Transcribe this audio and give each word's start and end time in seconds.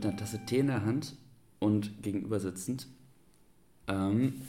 mit 0.00 0.06
einer 0.06 0.16
Tasse 0.16 0.40
Tee 0.46 0.60
in 0.60 0.68
der 0.68 0.86
Hand 0.86 1.14
und 1.58 2.02
gegenüber 2.02 2.40
sitzend 2.40 2.86
ähm, 3.86 4.40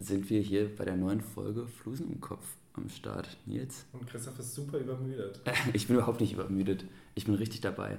sind 0.00 0.30
wir 0.30 0.40
hier 0.40 0.74
bei 0.74 0.86
der 0.86 0.96
neuen 0.96 1.20
Folge 1.20 1.66
Flusen 1.66 2.10
im 2.10 2.22
Kopf 2.22 2.56
am 2.72 2.88
Start. 2.88 3.36
Nils? 3.44 3.84
Und 3.92 4.08
Christoph 4.08 4.38
ist 4.38 4.54
super 4.54 4.78
übermüdet. 4.78 5.42
Ich 5.74 5.86
bin 5.86 5.96
überhaupt 5.96 6.22
nicht 6.22 6.32
übermüdet. 6.32 6.86
Ich 7.14 7.26
bin 7.26 7.34
richtig 7.34 7.60
dabei. 7.60 7.98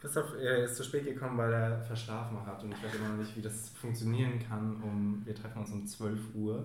Christoph 0.00 0.34
er 0.42 0.64
ist 0.64 0.74
zu 0.74 0.82
spät 0.82 1.04
gekommen, 1.04 1.38
weil 1.38 1.52
er 1.52 1.80
verschlafen 1.82 2.44
hat 2.44 2.64
und 2.64 2.72
ich 2.72 2.82
weiß 2.82 2.96
immer 2.96 3.10
noch 3.10 3.18
nicht, 3.18 3.36
wie 3.36 3.42
das 3.42 3.68
funktionieren 3.68 4.40
kann. 4.40 4.82
Um, 4.82 5.22
wir 5.24 5.36
treffen 5.36 5.60
uns 5.60 5.70
um 5.70 5.86
12 5.86 6.18
Uhr. 6.34 6.64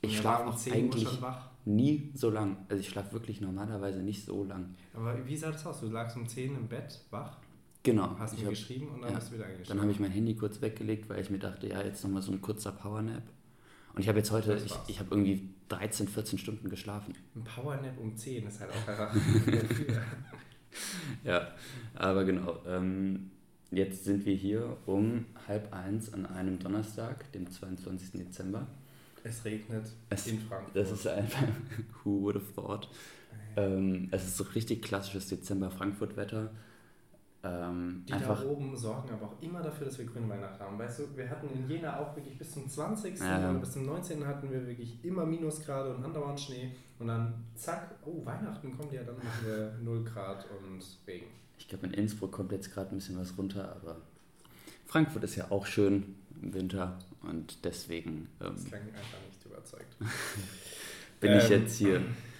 Ich 0.00 0.18
schlafe 0.18 0.46
auch 0.48 0.66
eigentlich 0.72 1.20
nie 1.64 2.10
so 2.14 2.28
lang. 2.28 2.56
Also 2.68 2.80
ich 2.80 2.88
schlafe 2.88 3.12
wirklich 3.12 3.40
normalerweise 3.40 4.00
nicht 4.00 4.26
so 4.26 4.42
lang. 4.42 4.74
Aber 4.92 5.24
wie 5.24 5.36
sah 5.36 5.52
das 5.52 5.64
aus? 5.64 5.80
Du 5.80 5.86
lagst 5.86 6.16
um 6.16 6.26
10 6.26 6.56
im 6.56 6.66
Bett 6.66 7.00
wach? 7.10 7.36
Genau. 7.84 8.16
Hast 8.18 8.40
du 8.40 8.48
geschrieben 8.48 8.88
und 8.88 9.02
dann 9.02 9.10
ja, 9.10 9.16
bist 9.16 9.30
du 9.30 9.34
wieder 9.34 9.44
eingeschlafen? 9.44 9.68
Dann 9.68 9.80
habe 9.82 9.92
ich 9.92 10.00
mein 10.00 10.10
Handy 10.10 10.34
kurz 10.34 10.60
weggelegt, 10.62 11.08
weil 11.10 11.20
ich 11.20 11.28
mir 11.28 11.38
dachte, 11.38 11.68
ja, 11.68 11.82
jetzt 11.82 12.02
nochmal 12.02 12.22
so 12.22 12.32
ein 12.32 12.40
kurzer 12.40 12.72
Powernap. 12.72 13.22
Und 13.94 14.00
ich 14.00 14.08
habe 14.08 14.18
jetzt 14.18 14.30
heute, 14.30 14.56
ich, 14.56 14.74
ich 14.88 14.98
habe 14.98 15.10
irgendwie 15.10 15.50
13, 15.68 16.08
14 16.08 16.38
Stunden 16.38 16.70
geschlafen. 16.70 17.14
Ein 17.36 17.44
Powernap 17.44 17.98
um 18.00 18.16
10 18.16 18.46
ist 18.46 18.58
halt 18.58 18.72
auch 18.72 18.88
einfach 18.88 19.14
Ja, 21.24 21.48
aber 21.94 22.24
genau. 22.24 22.58
Ähm, 22.66 23.30
jetzt 23.70 24.04
sind 24.04 24.24
wir 24.24 24.34
hier 24.34 24.78
um 24.86 25.26
halb 25.46 25.72
eins 25.72 26.12
an 26.12 26.24
einem 26.24 26.58
Donnerstag, 26.58 27.30
dem 27.32 27.50
22. 27.50 28.12
Dezember. 28.12 28.66
Es 29.22 29.44
regnet 29.44 29.92
es, 30.08 30.26
in 30.26 30.40
Frankfurt. 30.40 30.74
Das 30.74 30.90
ist 30.90 31.06
einfach, 31.06 31.46
who 32.04 32.22
would 32.22 32.36
have 32.36 32.52
thought. 32.54 32.88
Ähm, 33.56 34.08
es 34.10 34.24
ist 34.24 34.38
so 34.38 34.44
richtig 34.44 34.82
klassisches 34.82 35.28
Dezember-Frankfurt-Wetter. 35.28 36.50
Ähm, 37.44 38.04
die 38.08 38.12
da 38.12 38.42
oben 38.42 38.74
sorgen 38.74 39.10
aber 39.12 39.26
auch 39.26 39.42
immer 39.42 39.62
dafür, 39.62 39.86
dass 39.86 39.98
wir 39.98 40.06
grüne 40.06 40.28
Weihnachten 40.30 40.62
haben. 40.62 40.78
Weißt 40.78 41.00
du, 41.00 41.16
wir 41.16 41.28
hatten 41.28 41.48
in 41.50 41.68
Jena 41.68 41.98
auch 41.98 42.16
wirklich 42.16 42.38
bis 42.38 42.52
zum 42.52 42.68
20. 42.68 43.18
Ja. 43.18 43.50
oder 43.50 43.58
bis 43.58 43.72
zum 43.72 43.84
19. 43.84 44.26
hatten 44.26 44.50
wir 44.50 44.66
wirklich 44.66 45.04
immer 45.04 45.26
Minusgrade 45.26 45.94
und 45.94 46.02
andauernd 46.02 46.40
Schnee. 46.40 46.74
Und 46.98 47.08
dann 47.08 47.34
zack, 47.54 47.96
oh, 48.06 48.24
Weihnachten 48.24 48.74
kommt 48.76 48.92
ja, 48.92 49.02
dann 49.02 49.16
wir 49.44 49.74
0 49.82 50.04
Grad 50.04 50.46
und 50.58 50.82
Regen. 51.06 51.26
Ich 51.58 51.68
glaube, 51.68 51.86
in 51.86 51.92
Innsbruck 51.92 52.32
kommt 52.32 52.50
jetzt 52.52 52.72
gerade 52.72 52.90
ein 52.90 52.96
bisschen 52.96 53.18
was 53.18 53.36
runter, 53.36 53.76
aber 53.76 53.96
Frankfurt 54.86 55.24
ist 55.24 55.36
ja 55.36 55.50
auch 55.50 55.66
schön 55.66 56.14
im 56.40 56.54
Winter 56.54 56.98
und 57.22 57.64
deswegen. 57.64 58.28
Ähm, 58.40 58.54
das 58.54 58.64
klang 58.64 58.82
einfach 58.82 59.18
nicht 59.26 59.44
überzeugt. 59.44 59.96
bin 61.20 61.32
ähm, 61.32 61.38
ich 61.38 61.48
jetzt 61.48 61.76
hier. 61.76 62.00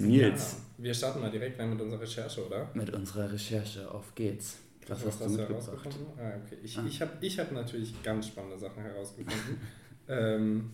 Nils. 0.00 0.56
Ja, 0.78 0.84
wir 0.84 0.94
starten 0.94 1.20
mal 1.20 1.30
direkt 1.30 1.58
rein 1.58 1.70
mit 1.70 1.80
unserer 1.80 2.00
Recherche, 2.00 2.46
oder? 2.46 2.70
Mit 2.74 2.90
unserer 2.90 3.32
Recherche, 3.32 3.90
auf 3.90 4.14
geht's. 4.14 4.58
Was, 4.86 5.04
hast, 5.04 5.20
hast 5.20 5.34
du 5.34 5.38
herausgefunden? 5.38 6.06
Ah, 6.16 6.32
okay. 6.44 6.56
Ich, 6.62 6.78
ah. 6.78 6.84
ich 6.86 7.00
habe 7.00 7.12
ich 7.20 7.38
hab 7.38 7.52
natürlich 7.52 8.02
ganz 8.02 8.28
spannende 8.28 8.58
Sachen 8.58 8.82
herausgefunden. 8.82 9.60
ähm, 10.08 10.70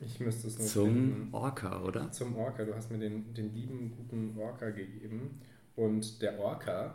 ich 0.00 0.20
müsste 0.20 0.46
es 0.46 0.58
nur 0.58 0.68
Zum 0.68 0.86
finden. 0.86 1.28
Orca, 1.34 1.82
oder? 1.82 2.10
Zum 2.12 2.36
Orca. 2.36 2.64
Du 2.64 2.74
hast 2.74 2.90
mir 2.90 2.98
den, 2.98 3.34
den 3.34 3.52
lieben, 3.52 3.92
guten 3.96 4.38
Orca 4.38 4.70
gegeben. 4.70 5.40
Und 5.74 6.22
der 6.22 6.38
Orca 6.38 6.94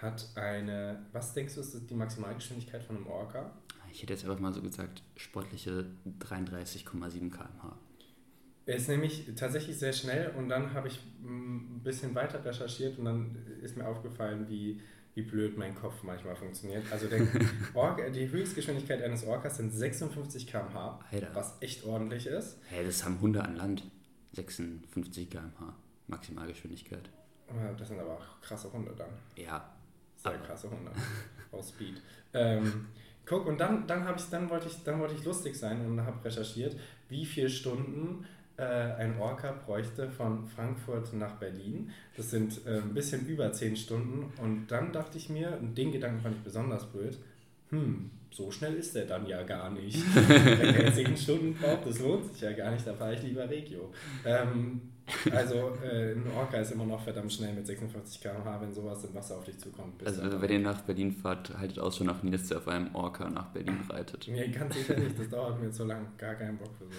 hat 0.00 0.28
eine, 0.36 1.04
was 1.12 1.34
denkst 1.34 1.54
du, 1.54 1.60
ist 1.60 1.90
die 1.90 1.94
Maximalgeschwindigkeit 1.94 2.82
von 2.84 2.96
einem 2.96 3.06
Orca? 3.08 3.50
Ich 3.90 4.02
hätte 4.02 4.12
jetzt 4.12 4.24
einfach 4.24 4.38
mal 4.38 4.52
so 4.52 4.62
gesagt, 4.62 5.02
sportliche 5.16 5.86
33,7 6.20 6.84
km/h. 7.30 7.76
Er 8.68 8.76
ist 8.76 8.86
nämlich 8.86 9.24
tatsächlich 9.34 9.78
sehr 9.78 9.94
schnell 9.94 10.30
und 10.36 10.50
dann 10.50 10.74
habe 10.74 10.88
ich 10.88 11.00
ein 11.24 11.80
bisschen 11.82 12.14
weiter 12.14 12.44
recherchiert 12.44 12.98
und 12.98 13.06
dann 13.06 13.34
ist 13.62 13.78
mir 13.78 13.88
aufgefallen, 13.88 14.44
wie, 14.50 14.78
wie 15.14 15.22
blöd 15.22 15.56
mein 15.56 15.74
Kopf 15.74 16.02
manchmal 16.02 16.36
funktioniert. 16.36 16.84
Also 16.92 17.06
der 17.06 17.26
Orca, 17.74 18.10
die 18.10 18.30
Höchstgeschwindigkeit 18.30 19.02
eines 19.02 19.24
Orcas 19.24 19.56
sind 19.56 19.70
56 19.70 20.46
km/h, 20.46 21.00
was 21.32 21.56
echt 21.60 21.86
ordentlich 21.86 22.26
ist. 22.26 22.58
Hey, 22.68 22.84
das 22.84 23.02
haben 23.06 23.18
Hunde 23.22 23.42
an 23.42 23.56
Land. 23.56 23.84
56 24.34 25.30
km/h 25.30 25.74
Maximalgeschwindigkeit. 26.08 27.08
Das 27.78 27.88
sind 27.88 27.98
aber 27.98 28.18
auch 28.18 28.40
krasse 28.42 28.70
Hunde 28.70 28.92
dann. 28.94 29.08
Ja. 29.34 29.72
Sehr 30.16 30.36
krasse 30.40 30.70
Hunde. 30.70 30.92
Aus 31.52 31.70
Speed. 31.70 32.02
Ähm, 32.34 32.88
guck, 33.24 33.46
und 33.46 33.58
dann, 33.58 33.86
dann, 33.86 34.06
ich, 34.14 34.28
dann, 34.28 34.50
wollte 34.50 34.68
ich, 34.68 34.84
dann 34.84 35.00
wollte 35.00 35.14
ich 35.14 35.24
lustig 35.24 35.56
sein 35.56 35.86
und 35.86 36.04
habe 36.04 36.22
recherchiert, 36.22 36.76
wie 37.08 37.24
viele 37.24 37.48
Stunden 37.48 38.26
äh, 38.58 38.62
ein 38.62 39.18
Orca 39.18 39.52
bräuchte 39.52 40.10
von 40.10 40.46
Frankfurt 40.46 41.12
nach 41.14 41.36
Berlin. 41.36 41.90
Das 42.16 42.30
sind 42.30 42.66
äh, 42.66 42.78
ein 42.78 42.92
bisschen 42.92 43.26
über 43.26 43.52
zehn 43.52 43.76
Stunden. 43.76 44.32
Und 44.42 44.66
dann 44.68 44.92
dachte 44.92 45.16
ich 45.16 45.30
mir, 45.30 45.56
und 45.60 45.78
den 45.78 45.92
Gedanken 45.92 46.20
fand 46.20 46.36
ich 46.36 46.42
besonders 46.42 46.84
blöd, 46.86 47.16
hm, 47.70 48.10
so 48.30 48.50
schnell 48.50 48.74
ist 48.74 48.94
der 48.94 49.06
dann 49.06 49.26
ja 49.26 49.42
gar 49.42 49.70
nicht. 49.70 50.02
Wenn 50.14 50.74
er 50.74 50.92
zehn 50.92 51.16
Stunden 51.16 51.54
braucht, 51.54 51.86
das 51.86 52.00
lohnt 52.00 52.32
sich 52.32 52.42
ja 52.42 52.52
gar 52.52 52.72
nicht, 52.72 52.86
da 52.86 52.94
fahre 52.94 53.14
ich 53.14 53.22
lieber 53.22 53.48
Regio. 53.48 53.92
Ähm, 54.24 54.80
also 55.32 55.72
äh, 55.82 56.12
ein 56.12 56.24
Orca 56.36 56.58
ist 56.58 56.72
immer 56.72 56.84
noch 56.84 57.02
verdammt 57.02 57.32
schnell 57.32 57.54
mit 57.54 57.66
56 57.66 58.20
km/h, 58.20 58.60
wenn 58.60 58.74
sowas 58.74 59.04
im 59.04 59.14
Wasser 59.14 59.36
auf 59.36 59.44
dich 59.44 59.58
zukommt. 59.58 60.04
Also 60.04 60.40
wenn 60.40 60.50
ihr 60.50 60.58
nach 60.58 60.82
Berlin 60.82 61.12
fahrt, 61.12 61.56
haltet 61.56 61.78
aus 61.78 61.96
schon 61.96 62.06
nach 62.06 62.22
Nils, 62.22 62.48
der 62.48 62.58
auf 62.58 62.68
einem 62.68 62.94
Orca 62.94 63.28
nach 63.30 63.46
Berlin 63.46 63.78
reitet. 63.88 64.26
Nee, 64.28 64.48
ganz 64.48 64.74
sicher 64.74 64.98
nicht, 64.98 65.18
das 65.18 65.28
dauert 65.28 65.62
mir 65.62 65.70
zu 65.70 65.84
lang, 65.84 66.06
gar 66.18 66.34
keinen 66.34 66.58
Bock 66.58 66.70
für 66.78 66.84
so. 66.84 66.90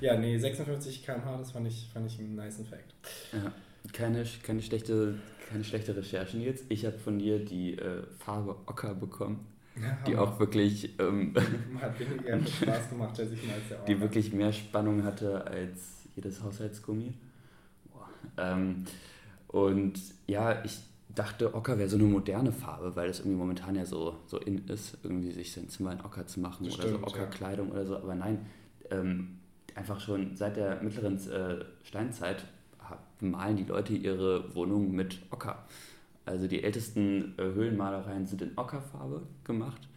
Ja, 0.00 0.16
nee, 0.16 0.38
56 0.38 1.04
km/h, 1.04 1.38
das 1.38 1.52
fand 1.52 1.66
ich, 1.66 1.88
fand 1.92 2.06
ich 2.06 2.18
einen 2.18 2.34
nice 2.34 2.62
Fact. 2.68 2.94
Ja, 3.32 3.52
keine, 3.92 4.24
keine, 4.42 4.62
schlechte, 4.62 5.14
keine 5.48 5.64
schlechte 5.64 5.96
Recherche 5.96 6.38
jetzt. 6.38 6.64
Ich 6.68 6.84
habe 6.84 6.98
von 6.98 7.18
dir 7.18 7.44
die 7.44 7.74
äh, 7.74 8.02
Farbe 8.18 8.56
Ocker 8.66 8.94
bekommen. 8.94 9.46
Ja, 9.80 9.96
die 10.06 10.16
auch 10.16 10.40
wirklich 10.40 10.98
ähm, 10.98 11.32
hat 11.80 12.00
weniger 12.00 12.44
Spaß 12.44 12.90
gemacht 12.90 13.18
als 13.20 13.30
ich 13.30 13.52
als 13.52 13.68
der 13.68 13.78
Orca. 13.78 13.86
Die 13.92 14.00
wirklich 14.00 14.32
mehr 14.32 14.52
Spannung 14.52 15.04
hatte 15.04 15.46
als 15.46 16.08
jedes 16.16 16.42
Haushaltsgummi. 16.42 17.14
Ähm, 18.36 18.84
und 19.46 20.00
ja, 20.26 20.64
ich 20.64 20.80
dachte, 21.14 21.54
Ocker 21.54 21.78
wäre 21.78 21.88
so 21.88 21.96
eine 21.96 22.06
moderne 22.06 22.52
Farbe, 22.52 22.94
weil 22.96 23.08
das 23.08 23.20
irgendwie 23.20 23.38
momentan 23.38 23.74
ja 23.74 23.84
so, 23.84 24.16
so 24.26 24.38
in 24.38 24.66
ist, 24.68 24.98
irgendwie 25.02 25.32
sich 25.32 25.52
sein 25.52 25.68
Zimmer 25.68 25.92
in 25.92 26.00
Ocker 26.00 26.26
zu 26.26 26.40
machen 26.40 26.66
das 26.66 26.74
oder 26.74 26.88
stimmt, 26.88 27.00
so 27.00 27.06
Ockerkleidung 27.06 27.68
ja. 27.68 27.74
oder 27.74 27.86
so. 27.86 27.96
Aber 27.96 28.14
nein, 28.14 28.46
ähm, 28.90 29.38
einfach 29.78 30.00
schon 30.00 30.34
seit 30.36 30.56
der 30.56 30.82
mittleren 30.82 31.16
äh, 31.30 31.64
Steinzeit 31.84 32.44
malen 33.20 33.56
die 33.56 33.64
Leute 33.64 33.94
ihre 33.94 34.54
Wohnungen 34.54 34.92
mit 34.92 35.18
Ocker. 35.30 35.64
Also 36.24 36.46
die 36.46 36.62
ältesten 36.62 37.34
äh, 37.38 37.42
Höhlenmalereien 37.42 38.26
sind 38.26 38.42
in 38.42 38.52
Ockerfarbe 38.56 39.22
gemacht. 39.44 39.88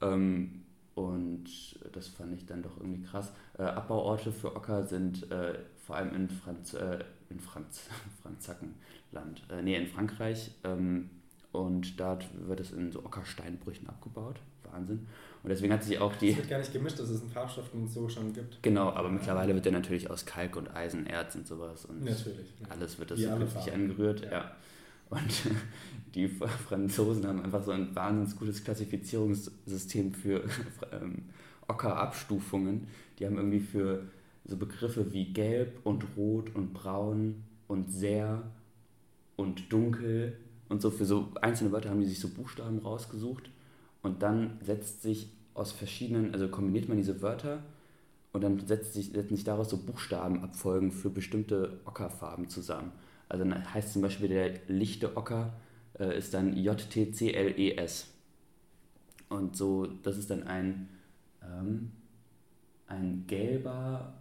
Ähm, 0.00 0.62
und 0.94 1.44
das 1.92 2.08
fand 2.08 2.34
ich 2.34 2.46
dann 2.46 2.62
doch 2.62 2.78
irgendwie 2.78 3.02
krass. 3.02 3.32
Äh, 3.58 3.62
Abbauorte 3.62 4.32
für 4.32 4.56
Ocker 4.56 4.84
sind 4.84 5.30
äh, 5.30 5.58
vor 5.86 5.96
allem 5.96 6.14
in, 6.14 6.28
Franz, 6.28 6.74
äh, 6.74 7.04
in 7.28 7.38
Franz, 7.38 7.88
Franzackenland, 8.22 9.42
äh, 9.50 9.62
nee, 9.62 9.76
in 9.76 9.86
Frankreich. 9.86 10.50
Ähm, 10.64 11.10
und 11.52 12.00
dort 12.00 12.26
wird 12.48 12.60
es 12.60 12.72
in 12.72 12.90
so 12.90 13.04
Ockersteinbrüchen 13.04 13.88
abgebaut. 13.88 14.40
Wahnsinn. 14.70 15.06
Und 15.46 15.50
deswegen 15.50 15.72
hat 15.72 15.84
sich 15.84 15.96
auch 16.00 16.12
die. 16.16 16.30
Es 16.30 16.38
wird 16.38 16.50
gar 16.50 16.58
nicht 16.58 16.72
gemischt, 16.72 16.98
dass 16.98 17.08
es 17.08 17.20
einen 17.20 17.30
Farbstoff, 17.30 17.70
den 17.70 17.84
es 17.84 17.94
so 17.94 18.08
schon 18.08 18.32
gibt. 18.32 18.60
Genau, 18.64 18.90
aber 18.90 19.08
mittlerweile 19.08 19.54
wird 19.54 19.64
der 19.64 19.70
natürlich 19.70 20.10
aus 20.10 20.26
Kalk 20.26 20.56
und 20.56 20.74
Eisen, 20.74 21.06
Erz 21.06 21.36
und 21.36 21.46
sowas. 21.46 21.84
Und 21.84 22.02
natürlich. 22.02 22.48
Alles 22.68 22.98
wird 22.98 23.12
das 23.12 23.20
so 23.20 23.28
künstlich 23.28 23.72
angerührt, 23.72 24.22
ja. 24.22 24.30
ja. 24.32 24.56
Und 25.08 25.20
die 26.16 26.26
Franzosen 26.26 27.24
haben 27.28 27.44
einfach 27.44 27.62
so 27.62 27.70
ein 27.70 27.94
wahnsinnig 27.94 28.36
gutes 28.36 28.64
Klassifizierungssystem 28.64 30.14
für 30.14 30.42
ähm, 30.90 31.26
Ockerabstufungen. 31.68 32.88
Die 33.20 33.24
haben 33.24 33.36
irgendwie 33.36 33.60
für 33.60 34.02
so 34.46 34.56
Begriffe 34.56 35.12
wie 35.12 35.32
gelb 35.32 35.78
und 35.84 36.04
rot 36.16 36.56
und 36.56 36.74
braun 36.74 37.44
und 37.68 37.92
sehr 37.92 38.42
und 39.36 39.72
dunkel 39.72 40.38
und 40.68 40.82
so 40.82 40.90
für 40.90 41.04
so 41.04 41.28
einzelne 41.40 41.70
Wörter 41.70 41.90
haben 41.90 42.00
die 42.00 42.08
sich 42.08 42.18
so 42.18 42.30
Buchstaben 42.30 42.80
rausgesucht 42.80 43.48
und 44.02 44.22
dann 44.22 44.58
setzt 44.64 45.02
sich 45.02 45.35
aus 45.56 45.72
verschiedenen, 45.72 46.32
also 46.32 46.48
kombiniert 46.48 46.88
man 46.88 46.98
diese 46.98 47.22
Wörter 47.22 47.62
und 48.32 48.42
dann 48.42 48.60
setzt 48.66 48.92
sich, 48.92 49.12
setzen 49.12 49.36
sich 49.36 49.44
daraus 49.44 49.70
so 49.70 49.78
Buchstabenabfolgen 49.78 50.92
für 50.92 51.10
bestimmte 51.10 51.80
Ockerfarben 51.84 52.48
zusammen. 52.48 52.92
Also 53.28 53.44
dann 53.44 53.74
heißt 53.74 53.92
zum 53.92 54.02
Beispiel 54.02 54.28
der 54.28 54.60
lichte 54.68 55.16
Ocker 55.16 55.54
äh, 55.98 56.18
ist 56.18 56.34
dann 56.34 56.56
JTCLES. 56.56 58.08
Und 59.28 59.56
so, 59.56 59.86
das 59.86 60.18
ist 60.18 60.30
dann 60.30 60.44
ein, 60.44 60.88
ähm, 61.42 61.90
ein 62.86 63.24
gelber 63.26 64.12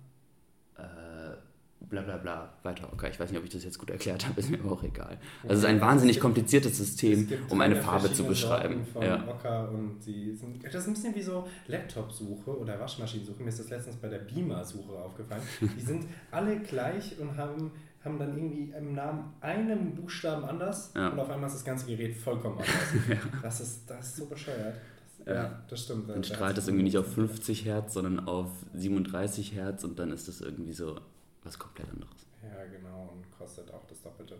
bla 2.01 2.17
bla 2.17 2.17
bla 2.17 2.53
weiter 2.63 2.91
Ocker. 2.91 3.09
Ich 3.09 3.19
weiß 3.19 3.29
nicht, 3.31 3.39
ob 3.39 3.45
ich 3.45 3.51
das 3.51 3.63
jetzt 3.63 3.77
gut 3.79 3.89
erklärt 3.89 4.27
habe, 4.27 4.39
ist 4.39 4.49
mir 4.49 4.59
aber 4.59 4.71
auch 4.73 4.83
egal. 4.83 5.17
Also 5.43 5.53
es 5.53 5.59
ist 5.59 5.65
ein 5.65 5.81
wahnsinnig 5.81 6.19
kompliziertes 6.19 6.77
System, 6.77 7.27
um 7.49 7.61
eine 7.61 7.75
Farbe 7.75 8.11
zu 8.11 8.23
beschreiben. 8.23 8.85
Von 8.91 9.03
ja. 9.03 9.27
Ocker 9.27 9.69
und 9.71 9.99
die 10.05 10.33
sind, 10.33 10.63
das 10.63 10.75
ist 10.75 10.87
ein 10.87 10.93
bisschen 10.93 11.15
wie 11.15 11.21
so 11.21 11.47
Laptop-Suche 11.67 12.57
oder 12.59 12.79
Waschmaschinensuche. 12.79 13.41
Mir 13.41 13.49
ist 13.49 13.59
das 13.59 13.69
letztens 13.69 13.95
bei 13.97 14.07
der 14.09 14.19
Beamer-Suche 14.19 14.93
aufgefallen. 14.93 15.41
Die 15.61 15.81
sind 15.81 16.05
alle 16.31 16.59
gleich 16.59 17.19
und 17.19 17.37
haben 17.37 17.71
haben 18.03 18.19
dann 18.19 18.37
irgendwie 18.37 18.71
im 18.77 18.93
Namen 18.93 19.33
einen 19.41 19.95
Buchstaben 19.95 20.45
anders 20.45 20.91
Ja. 20.95 21.09
und 21.09 21.19
auf 21.19 21.27
einmal 21.27 21.47
ist 21.47 21.55
das 21.55 21.65
ganze 21.65 21.87
Gerät 21.87 22.15
vollkommen 22.15 22.59
anders. 22.59 23.19
das, 23.41 23.61
ist, 23.61 23.89
das 23.89 24.09
ist 24.09 24.17
so 24.17 24.25
bescheuert. 24.27 24.75
Das, 25.17 25.27
ja. 25.27 25.33
Ja. 25.43 25.63
das 25.67 25.81
stimmt. 25.85 26.07
Dann 26.09 26.23
strahlt 26.23 26.55
es 26.55 26.67
irgendwie 26.67 26.83
nicht 26.83 26.99
auf 26.99 27.07
ein- 27.07 27.13
50 27.27 27.65
Hertz, 27.65 27.95
sondern 27.95 28.19
auf 28.27 28.49
37 28.75 29.53
Hertz 29.55 29.83
und 29.83 29.97
dann 29.97 30.11
ist 30.11 30.27
das 30.27 30.39
irgendwie 30.41 30.73
so 30.73 30.99
was 31.45 31.57
komplett 31.57 31.89
anderes. 31.89 32.25
Ja, 32.43 32.65
genau, 32.65 33.09
und 33.11 33.31
kostet 33.31 33.71
auch 33.73 33.83
das 33.85 34.01
Doppelte. 34.01 34.35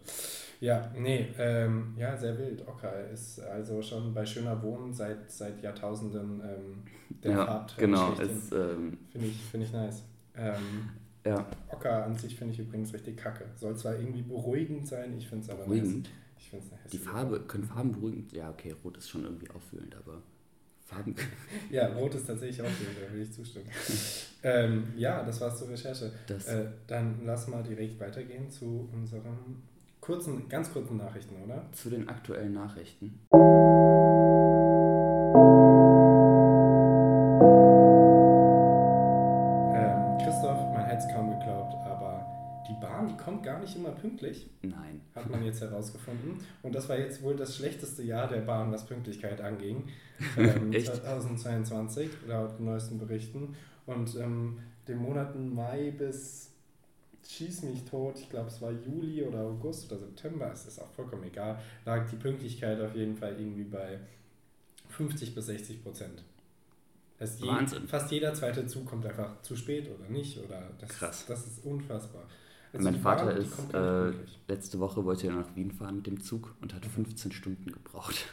Ja, 0.60 0.92
nee, 0.96 1.28
ähm, 1.40 1.96
ja, 1.98 2.16
sehr 2.18 2.38
wild. 2.38 2.68
Okay, 2.68 3.12
ist 3.12 3.40
also 3.40 3.82
schon 3.82 4.14
bei 4.14 4.26
schöner 4.26 4.62
Wohnen 4.62 4.94
seit, 4.94 5.32
seit 5.32 5.62
Jahrtausenden 5.62 6.42
ähm, 6.42 6.84
der 7.24 7.32
ja, 7.32 7.46
Farbtrend. 7.46 7.80
genau. 7.80 8.14
ähm, 8.20 8.98
Finde 9.12 9.28
ich, 9.28 9.42
find 9.46 9.64
ich 9.64 9.74
nice. 9.74 10.04
Ähm, 10.36 10.90
ja, 11.26 11.46
Ocker 11.72 12.06
an 12.06 12.16
sich 12.16 12.36
finde 12.36 12.54
ich 12.54 12.60
übrigens 12.60 12.94
richtig 12.94 13.18
kacke. 13.18 13.46
Soll 13.56 13.76
zwar 13.76 13.96
irgendwie 13.96 14.22
beruhigend 14.22 14.88
sein, 14.88 15.18
ich 15.18 15.28
finde 15.28 15.44
es 15.46 15.50
aber 15.50 15.64
beruhigend. 15.64 16.04
nice. 16.04 16.14
Ich 16.38 16.50
finde 16.50 16.66
es 16.68 16.72
eine 16.74 16.82
Die 16.92 16.98
Farbe, 17.00 17.40
können 17.42 17.64
Farben 17.64 17.92
beruhigend? 17.92 18.32
Ja, 18.34 18.52
okay, 18.52 18.76
rot 18.84 18.98
ist 18.98 19.10
schon 19.10 19.24
irgendwie 19.24 19.50
auffühlend, 19.50 19.96
aber 19.96 20.22
Farben. 20.86 21.16
Ja, 21.72 21.88
rot 21.94 22.14
ist 22.14 22.28
tatsächlich 22.28 22.62
auch 22.62 22.70
schön, 22.72 22.88
da 23.02 23.12
will 23.12 23.24
ich 23.24 23.34
zustimmen. 23.34 23.66
ähm, 24.44 24.94
ja, 24.96 25.24
das 25.24 25.42
war's 25.42 25.58
zur 25.58 25.70
Recherche. 25.70 26.12
Äh, 26.30 26.66
dann 26.88 27.22
lass 27.26 27.48
mal 27.48 27.64
direkt 27.64 28.00
weitergehen 28.00 28.50
zu 28.50 28.88
unseren 28.94 29.64
kurzen, 30.00 30.48
ganz 30.48 30.72
kurzen 30.72 30.98
Nachrichten, 30.98 31.36
oder? 31.44 31.68
zu 31.72 31.90
den 31.90 32.08
aktuellen 32.08 32.54
Nachrichten. 32.54 33.20
Kommt 43.26 43.44
gar 43.44 43.60
nicht 43.60 43.76
immer 43.76 43.90
pünktlich, 43.90 44.50
Nein. 44.62 45.02
hat 45.16 45.30
man 45.30 45.44
jetzt 45.44 45.60
herausgefunden. 45.60 46.38
Und 46.62 46.76
das 46.76 46.88
war 46.88 46.98
jetzt 46.98 47.24
wohl 47.24 47.36
das 47.36 47.58
schlechteste 47.58 48.04
Jahr 48.04 48.28
der 48.28 48.42
Bahn, 48.42 48.72
was 48.72 48.86
Pünktlichkeit 48.86 49.42
anging. 49.42 49.90
Ähm, 50.38 50.72
Echt? 50.72 50.96
2022, 50.96 52.10
laut 52.26 52.58
neuesten 52.62 52.98
Berichten. 52.98 53.54
Und 53.86 54.16
ähm, 54.16 54.60
den 54.88 55.00
Monaten 55.00 55.54
Mai 55.54 55.92
bis 55.92 56.52
Schieß 57.28 57.64
mich 57.64 57.84
tot, 57.84 58.18
ich 58.20 58.30
glaube 58.30 58.48
es 58.48 58.62
war 58.62 58.72
Juli 58.72 59.24
oder 59.24 59.40
August 59.40 59.92
oder 59.92 60.00
September, 60.00 60.52
es 60.54 60.68
ist 60.68 60.80
auch 60.80 60.92
vollkommen 60.92 61.24
egal, 61.24 61.60
lag 61.84 62.08
die 62.10 62.16
Pünktlichkeit 62.16 62.80
auf 62.80 62.96
jeden 62.96 63.18
Fall 63.18 63.36
irgendwie 63.38 63.64
bei 63.64 64.00
50 64.90 65.36
bis 65.36 65.48
60 65.48 65.84
Prozent. 65.84 66.24
Das 67.18 67.40
je, 67.40 67.48
Wahnsinn. 67.48 67.88
Fast 67.88 68.12
jeder 68.12 68.34
zweite 68.34 68.68
Zug 68.68 68.86
kommt 68.86 69.06
einfach 69.06 69.42
zu 69.42 69.56
spät 69.56 69.90
oder 69.90 70.10
nicht. 70.10 70.38
Oder 70.38 70.70
das, 70.80 70.90
Krass. 70.90 71.26
Das 71.28 71.48
ist 71.48 71.66
unfassbar. 71.66 72.24
Mein 72.84 72.94
die 72.96 73.00
Vater 73.00 73.26
Bahn, 73.26 73.38
ist 73.38 73.74
äh, 73.74 74.12
letzte 74.48 74.80
Woche 74.80 75.04
wollte 75.06 75.28
er 75.28 75.34
nach 75.34 75.56
Wien 75.56 75.72
fahren 75.72 75.98
mit 75.98 76.08
dem 76.08 76.22
Zug 76.22 76.56
und 76.62 76.74
hat 76.74 76.86
15 76.86 77.32
Stunden 77.32 77.72
gebraucht. 77.72 78.26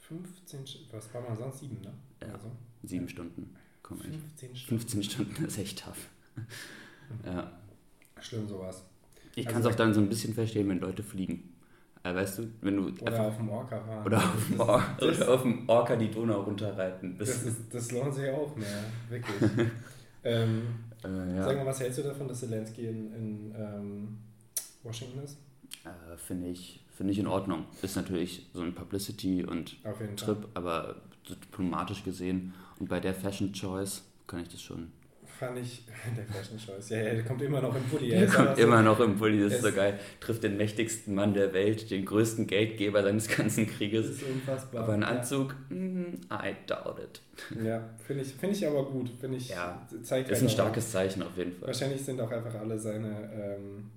15, 0.00 0.64
Sch- 0.64 0.78
was 0.92 1.12
war 1.12 1.20
man 1.22 1.36
sonst? 1.36 1.58
Sieben, 1.60 1.80
ne? 1.82 1.92
Ja. 2.22 2.32
Also, 2.34 2.50
Sieben 2.82 3.08
Stunden. 3.08 3.54
Komm, 3.82 3.98
echt. 4.00 4.10
15 4.10 4.56
Stunden. 4.56 4.80
15 4.80 5.02
Stunden 5.02 5.44
ist 5.44 5.58
echt 5.58 5.84
tough. 5.84 6.08
Ja. 7.24 7.52
Schlimm 8.20 8.46
sowas. 8.48 8.84
Ich 9.34 9.46
Also 9.46 9.54
kann 9.54 9.66
es 9.66 9.72
auch 9.72 9.76
dann 9.76 9.94
so 9.94 10.00
ein 10.00 10.08
bisschen 10.08 10.34
verstehen, 10.34 10.68
wenn 10.68 10.80
Leute 10.80 11.02
fliegen. 11.02 11.52
Äh, 12.04 12.14
weißt 12.14 12.38
du, 12.38 12.48
wenn 12.60 12.76
du 12.76 12.88
Oder 12.88 13.06
einfach 13.06 13.24
auf 13.26 13.36
dem 13.36 13.48
Orca 13.50 13.80
fahren. 13.80 14.06
oder 14.06 14.18
auf, 14.18 14.46
dem 14.48 14.60
Or 14.60 14.82
oder 15.02 15.28
auf 15.34 15.42
dem 15.42 15.68
Orca 15.68 15.96
die 15.96 16.10
Donau 16.10 16.40
runterreiten. 16.42 17.18
Das, 17.18 17.28
Das, 17.28 17.42
ist, 17.44 17.74
das 17.74 17.90
lohnt 17.92 18.14
sich 18.14 18.28
auch 18.30 18.54
mehr, 18.56 18.84
wirklich. 19.08 19.50
ähm, 20.24 20.62
äh, 21.04 21.42
Sag 21.42 21.52
ja, 21.52 21.56
mal, 21.58 21.66
was 21.66 21.80
hältst 21.80 21.98
du 21.98 22.02
davon, 22.02 22.28
dass 22.28 22.40
Zelensky 22.40 22.86
in, 22.86 23.12
in 23.12 23.54
ähm, 23.56 24.18
Washington 24.82 25.22
ist? 25.24 25.38
äh, 25.84 26.16
finde 26.16 26.48
ich, 26.48 26.80
finde 26.96 27.12
ich 27.12 27.18
in 27.18 27.26
Ordnung. 27.26 27.66
Ist 27.82 27.96
natürlich 27.96 28.46
so 28.52 28.62
ein 28.62 28.74
Publicity 28.74 29.44
und 29.44 29.76
jeden 30.00 30.16
Fall. 30.18 30.34
Trip, 30.34 30.48
aber 30.54 30.96
diplomatisch 31.28 32.04
gesehen 32.04 32.54
und 32.78 32.88
bei 32.88 33.00
der 33.00 33.14
Fashion 33.14 33.52
Choice 33.52 34.02
kann 34.26 34.40
ich 34.40 34.48
das 34.48 34.62
schon. 34.62 34.92
Fand 35.38 35.56
ich, 35.58 35.84
der 36.16 36.24
Fashion 36.26 36.58
Choice. 36.58 36.88
Ja, 36.90 36.98
ja, 36.98 37.14
der 37.14 37.22
kommt 37.24 37.40
immer 37.42 37.60
noch 37.60 37.74
im 37.76 37.82
Pulli. 37.84 38.08
Der 38.10 38.26
kommt 38.26 38.56
so- 38.56 38.62
immer 38.62 38.82
noch 38.82 38.98
im 38.98 39.16
Pulli, 39.16 39.40
das 39.40 39.52
ist 39.54 39.62
so 39.62 39.72
geil. 39.72 39.98
Trifft 40.20 40.42
den 40.42 40.56
mächtigsten 40.56 41.14
Mann 41.14 41.32
der 41.32 41.52
Welt, 41.52 41.90
den 41.90 42.04
größten 42.04 42.46
Geldgeber 42.48 43.02
seines 43.04 43.28
ganzen 43.36 43.66
Das 43.66 43.74
Krieges. 43.76 44.06
ist 44.10 44.22
unfassbar. 44.24 44.82
Aber 44.82 44.94
ein 44.94 45.02
Ja. 45.02 45.08
Anzug, 45.08 45.54
mm, 45.68 46.04
I 46.32 46.54
doubt 46.66 46.98
it. 46.98 47.20
Ja, 47.64 47.88
finde 48.04 48.24
ich, 48.24 48.34
find 48.34 48.56
ich 48.56 48.66
aber 48.66 48.84
gut. 48.86 49.10
Finde 49.20 49.36
ich, 49.36 49.50
Ja, 49.50 49.86
zeigt 50.02 50.28
Ist 50.28 50.34
halt 50.34 50.42
ein 50.42 50.46
auch- 50.48 50.50
starkes 50.52 50.90
Zeichen 50.90 51.22
auf 51.22 51.36
jeden 51.36 51.52
Fall. 51.52 51.68
Wahrscheinlich 51.68 52.00
sind 52.02 52.20
auch 52.20 52.30
einfach 52.32 52.54
alle 52.56 52.76
seine, 52.78 53.30
ähm, 53.32 53.90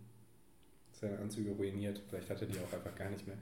seine 0.92 1.18
Anzüge 1.18 1.50
ruiniert. 1.52 2.00
Vielleicht 2.08 2.30
hat 2.30 2.40
er 2.42 2.48
die 2.48 2.60
auch 2.60 2.72
einfach 2.72 2.96
gar 2.96 3.10
nicht 3.10 3.26
mehr. 3.26 3.38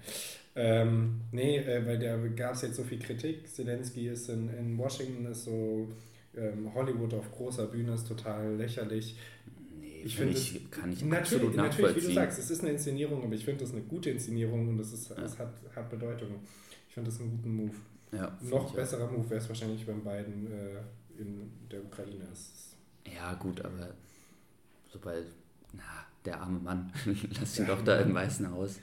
Ähm, 0.55 1.19
nee, 1.33 1.57
äh, 1.57 1.85
weil 1.85 1.99
da 1.99 2.15
gab 2.33 2.53
es 2.53 2.61
jetzt 2.61 2.75
so 2.77 2.83
viel 2.83 2.99
Kritik. 2.99 3.47
Zelensky 3.49 4.07
ist 4.07 4.29
in, 4.29 4.49
in 4.57 4.77
Washington, 4.77 5.25
ist 5.25 5.43
so 5.43 5.89
ähm, 6.35 6.73
Hollywood 6.73 7.13
auf 7.13 7.31
großer 7.31 7.67
Bühne, 7.67 7.93
ist 7.93 8.07
total 8.07 8.55
lächerlich. 8.55 9.17
Nee, 9.79 10.01
Ich 10.05 10.15
finde 10.17 10.33
kann 10.71 10.91
ich 10.91 11.03
Natürlich, 11.03 11.11
absolut 11.21 11.55
natürlich, 11.55 11.77
wie 11.77 11.83
du 11.83 11.89
nachvollziehen. 11.91 12.15
sagst, 12.15 12.39
es 12.39 12.51
ist 12.51 12.61
eine 12.61 12.71
Inszenierung, 12.71 13.23
aber 13.23 13.33
ich 13.33 13.45
finde 13.45 13.61
das 13.63 13.71
eine 13.73 13.81
gute 13.81 14.09
Inszenierung 14.11 14.69
und 14.69 14.79
es, 14.79 14.93
ist, 14.93 15.11
es 15.11 15.37
hat, 15.39 15.53
hat 15.75 15.89
Bedeutung. 15.89 16.35
Ich 16.87 16.93
finde 16.93 17.09
das 17.11 17.19
einen 17.19 17.31
guten 17.31 17.55
Move. 17.55 17.75
ja, 18.11 18.37
Noch 18.41 18.65
ich 18.65 18.71
auch. 18.71 18.73
besserer 18.75 19.11
Move 19.11 19.29
wäre 19.29 19.39
es 19.41 19.47
wahrscheinlich, 19.49 19.85
wenn 19.87 20.03
Biden 20.03 20.47
äh, 20.51 21.21
in 21.21 21.51
der 21.71 21.83
Ukraine 21.83 22.25
ist. 22.31 22.75
Ja, 23.13 23.33
gut, 23.33 23.59
aber 23.65 23.93
sobald, 24.91 25.25
na, 25.73 25.83
der 26.25 26.39
arme 26.41 26.59
Mann, 26.59 26.91
lass 27.39 27.59
ihn 27.59 27.65
doch 27.67 27.83
da 27.83 27.99
im. 28.01 28.13
Weißen 28.13 28.49
Haus. 28.51 28.79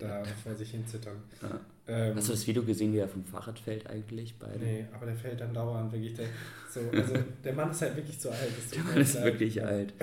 Da 0.00 0.24
vor 0.42 0.54
sich 0.54 0.70
hin 0.70 0.86
zittern. 0.86 1.16
Ja. 1.42 1.60
Ähm, 1.88 2.16
Hast 2.16 2.28
du 2.28 2.32
das 2.32 2.46
Video 2.46 2.62
gesehen, 2.62 2.92
wie 2.92 2.98
er 2.98 3.08
vom 3.08 3.24
Fahrrad 3.24 3.58
fällt 3.58 3.88
eigentlich? 3.88 4.38
Beide? 4.38 4.58
Nee, 4.58 4.86
aber 4.92 5.06
der 5.06 5.14
fällt 5.16 5.40
dann 5.40 5.52
dauernd 5.54 5.92
wirklich. 5.92 6.14
Der, 6.14 6.26
so, 6.70 6.80
also 6.92 7.14
der 7.44 7.52
Mann 7.52 7.70
ist 7.70 7.82
halt 7.82 7.96
wirklich 7.96 8.18
zu 8.20 8.30
alt. 8.30 8.50
Der 8.74 8.82
Mann 8.84 8.96
ist 8.98 9.14
leid. 9.14 9.24
wirklich 9.24 9.64
alt. 9.64 9.94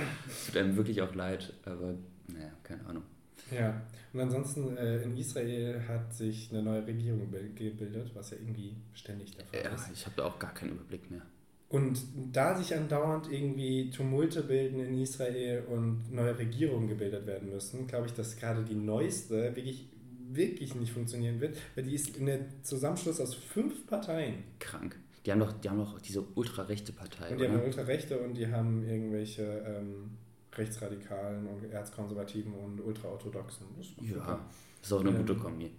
Tut 0.46 0.58
einem 0.58 0.76
wirklich 0.76 1.02
auch 1.02 1.14
leid, 1.16 1.54
aber 1.66 1.94
naja, 2.28 2.52
keine 2.64 2.86
Ahnung. 2.86 3.04
Ja, 3.52 3.82
und 4.12 4.20
ansonsten 4.20 4.76
äh, 4.76 5.02
in 5.04 5.16
Israel 5.16 5.82
hat 5.88 6.14
sich 6.14 6.52
eine 6.52 6.62
neue 6.64 6.86
Regierung 6.86 7.32
bil- 7.32 7.54
gebildet, 7.56 8.12
was 8.14 8.32
ja 8.32 8.38
irgendwie 8.38 8.76
ständig 8.94 9.32
der 9.38 9.46
Fall 9.46 9.62
Ja, 9.64 9.76
ist. 9.76 9.90
ich 9.94 10.06
habe 10.06 10.16
da 10.18 10.26
auch 10.26 10.38
gar 10.40 10.54
keinen 10.54 10.72
Überblick 10.72 11.10
mehr. 11.10 11.22
Und 11.70 12.00
da 12.32 12.56
sich 12.56 12.74
andauernd 12.76 13.30
irgendwie 13.32 13.90
Tumulte 13.90 14.42
bilden 14.44 14.80
in 14.80 14.98
Israel 15.02 15.64
und 15.70 16.12
neue 16.14 16.38
Regierungen 16.38 16.88
gebildet 16.88 17.26
werden 17.28 17.50
müssen, 17.50 17.88
glaube 17.88 18.08
ich, 18.08 18.14
dass 18.14 18.38
gerade 18.38 18.64
die 18.64 18.76
neueste 18.76 19.54
wirklich, 19.56 19.90
wirklich 20.30 20.76
nicht 20.76 20.94
funktionieren 20.94 21.42
wird, 21.42 21.58
weil 21.76 21.84
die 21.84 21.94
ist 21.96 22.16
in 22.16 22.30
Zusammenschluss 22.64 23.20
aus 23.20 23.36
fünf 23.36 23.86
Parteien. 23.86 24.36
Krank. 24.60 24.98
Die 25.26 25.32
haben 25.34 25.40
doch, 25.42 25.52
die 25.52 25.70
haben 25.70 25.80
doch 25.80 26.00
diese 26.00 26.22
ultrarechte 26.36 26.94
Partei, 26.94 27.32
Und 27.32 27.40
die 27.40 27.44
haben 27.44 27.52
oder? 27.52 27.60
eine 27.64 27.68
Ultrarechte 27.68 28.18
und 28.18 28.34
die 28.36 28.48
haben 28.48 28.88
irgendwelche 28.88 29.44
ähm, 29.68 30.12
Rechtsradikalen 30.56 31.46
und 31.48 31.70
Erzkonservativen 31.70 32.54
und 32.54 32.80
Ultraorthodoxen. 32.80 33.68
Das 33.78 33.88
Ja, 34.08 34.14
super. 34.14 34.40
ist 34.82 34.94
auch 34.94 35.02
eine 35.02 35.10
Ähm, 35.10 35.18
gute 35.18 35.36
Kombi. 35.36 35.70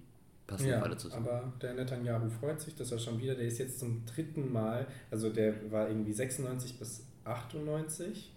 Passen 0.48 0.66
Ja, 0.68 0.80
alle 0.82 0.96
zusammen. 0.96 1.28
aber 1.28 1.52
der 1.62 1.74
Netanyahu 1.74 2.28
freut 2.30 2.60
sich, 2.60 2.74
dass 2.74 2.90
er 2.90 2.98
schon 2.98 3.20
wieder, 3.20 3.34
der 3.36 3.46
ist 3.46 3.58
jetzt 3.58 3.78
zum 3.78 4.04
dritten 4.06 4.50
Mal, 4.52 4.86
also 5.10 5.30
der 5.30 5.70
war 5.70 5.88
irgendwie 5.88 6.12
96 6.12 6.78
bis 6.78 7.04
98 7.24 8.32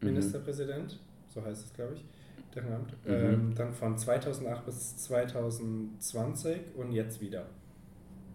Mhm. 0.00 0.08
Ministerpräsident, 0.10 1.00
so 1.32 1.42
heißt 1.42 1.64
es, 1.66 1.72
glaube 1.72 1.94
ich. 1.94 2.04
Mhm. 2.54 3.12
Ähm, 3.12 3.54
dann 3.56 3.72
von 3.74 3.98
2008 3.98 4.64
bis 4.66 4.96
2020 4.98 6.60
und 6.76 6.92
jetzt 6.92 7.20
wieder. 7.20 7.46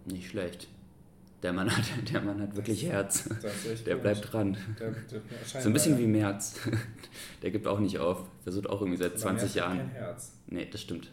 Nicht 0.06 0.28
schlecht. 0.30 0.68
Der 1.44 1.54
Mann 1.54 1.70
hat, 1.74 1.86
der 2.14 2.22
Mann 2.22 2.42
hat 2.42 2.56
wirklich 2.56 2.86
Herz. 2.86 3.30
Das 3.42 3.56
ist 3.56 3.66
echt 3.72 3.88
Der 3.88 3.96
gut. 3.96 4.04
bleibt 4.04 4.34
dran. 4.34 4.58
Der, 4.80 4.92
der, 4.92 5.22
So 5.62 5.70
ein 5.70 5.74
bisschen 5.74 5.98
wie 5.98 6.08
Merz. 6.08 6.56
Der 7.44 7.52
gibt 7.52 7.66
auch 7.68 7.80
nicht 7.80 7.98
auf. 8.00 8.26
Versucht 8.44 8.68
auch 8.70 8.82
irgendwie 8.82 8.98
seit 8.98 9.18
20 9.18 9.56
Jahren. 9.56 9.78
Kein 9.78 9.90
Herz. 9.92 10.34
Nee, 10.48 10.68
das 10.70 10.82
stimmt. 10.82 11.12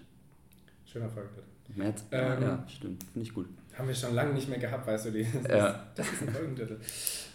Schöner 0.84 1.08
Folgetitel. 1.08 1.42
Merz, 1.74 2.04
Ähm, 2.10 2.42
ja, 2.42 2.64
stimmt. 2.68 3.04
Finde 3.12 3.26
ich 3.28 3.34
gut. 3.34 3.46
Haben 3.76 3.88
wir 3.88 3.94
schon 3.94 4.14
lange 4.14 4.32
nicht 4.32 4.48
mehr 4.48 4.58
gehabt, 4.58 4.86
weißt 4.86 5.06
du, 5.06 5.10
die, 5.10 5.26
das, 5.42 5.50
Ja. 5.52 5.66
ist, 5.68 5.78
das 5.96 6.12
ist 6.12 6.22
ein 6.22 6.28
Folgentitel. 6.30 6.78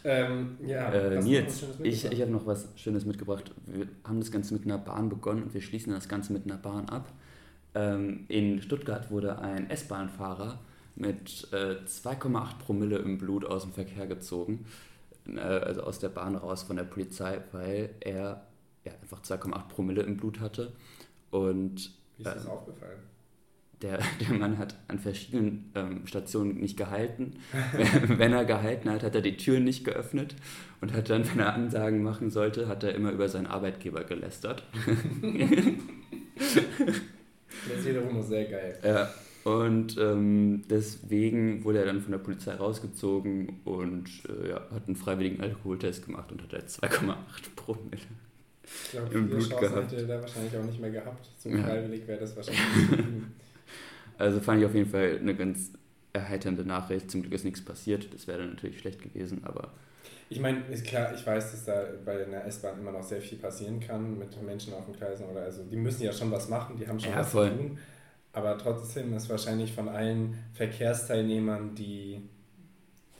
Ähm, 0.03 0.57
ja, 0.65 0.91
Äh, 0.91 1.21
Nils, 1.21 1.63
ich, 1.83 2.05
ich 2.05 2.21
habe 2.21 2.31
noch 2.31 2.47
was 2.47 2.67
Schönes 2.75 3.05
mitgebracht. 3.05 3.51
Wir 3.67 3.87
haben 4.03 4.19
das 4.19 4.31
Ganze 4.31 4.53
mit 4.55 4.63
einer 4.65 4.79
Bahn 4.79 5.09
begonnen 5.09 5.43
und 5.43 5.53
wir 5.53 5.61
schließen 5.61 5.93
das 5.93 6.09
Ganze 6.09 6.33
mit 6.33 6.45
einer 6.45 6.57
Bahn 6.57 6.89
ab. 6.89 7.11
Ähm, 7.75 8.25
in 8.27 8.61
Stuttgart 8.61 9.11
wurde 9.11 9.37
ein 9.39 9.69
S-Bahn-Fahrer 9.69 10.59
mit 10.95 11.47
äh, 11.53 11.75
2,8 11.85 12.57
Promille 12.57 12.97
im 12.97 13.17
Blut 13.19 13.45
aus 13.45 13.61
dem 13.63 13.73
Verkehr 13.73 14.07
gezogen, 14.07 14.65
äh, 15.27 15.39
also 15.39 15.83
aus 15.83 15.99
der 15.99 16.09
Bahn 16.09 16.35
raus 16.35 16.63
von 16.63 16.75
der 16.75 16.83
Polizei, 16.83 17.39
weil 17.51 17.91
er 17.99 18.47
ja, 18.83 18.91
einfach 19.01 19.21
2,8 19.21 19.67
Promille 19.67 20.01
im 20.01 20.17
Blut 20.17 20.39
hatte. 20.39 20.71
Und 21.29 21.91
Wie 22.17 22.23
ist 22.23 22.25
das 22.35 22.45
äh, 22.45 22.49
aufgefallen? 22.49 22.99
Der, 23.81 23.99
der 24.19 24.37
Mann 24.37 24.57
hat 24.57 24.75
an 24.87 24.99
verschiedenen 24.99 25.71
ähm, 25.75 26.05
Stationen 26.05 26.59
nicht 26.59 26.77
gehalten. 26.77 27.33
wenn, 28.07 28.33
er 28.33 28.45
gehalten 28.45 28.89
hat, 28.89 29.03
hat 29.03 29.15
er 29.15 29.21
die 29.21 29.37
Türen 29.37 29.63
nicht 29.63 29.83
geöffnet 29.83 30.35
und 30.81 30.93
hat 30.93 31.09
dann, 31.09 31.29
wenn 31.29 31.39
er 31.39 31.53
Ansagen 31.53 32.03
machen 32.03 32.29
sollte, 32.31 32.67
hat 32.67 32.83
er 32.83 32.95
immer 32.95 33.11
über 33.11 33.27
seinen 33.29 33.47
Arbeitgeber 33.47 34.03
gelästert. 34.03 34.63
das 36.35 36.55
ist 37.79 37.85
wiederum 37.85 38.21
sehr 38.23 38.45
geil. 38.45 38.77
Ja, 38.83 39.09
und 39.43 39.97
ähm, 39.97 40.63
deswegen 40.69 41.63
wurde 41.63 41.79
er 41.79 41.85
dann 41.85 42.01
von 42.01 42.11
der 42.11 42.19
Polizei 42.19 42.53
rausgezogen 42.53 43.61
und 43.65 44.09
äh, 44.29 44.49
ja, 44.49 44.61
hat 44.71 44.85
einen 44.85 44.95
freiwilligen 44.95 45.41
Alkoholtest 45.41 46.05
gemacht 46.05 46.31
und 46.31 46.43
hat 46.43 46.53
halt 46.53 46.67
2,8 46.67 47.15
Promille 47.55 47.97
Ich 48.63 48.91
glaube, 48.91 49.09
viele 49.09 49.23
Blut 49.23 49.49
Chancen 49.49 49.59
gehabt. 49.59 49.91
hätte 49.91 50.01
er 50.01 50.07
da 50.07 50.21
wahrscheinlich 50.21 50.55
auch 50.55 50.63
nicht 50.63 50.79
mehr 50.79 50.91
gehabt. 50.91 51.27
So 51.39 51.49
freiwillig 51.49 52.07
wäre 52.07 52.19
das 52.19 52.35
wahrscheinlich 52.35 52.89
nicht. 52.91 53.25
Also 54.21 54.39
fand 54.39 54.59
ich 54.61 54.65
auf 54.65 54.75
jeden 54.75 54.89
Fall 54.89 55.17
eine 55.19 55.35
ganz 55.35 55.71
erheiternde 56.13 56.63
Nachricht. 56.65 57.09
Zum 57.11 57.21
Glück 57.21 57.33
ist 57.33 57.45
nichts 57.45 57.63
passiert. 57.63 58.13
Das 58.13 58.27
wäre 58.27 58.39
dann 58.39 58.49
natürlich 58.51 58.79
schlecht 58.79 59.01
gewesen, 59.01 59.41
aber 59.43 59.71
Ich 60.29 60.39
meine, 60.39 60.59
ist 60.71 60.85
klar, 60.85 61.13
ich 61.13 61.25
weiß, 61.25 61.51
dass 61.51 61.65
da 61.65 61.83
bei 62.05 62.25
einer 62.25 62.45
S-Bahn 62.45 62.79
immer 62.79 62.91
noch 62.91 63.03
sehr 63.03 63.21
viel 63.21 63.37
passieren 63.37 63.79
kann 63.79 64.17
mit 64.17 64.41
Menschen 64.43 64.73
auf 64.73 64.85
den 64.85 64.95
Gleisen 64.95 65.25
oder 65.25 65.41
also 65.43 65.63
die 65.63 65.75
müssen 65.77 66.03
ja 66.03 66.11
schon 66.13 66.31
was 66.31 66.47
machen, 66.49 66.77
die 66.77 66.87
haben 66.87 66.99
schon 66.99 67.11
Ja, 67.11 67.19
was 67.19 67.31
voll. 67.31 67.49
zu 67.51 67.57
tun. 67.57 67.77
Aber 68.33 68.57
trotzdem 68.57 69.13
ist 69.13 69.29
wahrscheinlich 69.29 69.73
von 69.73 69.89
allen 69.89 70.35
Verkehrsteilnehmern 70.53 71.75
die, 71.75 72.21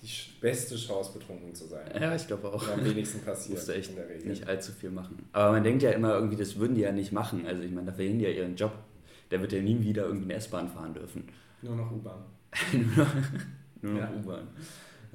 die 0.02 0.10
beste 0.40 0.76
Chance, 0.78 1.12
betrunken 1.14 1.54
zu 1.54 1.66
sein. 1.68 1.86
ja, 2.00 2.16
ich 2.16 2.26
glaube 2.28 2.48
auch. 2.52 2.64
Oder 2.64 2.74
am 2.74 2.86
wenigsten 2.86 3.20
passiert 3.22 3.58
Musste 3.58 3.76
echt 3.76 3.90
in 3.92 3.96
der 3.98 4.08
Regel. 4.10 4.30
nicht 4.30 4.48
allzu 4.48 4.72
viel 4.72 4.90
machen. 4.90 5.18
Aber 5.34 5.52
man 5.52 5.64
denkt 5.64 5.84
ja 5.84 5.92
immer 5.92 6.14
irgendwie, 6.16 6.38
das 6.38 6.58
würden 6.58 6.76
die 6.76 6.82
ja 6.82 6.92
nicht 6.92 7.12
machen. 7.12 7.46
Also 7.46 7.62
ich 7.62 7.72
meine, 7.72 7.88
da 7.88 7.94
verlieren 7.94 8.20
die 8.20 8.26
ja 8.26 8.32
ihren 8.32 8.56
Job. 8.56 8.72
Der 9.32 9.42
wird 9.42 9.54
ja 9.54 9.62
nie 9.62 9.82
wieder 9.82 10.04
irgendwie 10.06 10.26
eine 10.26 10.34
S-Bahn 10.36 10.70
fahren 10.70 10.94
dürfen. 10.94 11.24
Nur 11.62 11.76
noch 11.76 11.92
U-Bahn. 11.92 12.24
Nur 13.82 13.94
noch 13.94 14.00
Ja. 14.02 14.12
U-Bahn. 14.12 14.48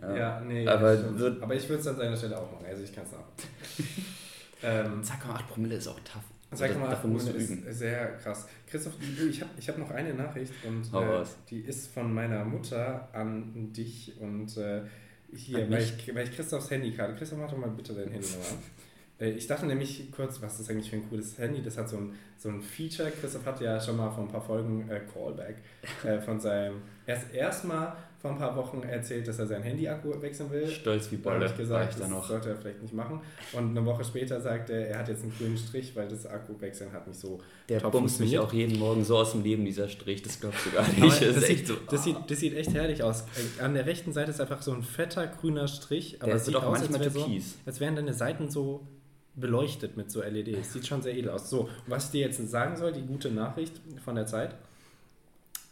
Ja, 0.00 0.40
nee. 0.40 0.66
Aber 0.66 1.18
wird- 1.18 1.42
aber 1.42 1.54
ich 1.54 1.68
würde 1.68 1.80
es 1.80 1.86
an 1.86 1.96
seiner 1.96 2.16
Stelle 2.16 2.38
auch 2.38 2.50
machen. 2.52 2.66
Also 2.66 2.82
ich 2.82 2.94
kann 2.94 3.04
es 3.04 3.14
auch. 3.14 3.24
ähm, 4.62 5.02
2,8 5.02 5.42
Promille 5.48 5.76
ist 5.76 5.88
auch 5.88 6.00
tough. 6.00 6.22
Sag 6.52 6.70
Also 6.80 7.08
du 7.08 7.16
ist 7.16 7.50
üben. 7.50 7.64
sehr 7.72 8.16
krass. 8.18 8.46
Christoph, 8.68 8.94
ich 9.28 9.40
habe 9.40 9.50
ich 9.58 9.68
hab 9.68 9.78
noch 9.78 9.90
eine 9.90 10.14
Nachricht 10.14 10.52
und 10.66 10.82
äh, 10.94 11.24
die 11.50 11.60
ist 11.60 11.88
von 11.92 12.12
meiner 12.14 12.44
Mutter 12.44 13.08
an 13.12 13.72
dich 13.72 14.14
und 14.20 14.56
äh, 14.56 14.82
hier, 15.34 15.68
weil 15.68 15.82
ich, 15.82 16.14
weil 16.14 16.24
ich 16.28 16.34
Christophs 16.36 16.70
Handykarte. 16.70 17.14
Christoph, 17.16 17.40
mach 17.40 17.50
doch 17.50 17.58
mal 17.58 17.68
bitte 17.70 17.94
dein 17.94 18.10
Handy 18.10 18.28
nochmal. 18.28 18.58
Äh, 19.20 19.30
Ich 19.30 19.46
dachte 19.46 19.66
nämlich 19.66 20.10
kurz, 20.10 20.40
was 20.42 20.60
ist 20.60 20.70
eigentlich 20.70 20.90
für 20.90 20.96
ein 20.96 21.08
cooles 21.08 21.38
Handy? 21.38 21.62
Das 21.62 21.76
hat 21.78 21.88
so 21.88 21.96
ein, 21.96 22.14
so 22.38 22.48
ein 22.48 22.60
Feature. 22.62 23.10
Christoph 23.10 23.44
hat 23.46 23.60
ja 23.60 23.80
schon 23.80 23.96
mal 23.96 24.10
vor 24.10 24.24
ein 24.24 24.28
paar 24.28 24.42
Folgen 24.42 24.88
äh, 24.90 25.00
Callback 25.12 25.56
äh, 26.04 26.20
von 26.20 26.40
seinem. 26.40 26.82
Erst 27.06 27.32
erstmal 27.32 27.96
vor 28.20 28.30
ein 28.32 28.38
paar 28.38 28.56
Wochen 28.56 28.82
erzählt, 28.82 29.28
dass 29.28 29.38
er 29.38 29.46
sein 29.46 29.62
Handy-Akku 29.62 30.20
wechseln 30.20 30.50
will. 30.50 30.66
Stolz 30.66 31.10
wie 31.12 31.18
Da 31.18 31.30
Bolle 31.30 31.44
ich 31.44 31.50
war 31.52 31.58
gesagt, 31.58 31.90
ich 31.90 31.96
da 31.96 32.00
das 32.02 32.10
noch. 32.10 32.26
sollte 32.26 32.48
er 32.48 32.56
vielleicht 32.56 32.82
nicht 32.82 32.94
machen. 32.94 33.20
Und 33.52 33.70
eine 33.70 33.84
Woche 33.86 34.02
später 34.04 34.40
sagt 34.40 34.70
er, 34.70 34.88
er 34.88 34.98
hat 34.98 35.08
jetzt 35.08 35.22
einen 35.22 35.32
grünen 35.36 35.56
Strich, 35.56 35.94
weil 35.94 36.08
das 36.08 36.26
Akkuwechseln 36.26 36.92
hat 36.92 37.06
nicht 37.06 37.20
so 37.20 37.40
Der 37.68 37.78
bumst 37.80 38.18
mich 38.18 38.38
auch 38.38 38.52
jeden 38.52 38.78
Morgen 38.78 39.04
so 39.04 39.18
aus 39.18 39.32
dem 39.32 39.42
Leben, 39.44 39.64
dieser 39.64 39.88
Strich. 39.88 40.22
Das 40.22 40.40
glaubst 40.40 40.66
du 40.66 40.70
gar 40.70 40.88
nicht. 40.88 41.00
Das 41.02 41.20
das, 41.20 41.34
sieht, 41.46 41.50
echt 41.50 41.66
so. 41.68 41.74
das, 41.88 42.04
sieht, 42.04 42.16
das 42.28 42.40
sieht 42.40 42.56
echt 42.56 42.74
herrlich 42.74 43.02
aus. 43.02 43.22
Äh, 43.58 43.62
An 43.62 43.74
der 43.74 43.86
rechten 43.86 44.12
Seite 44.12 44.30
ist 44.30 44.40
einfach 44.40 44.62
so 44.62 44.72
ein 44.72 44.82
fetter 44.82 45.26
grüner 45.28 45.68
Strich, 45.68 46.20
aber 46.22 46.32
es 46.34 46.46
sieht 46.46 46.56
auch 46.56 46.64
aus, 46.64 46.78
manchmal 46.80 47.02
als, 47.02 47.14
wär 47.14 47.22
so, 47.22 47.30
als 47.66 47.80
wären 47.80 47.94
deine 47.96 48.14
Seiten 48.14 48.50
so 48.50 48.88
beleuchtet 49.36 49.96
mit 49.96 50.10
so 50.10 50.22
LEDs. 50.22 50.72
Sieht 50.72 50.86
schon 50.86 51.02
sehr 51.02 51.14
edel 51.14 51.30
aus. 51.30 51.48
So, 51.48 51.68
was 51.86 52.06
ich 52.06 52.10
dir 52.12 52.20
jetzt 52.22 52.50
sagen 52.50 52.76
soll, 52.76 52.92
die 52.92 53.02
gute 53.02 53.30
Nachricht 53.30 53.80
von 54.04 54.14
der 54.14 54.26
Zeit. 54.26 54.56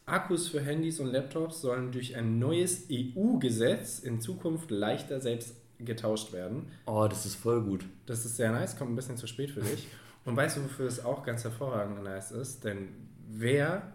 Akkus 0.07 0.49
für 0.49 0.61
Handys 0.61 1.01
und 1.01 1.07
Laptops 1.13 1.63
sollen 1.63 1.91
durch 1.91 2.15
ein 2.15 2.39
neues 2.39 2.89
EU-Gesetz 2.93 4.01
in 4.01 4.21
Zukunft 4.21 4.71
leichter 4.71 5.21
selbst 5.21 5.57
getauscht 5.79 6.33
werden. 6.33 6.67
Oh, 6.87 7.07
das 7.09 7.25
ist 7.25 7.37
voll 7.37 7.63
gut. 7.63 7.87
Das 8.05 8.25
ist 8.25 8.37
sehr 8.37 8.53
nice, 8.53 8.77
kommt 8.77 8.93
ein 8.93 8.97
bisschen 8.97 9.17
zu 9.17 9.27
spät 9.27 9.51
für 9.51 9.63
dich. 9.63 9.89
Und 10.25 10.37
weißt 10.37 10.57
du, 10.57 10.65
wofür 10.65 10.87
es 10.87 11.05
auch 11.05 11.23
ganz 11.23 11.45
hervorragend 11.45 12.03
nice 12.03 12.33
ist? 12.33 12.65
Denn 12.65 12.89
wer 13.29 13.93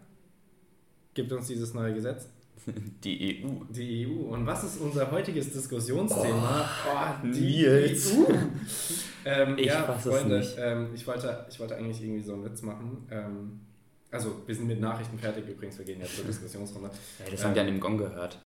gibt 1.14 1.32
uns 1.32 1.48
dieses 1.48 1.74
neue 1.74 1.94
Gesetz? 1.94 2.28
Die 3.04 3.44
EU. 3.44 3.50
Die 3.70 4.08
EU. 4.08 4.34
Und 4.34 4.46
was 4.46 4.64
ist 4.64 4.82
unser 4.82 5.10
heutiges 5.12 5.52
Diskussionsthema? 5.52 6.70
Oh, 6.88 7.26
Nils. 7.26 8.14
EU. 8.14 8.26
ähm, 9.26 9.58
Ich 9.58 9.68
ja, 9.68 9.96
es 9.96 10.04
Freunde, 10.04 10.40
nicht. 10.40 10.56
Ähm, 10.60 10.90
ich, 10.94 11.06
wollte, 11.08 11.46
ich 11.50 11.60
wollte 11.60 11.76
eigentlich 11.76 12.02
irgendwie 12.02 12.24
so 12.24 12.34
einen 12.34 12.46
Witz 12.46 12.62
machen. 12.62 13.08
Ähm, 13.12 13.60
also, 14.12 14.42
wir 14.46 14.56
sind 14.56 14.68
mit 14.68 14.80
Nachrichten 14.82 15.20
fertig 15.20 15.48
übrigens, 15.48 15.78
wir 15.78 15.86
gehen 15.86 16.00
jetzt 16.00 16.16
zur 16.16 16.26
Diskussionsrunde. 16.28 16.90
Ja, 17.20 17.32
das 17.32 17.46
haben 17.46 17.54
die 17.54 17.60
an 17.60 17.68
dem 17.68 17.80
Gong 17.80 17.98
gehört. 17.98 18.40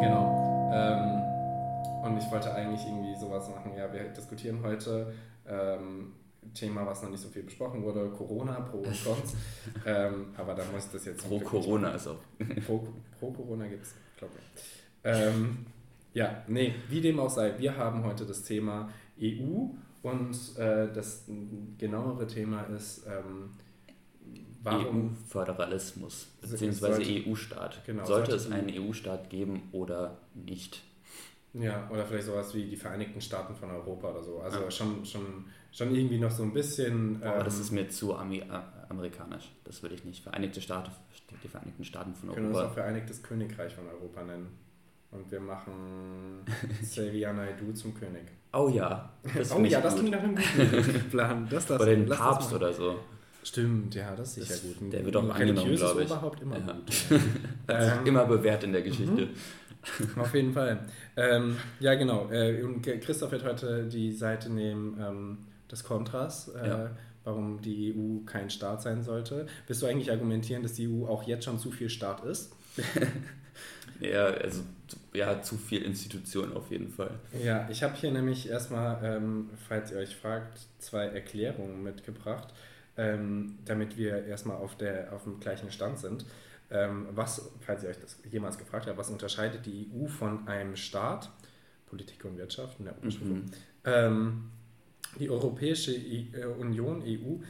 Genau. 0.00 0.70
Ähm, 0.72 2.04
und 2.04 2.18
ich 2.18 2.30
wollte 2.30 2.54
eigentlich 2.54 2.80
irgendwie 2.86 3.14
sowas 3.18 3.48
machen. 3.48 3.72
Ja, 3.76 3.92
wir 3.92 4.04
diskutieren 4.04 4.60
heute 4.62 5.12
ähm, 5.48 6.12
Thema, 6.52 6.86
was 6.86 7.02
noch 7.02 7.10
nicht 7.10 7.20
so 7.20 7.28
viel 7.28 7.42
besprochen 7.42 7.82
wurde: 7.82 8.08
Corona, 8.10 8.60
Pro 8.60 8.78
und 8.78 9.04
Cons. 9.04 9.34
ähm, 9.86 10.26
aber 10.36 10.54
da 10.54 10.64
muss 10.72 10.86
ich 10.86 10.92
das 10.92 11.04
jetzt. 11.04 11.26
Pro 11.26 11.40
Corona 11.40 11.92
ist 11.92 12.06
auch. 12.06 12.20
Pro, 12.66 12.86
Pro 13.18 13.32
Corona 13.32 13.66
gibt 13.66 13.84
es, 13.84 13.94
glaube 14.16 14.34
ich. 14.38 14.62
Ähm, 15.04 15.66
ja, 16.12 16.44
nee, 16.46 16.74
wie 16.88 17.00
dem 17.00 17.18
auch 17.18 17.30
sei, 17.30 17.58
wir 17.58 17.76
haben 17.76 18.04
heute 18.04 18.24
das 18.24 18.42
Thema 18.42 18.88
EU 19.20 19.66
und 20.02 20.58
äh, 20.58 20.92
das 20.92 21.24
genauere 21.78 22.26
Thema 22.26 22.62
ist, 22.64 23.06
ähm. 23.06 23.50
EU-Föderalismus, 24.66 26.28
beziehungsweise 26.40 27.02
EU-Staat. 27.02 27.84
Genau, 27.84 28.06
sollte 28.06 28.30
sollte 28.30 28.46
es 28.46 28.50
einen 28.50 28.70
EU-Staat 28.70 29.28
geben 29.28 29.68
oder 29.72 30.16
nicht? 30.32 30.82
Ja, 31.54 31.88
oder 31.90 32.04
vielleicht 32.04 32.26
sowas 32.26 32.54
wie 32.54 32.64
die 32.64 32.76
Vereinigten 32.76 33.20
Staaten 33.20 33.54
von 33.54 33.70
Europa 33.70 34.10
oder 34.10 34.22
so. 34.22 34.40
Also 34.40 34.60
Ja. 34.60 34.70
schon, 34.70 35.04
schon, 35.04 35.44
schon 35.76 35.94
irgendwie 35.94 36.18
noch 36.18 36.30
so 36.30 36.42
ein 36.44 36.52
bisschen. 36.52 37.22
Aber 37.22 37.38
ähm, 37.38 37.44
das 37.44 37.58
ist 37.58 37.70
mir 37.72 37.88
zu 37.88 38.14
Ami 38.14 38.42
a- 38.48 38.86
amerikanisch. 38.88 39.50
Das 39.64 39.82
würde 39.82 39.94
ich 39.96 40.04
nicht. 40.04 40.22
Vereinigte 40.22 40.60
Staaten, 40.60 40.90
die 41.42 41.48
Vereinigten 41.48 41.84
Staaten 41.84 42.14
von 42.14 42.28
wir 42.30 42.34
können 42.36 42.46
uns 42.48 42.56
auch 42.56 42.60
Europa. 42.62 42.74
Vereinigtes 42.74 43.22
Königreich 43.22 43.74
von 43.74 43.84
Europa 43.88 44.22
nennen. 44.22 44.48
Und 45.10 45.30
wir 45.30 45.40
machen 45.40 45.72
Xavier 46.82 47.32
Naidoo 47.32 47.72
zum 47.72 47.94
König. 47.94 48.22
Oh 48.52 48.68
ja, 48.68 49.10
das 49.36 49.52
oh 49.54 49.60
ja, 49.64 49.80
das 49.80 49.94
gut. 49.94 50.00
klingt 50.06 50.16
nach 50.16 50.22
einem 50.22 50.36
guten 50.36 51.04
Plan. 51.10 51.46
Das, 51.50 51.66
das, 51.66 51.80
Oder 51.80 51.90
den 51.90 52.06
das 52.06 52.18
Papst 52.18 52.52
oder 52.52 52.72
so. 52.72 52.98
Stimmt, 53.42 53.94
ja, 53.94 54.14
das 54.16 54.38
ist 54.38 54.50
Das- 54.50 54.60
sicher 54.62 54.74
gut. 54.74 54.82
Ein 54.82 54.90
der 54.90 55.04
wird 55.04 55.16
auch 55.16 55.22
angenommen, 55.28 55.58
religiöses 55.58 55.90
glaub 55.92 56.00
ich. 56.00 56.10
Oberhaupt 56.10 56.40
immer 56.42 56.58
Ja. 56.58 56.72
gut. 56.72 56.92
Ähm, 57.68 58.06
immer 58.06 58.24
bewährt 58.26 58.62
in 58.64 58.72
der 58.72 58.82
Geschichte. 58.82 59.28
Auf 60.16 60.34
jeden 60.34 60.52
Fall. 60.52 60.86
Ähm, 61.16 61.56
ja, 61.80 61.94
genau. 61.94 62.30
Äh, 62.30 62.62
und 62.62 62.82
Christoph 62.82 63.32
wird 63.32 63.44
heute 63.44 63.86
die 63.86 64.12
Seite 64.12 64.50
nehmen 64.52 64.98
ähm, 65.00 65.38
des 65.70 65.84
Kontras, 65.84 66.48
äh, 66.48 66.66
Ja. 66.68 66.90
warum 67.24 67.60
die 67.62 67.94
EU 67.94 68.24
kein 68.26 68.50
Staat 68.50 68.82
sein 68.82 69.02
sollte. 69.02 69.46
Willst 69.66 69.82
du 69.82 69.86
eigentlich 69.86 70.10
argumentieren, 70.10 70.62
dass 70.62 70.74
die 70.74 70.88
EU 70.88 71.06
auch 71.06 71.22
jetzt 71.24 71.44
schon 71.44 71.58
zu 71.58 71.70
viel 71.70 71.88
Staat 71.90 72.24
ist? 72.24 72.52
Ja, 74.00 74.26
also 74.26 74.62
ja, 75.12 75.40
zu 75.40 75.56
viel 75.56 75.82
Institution 75.82 76.52
auf 76.52 76.70
jeden 76.70 76.88
Fall. 76.88 77.12
Ja, 77.44 77.68
ich 77.70 77.82
habe 77.84 77.94
hier 77.94 78.10
nämlich 78.10 78.48
erstmal, 78.48 78.98
ähm, 79.04 79.50
falls 79.68 79.92
ihr 79.92 79.98
euch 79.98 80.16
fragt, 80.16 80.58
zwei 80.80 81.06
Erklärungen 81.06 81.82
mitgebracht, 81.82 82.52
ähm, 82.96 83.58
damit 83.64 83.96
wir 83.96 84.24
erstmal 84.26 84.56
auf, 84.56 84.76
der, 84.76 85.12
auf 85.12 85.22
dem 85.22 85.38
gleichen 85.38 85.70
Stand 85.70 86.00
sind. 86.00 86.26
Ähm, 86.70 87.06
was, 87.12 87.50
falls 87.60 87.84
ihr 87.84 87.90
euch 87.90 88.00
das 88.00 88.18
jemals 88.30 88.58
gefragt 88.58 88.86
habt, 88.88 88.98
was 88.98 89.10
unterscheidet 89.10 89.64
die 89.64 89.88
EU 89.94 90.08
von 90.08 90.48
einem 90.48 90.74
Staat, 90.76 91.30
Politik 91.86 92.24
und 92.24 92.36
Wirtschaft 92.36 92.80
in 92.80 92.86
der 92.86 93.00
Umschrift? 93.00 93.30
Mhm. 93.30 93.44
Die 95.18 95.30
Europäische 95.30 95.92
äh, 95.92 96.44
Union, 96.58 97.02
EU, 97.02 97.42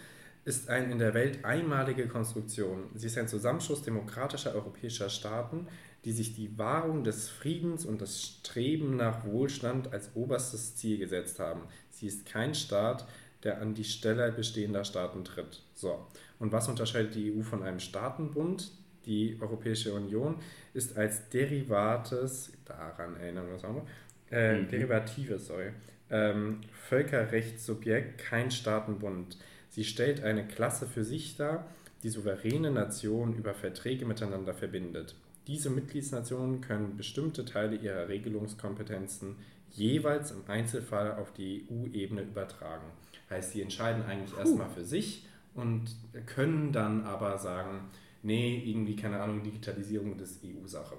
ist 0.45 0.69
eine 0.69 0.93
in 0.93 0.99
der 0.99 1.15
Welt 1.15 1.45
einmalige 1.45 2.07
Konstruktion. 2.07 2.91
Sie 2.95 3.07
ist 3.07 3.17
ein 3.17 3.29
Zusammenschluss 3.29 3.83
demokratischer 3.83 4.55
europäischer 4.55 5.09
Staaten, 5.09 5.67
die 6.05 6.13
sich 6.13 6.35
die 6.35 6.59
Wahrung 6.59 7.03
des 7.03 7.31
Friedens 7.31 7.87
und 7.87 8.03
das 8.03 8.21
Streben 8.21 8.97
nach 8.97 9.25
Wohlstand 9.25 9.93
als 9.93 10.11
oberstes 10.15 10.77
Ziel 10.77 10.99
gesetzt 10.99 11.39
haben. 11.39 11.63
Sie 11.91 12.07
ist 12.07 12.27
kein 12.27 12.55
Staat, 12.55 13.07
der 13.43 13.61
an 13.61 13.75
die 13.75 13.85
Stelle 13.85 14.31
bestehender 14.33 14.85
Staaten 14.85 15.25
tritt. 15.25 15.63
So. 15.75 16.07
Und 16.39 16.53
was 16.53 16.69
unterscheidet 16.69 17.15
die 17.15 17.33
EU 17.33 17.43
von 17.43 17.63
einem 17.63 17.81
Staatenbund? 17.81 18.71
Die 19.07 19.39
Europäische 19.41 19.93
Union 19.95 20.37
ist 20.73 20.97
als 20.97 21.29
Derivates, 21.29 22.53
daran 22.65 23.17
erinnern 23.17 23.47
wir 23.47 23.55
uns 23.55 23.65
auch 23.65 23.73
mal, 23.73 23.87
äh, 24.31 24.61
Mhm. 24.61 24.69
Derivatives, 24.69 25.47
sorry, 25.47 25.73
ähm, 26.15 26.61
Völkerrechtssubjekt, 26.89 28.19
kein 28.19 28.53
Staatenbund. 28.53 29.37
Sie 29.69 29.85
stellt 29.85 30.23
eine 30.23 30.47
Klasse 30.47 30.87
für 30.87 31.03
sich 31.03 31.37
dar, 31.37 31.67
die 32.05 32.09
souveräne 32.09 32.71
Nationen 32.71 33.35
über 33.35 33.53
Verträge 33.53 34.07
miteinander 34.07 34.55
verbindet. 34.55 35.17
Diese 35.49 35.71
Mitgliedsnationen 35.71 36.61
können 36.61 36.97
bestimmte 36.97 37.45
Teile 37.45 37.75
ihrer 37.77 38.09
Regelungskompetenzen 38.09 39.37
jeweils 39.73 40.31
im 40.31 40.43
Einzelfall 40.47 41.17
auf 41.17 41.33
die 41.33 41.67
EU-Ebene 41.69 42.23
übertragen. 42.23 42.87
Heißt, 43.29 43.53
sie 43.53 43.63
entscheiden 43.63 44.05
eigentlich 44.05 44.39
erstmal 44.39 44.71
für 44.71 44.85
sich 44.85 45.27
und 45.55 45.97
können 46.27 46.73
dann 46.73 47.03
aber 47.05 47.39
sagen, 47.39 47.91
nee, 48.23 48.63
irgendwie, 48.65 48.95
keine 48.95 49.21
Ahnung, 49.21 49.43
Digitalisierung 49.43 50.17
das 50.17 50.39
EU-Sache. 50.45 50.95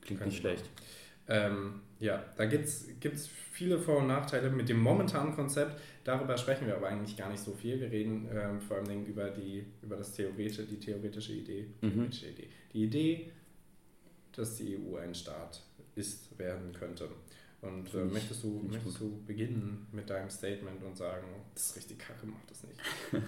Klingt 0.00 0.18
Können 0.18 0.30
nicht 0.30 0.40
schlecht. 0.40 0.64
Ähm, 1.28 1.80
ja, 2.00 2.22
da 2.36 2.44
gibt 2.46 2.66
es 2.66 3.28
viele 3.52 3.78
Vor- 3.78 3.98
und 3.98 4.08
Nachteile 4.08 4.50
mit 4.50 4.68
dem 4.68 4.80
momentanen 4.80 5.34
Konzept. 5.34 5.80
Darüber 6.02 6.36
sprechen 6.36 6.66
wir 6.66 6.76
aber 6.76 6.88
eigentlich 6.88 7.16
gar 7.16 7.30
nicht 7.30 7.42
so 7.42 7.52
viel. 7.52 7.80
Wir 7.80 7.90
reden 7.90 8.28
ähm, 8.32 8.60
vor 8.60 8.78
allem 8.78 9.06
über, 9.06 9.30
die, 9.30 9.64
über 9.82 9.96
das 9.96 10.12
theoretische, 10.12 10.64
die 10.64 10.78
theoretische 10.78 11.32
Idee, 11.32 11.66
mhm. 11.80 11.92
theoretische 11.92 12.28
Idee. 12.28 12.48
Die 12.72 12.84
Idee, 12.84 13.32
dass 14.32 14.56
die 14.56 14.76
EU 14.76 14.96
ein 14.96 15.14
Staat 15.14 15.62
ist, 15.94 16.38
werden 16.38 16.72
könnte. 16.72 17.08
Und 17.62 17.94
äh, 17.94 18.04
möchtest, 18.04 18.44
du, 18.44 18.66
möchtest 18.70 19.00
du 19.00 19.24
beginnen 19.24 19.86
mit 19.92 20.10
deinem 20.10 20.28
Statement 20.28 20.82
und 20.82 20.96
sagen, 20.96 21.26
das 21.54 21.70
ist 21.70 21.76
richtig 21.76 21.98
kacke, 21.98 22.26
mach 22.26 22.44
das 22.46 22.64
nicht? 22.64 22.78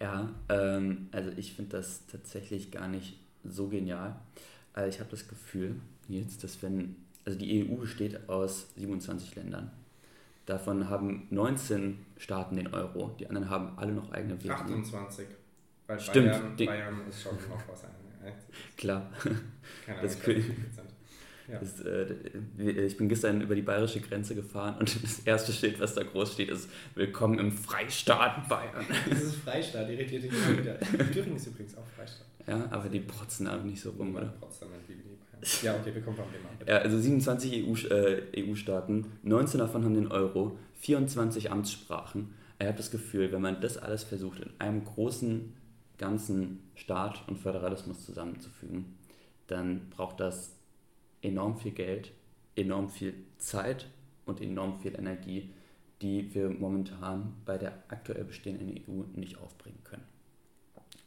ja, 0.00 0.34
ähm, 0.50 1.08
also 1.12 1.30
ich 1.38 1.54
finde 1.54 1.78
das 1.78 2.06
tatsächlich 2.06 2.70
gar 2.70 2.88
nicht 2.88 3.18
so 3.44 3.68
genial. 3.68 4.20
Also 4.74 4.90
ich 4.90 5.00
habe 5.00 5.10
das 5.10 5.26
Gefühl 5.26 5.76
jetzt, 6.06 6.44
dass 6.44 6.62
wenn, 6.62 6.96
also 7.26 7.38
die 7.38 7.68
EU 7.68 7.74
besteht 7.74 8.28
aus 8.28 8.68
27 8.76 9.34
Ländern. 9.34 9.70
Davon 10.46 10.88
haben 10.88 11.26
19 11.30 11.98
Staaten 12.16 12.56
den 12.56 12.72
Euro, 12.72 13.14
die 13.18 13.26
anderen 13.26 13.50
haben 13.50 13.76
alle 13.76 13.92
noch 13.92 14.12
eigene 14.12 14.42
Währung. 14.42 14.60
28. 14.60 15.26
Weil 15.88 16.00
Stimmt. 16.00 16.30
Bayern, 16.30 16.56
Bayern 16.56 17.08
ist 17.08 17.22
schon 17.22 17.34
noch 17.34 17.68
was. 17.68 17.84
Klar. 18.76 19.10
Keine 19.84 20.02
das 20.02 20.24
Ahnung, 20.24 20.42
ja. 21.48 21.60
Das, 21.60 21.80
äh, 21.80 22.86
ich 22.86 22.96
bin 22.96 23.08
gestern 23.08 23.40
über 23.40 23.54
die 23.54 23.62
bayerische 23.62 24.00
Grenze 24.00 24.34
gefahren 24.34 24.78
und 24.78 25.02
das 25.02 25.20
erste 25.20 25.52
Schild, 25.52 25.78
was 25.78 25.94
da 25.94 26.02
groß 26.02 26.32
steht, 26.32 26.48
ist 26.48 26.68
Willkommen 26.94 27.38
im 27.38 27.52
Freistaat 27.52 28.48
Bayern. 28.48 28.84
Das 29.08 29.22
ist 29.22 29.36
Freistaat, 29.36 29.88
irritiert 29.88 30.24
dich 30.24 30.32
immer 30.32 30.58
wieder. 30.58 30.78
Thüringen 31.12 31.36
ist 31.36 31.46
übrigens 31.46 31.76
auch 31.76 31.86
Freistaat. 31.86 32.26
Ja, 32.48 32.66
aber 32.70 32.88
die 32.88 33.00
protzen 33.00 33.46
aber 33.46 33.62
nicht 33.62 33.80
so 33.80 33.90
rum, 33.90 34.14
oder? 34.14 34.26
Protzen 34.26 34.68
die 34.88 34.94
Bayern. 34.94 35.15
Ja, 35.62 35.76
okay, 35.76 35.94
wir 35.94 36.02
kommen 36.02 36.16
vom 36.16 36.26
Thema. 36.30 36.48
Ja, 36.66 36.78
also 36.78 36.98
27 36.98 37.66
EU-Staaten, 37.66 39.04
äh, 39.04 39.06
EU 39.06 39.28
19 39.28 39.58
davon 39.60 39.84
haben 39.84 39.94
den 39.94 40.08
Euro, 40.08 40.58
24 40.80 41.50
Amtssprachen. 41.50 42.34
Ich 42.58 42.66
habe 42.66 42.76
das 42.76 42.90
Gefühl, 42.90 43.32
wenn 43.32 43.42
man 43.42 43.60
das 43.60 43.76
alles 43.76 44.04
versucht, 44.04 44.40
in 44.40 44.50
einem 44.58 44.84
großen, 44.84 45.52
ganzen 45.98 46.60
Staat 46.74 47.22
und 47.28 47.38
Föderalismus 47.38 48.04
zusammenzufügen, 48.04 48.96
dann 49.46 49.90
braucht 49.90 50.20
das 50.20 50.52
enorm 51.22 51.58
viel 51.58 51.72
Geld, 51.72 52.12
enorm 52.54 52.88
viel 52.88 53.14
Zeit 53.38 53.86
und 54.24 54.40
enorm 54.40 54.80
viel 54.80 54.94
Energie, 54.94 55.50
die 56.02 56.34
wir 56.34 56.50
momentan 56.50 57.34
bei 57.44 57.58
der 57.58 57.82
aktuell 57.88 58.24
bestehenden 58.24 58.74
EU 58.88 59.04
nicht 59.14 59.38
aufbringen 59.38 59.82
können. 59.84 60.04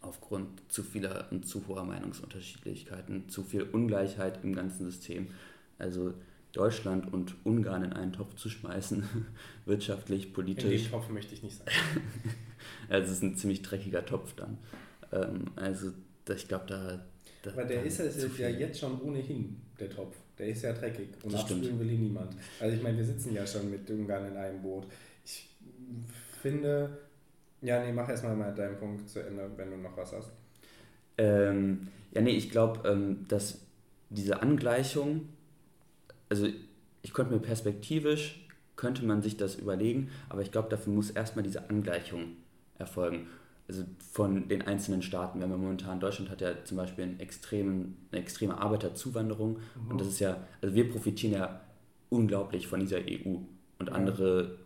Aufgrund 0.02 0.62
zu 0.72 0.84
vieler 0.84 1.28
und 1.32 1.46
zu 1.46 1.68
hoher 1.68 1.84
Meinungsunterschiedlichkeiten, 1.84 3.28
zu 3.28 3.44
viel 3.44 3.64
Ungleichheit 3.64 4.44
im 4.44 4.56
ganzen 4.56 4.86
System. 4.86 5.28
Also 5.78 6.14
Deutschland 6.52 7.12
und 7.14 7.36
Ungarn 7.44 7.84
in 7.84 7.94
einen 7.94 8.14
Topf 8.14 8.36
zu 8.36 8.50
schmeißen, 8.50 9.04
wirtschaftlich, 9.66 10.34
politisch. 10.34 10.64
In 10.64 10.84
den 10.84 10.92
Topf 10.92 11.10
möchte 11.10 11.34
ich 11.34 11.44
nicht 11.44 11.58
sein. 11.58 11.68
also 12.90 13.12
es 13.12 13.18
ist 13.18 13.24
ein 13.24 13.36
ziemlich 13.36 13.62
dreckiger 13.62 14.06
Topf 14.06 14.34
dann. 14.36 14.58
Ähm, 15.12 15.46
also 15.56 15.92
ich 16.28 16.48
glaube, 16.48 16.66
da, 16.68 17.06
da, 17.44 17.52
Aber 17.52 17.66
der 17.66 17.84
ist 17.84 18.00
es 18.00 18.38
ja 18.38 18.50
jetzt 18.50 18.80
schon 18.80 19.02
ohnehin 19.02 19.58
der 19.80 19.90
Topf. 19.90 20.16
Der 20.38 20.48
ist 20.48 20.62
ja 20.62 20.74
dreckig 20.74 21.10
und 21.24 21.34
das 21.34 21.42
abspülen 21.42 21.80
will 21.80 21.90
ihn 21.90 22.04
niemand. 22.04 22.36
Also 22.60 22.76
ich 22.76 22.82
meine, 22.82 22.98
wir 22.98 23.06
sitzen 23.06 23.34
ja 23.34 23.46
schon 23.46 23.70
mit 23.70 23.90
Ungarn 23.90 24.28
in 24.28 24.38
einem 24.38 24.62
Boot. 24.62 24.86
Ich 25.26 25.50
finde, 26.42 26.98
ja, 27.62 27.84
nee, 27.84 27.92
mach 27.92 28.10
erstmal 28.10 28.36
mal 28.36 28.54
deinen 28.54 28.78
Punkt 28.78 29.10
zu 29.10 29.26
Ende, 29.26 29.50
wenn 29.56 29.72
du 29.72 29.78
noch 29.78 29.96
was 29.98 30.14
hast. 30.14 30.32
Ähm, 31.18 31.88
ja, 32.12 32.22
nee, 32.22 32.32
ich 32.32 32.50
glaube, 32.50 32.88
ähm, 32.88 33.26
dass 33.28 33.62
diese 34.10 34.42
Angleichung, 34.42 35.30
also 36.30 36.48
ich 37.02 37.14
könnte 37.14 37.34
mir 37.34 37.40
perspektivisch, 37.40 38.48
könnte 38.76 39.06
man 39.06 39.22
sich 39.22 39.38
das 39.38 39.56
überlegen, 39.56 40.10
aber 40.30 40.42
ich 40.42 40.52
glaube, 40.52 40.70
dafür 40.70 40.94
muss 40.94 41.12
erstmal 41.12 41.44
diese 41.44 41.70
Angleichung 41.70 42.38
erfolgen 42.78 43.28
also 43.70 43.84
von 44.12 44.48
den 44.48 44.64
einzelnen 44.64 45.04
Staaten. 45.04 45.40
Wir 45.40 45.44
haben 45.44 45.52
ja 45.52 45.58
momentan, 45.58 46.00
Deutschland 46.00 46.32
hat 46.32 46.42
ja 46.42 46.64
zum 46.66 46.78
Beispiel 46.78 47.04
einen 47.04 47.20
extremen, 47.20 47.98
eine 48.12 48.22
extreme 48.22 48.58
Arbeiterzuwanderung 48.58 49.60
mhm. 49.76 49.92
und 49.92 50.02
das 50.02 50.08
ist 50.08 50.20
ja, 50.20 50.38
also 50.62 50.74
wir 50.74 50.90
profitieren 50.90 51.34
ja 51.34 51.62
unglaublich 52.10 52.68
von 52.68 52.80
dieser 52.80 52.98
EU 52.98 53.38
und 53.78 53.92
andere 53.92 54.58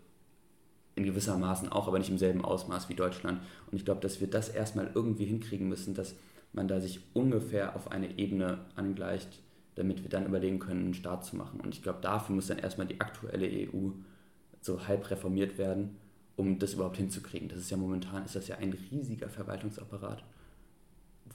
in 0.96 1.04
gewissermaßen 1.04 1.70
auch, 1.70 1.88
aber 1.88 2.00
nicht 2.00 2.10
im 2.10 2.18
selben 2.18 2.44
Ausmaß 2.44 2.90
wie 2.90 2.96
Deutschland. 2.96 3.40
Und 3.72 3.78
ich 3.78 3.86
glaube, 3.86 4.02
dass 4.02 4.22
wir 4.22 4.30
das 4.30 4.50
erstmal 4.50 4.92
irgendwie 4.94 5.26
hinkriegen 5.26 5.68
müssen, 5.68 5.94
dass 5.94 6.16
man 6.54 6.68
da 6.68 6.80
sich 6.80 7.00
ungefähr 7.14 7.76
auf 7.76 7.92
eine 7.92 8.18
Ebene 8.20 8.60
angleicht, 8.76 9.40
damit 9.76 10.04
wir 10.04 10.10
dann 10.10 10.28
überlegen 10.28 10.60
können, 10.60 10.86
einen 10.86 10.94
Staat 10.94 11.26
zu 11.26 11.36
machen. 11.36 11.60
Und 11.60 11.74
ich 11.74 11.82
glaube, 11.82 12.00
dafür 12.02 12.36
muss 12.36 12.48
dann 12.48 12.60
erstmal 12.60 12.86
die 12.86 13.02
aktuelle 13.02 13.48
EU 13.48 13.90
so 14.62 14.88
halb 14.88 15.10
reformiert 15.10 15.58
werden 15.58 15.96
um 16.36 16.60
das 16.60 16.74
überhaupt 16.74 16.98
hinzukriegen. 16.98 17.50
Das 17.50 17.60
ist 17.60 17.70
ja 17.70 17.78
momentan 17.78 18.26
ist 18.26 18.36
das 18.36 18.48
ja 18.48 18.58
ein 18.58 18.74
riesiger 18.92 19.30
Verwaltungsapparat, 19.30 20.24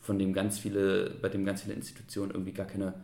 von 0.00 0.18
dem 0.18 0.32
ganz 0.32 0.58
viele, 0.58 1.10
bei 1.22 1.28
dem 1.28 1.44
ganz 1.44 1.62
viele 1.62 1.74
Institutionen 1.74 2.32
irgendwie 2.32 2.52
gar 2.52 2.66
keine, 2.66 2.94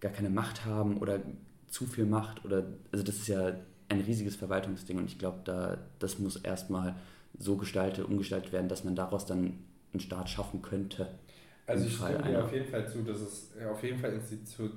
gar 0.00 0.12
keine 0.12 0.30
Macht 0.30 0.64
haben 0.64 0.98
oder 0.98 1.20
zu 1.68 1.86
viel 1.86 2.06
Macht 2.06 2.44
oder 2.44 2.64
also 2.92 3.04
das 3.04 3.16
ist 3.16 3.28
ja 3.28 3.54
ein 3.88 4.00
riesiges 4.00 4.36
Verwaltungsding 4.36 4.98
und 4.98 5.06
ich 5.06 5.18
glaube, 5.18 5.38
da 5.44 5.78
das 5.98 6.18
muss 6.18 6.36
erstmal 6.36 6.96
so 7.38 7.56
gestaltet, 7.56 8.04
umgestaltet 8.04 8.52
werden, 8.52 8.68
dass 8.68 8.84
man 8.84 8.96
daraus 8.96 9.26
dann 9.26 9.58
einen 9.92 10.00
Staat 10.00 10.28
schaffen 10.28 10.62
könnte. 10.62 11.08
Also 11.68 11.86
ich 11.86 11.96
stimme 11.96 12.22
dir 12.22 12.44
auf 12.44 12.52
jeden 12.52 12.70
Fall 12.70 12.88
zu, 12.88 13.02
dass 13.02 13.20
es 13.20 13.50
auf 13.68 13.82
jeden 13.82 13.98
Fall 13.98 14.12
Institu 14.12 14.68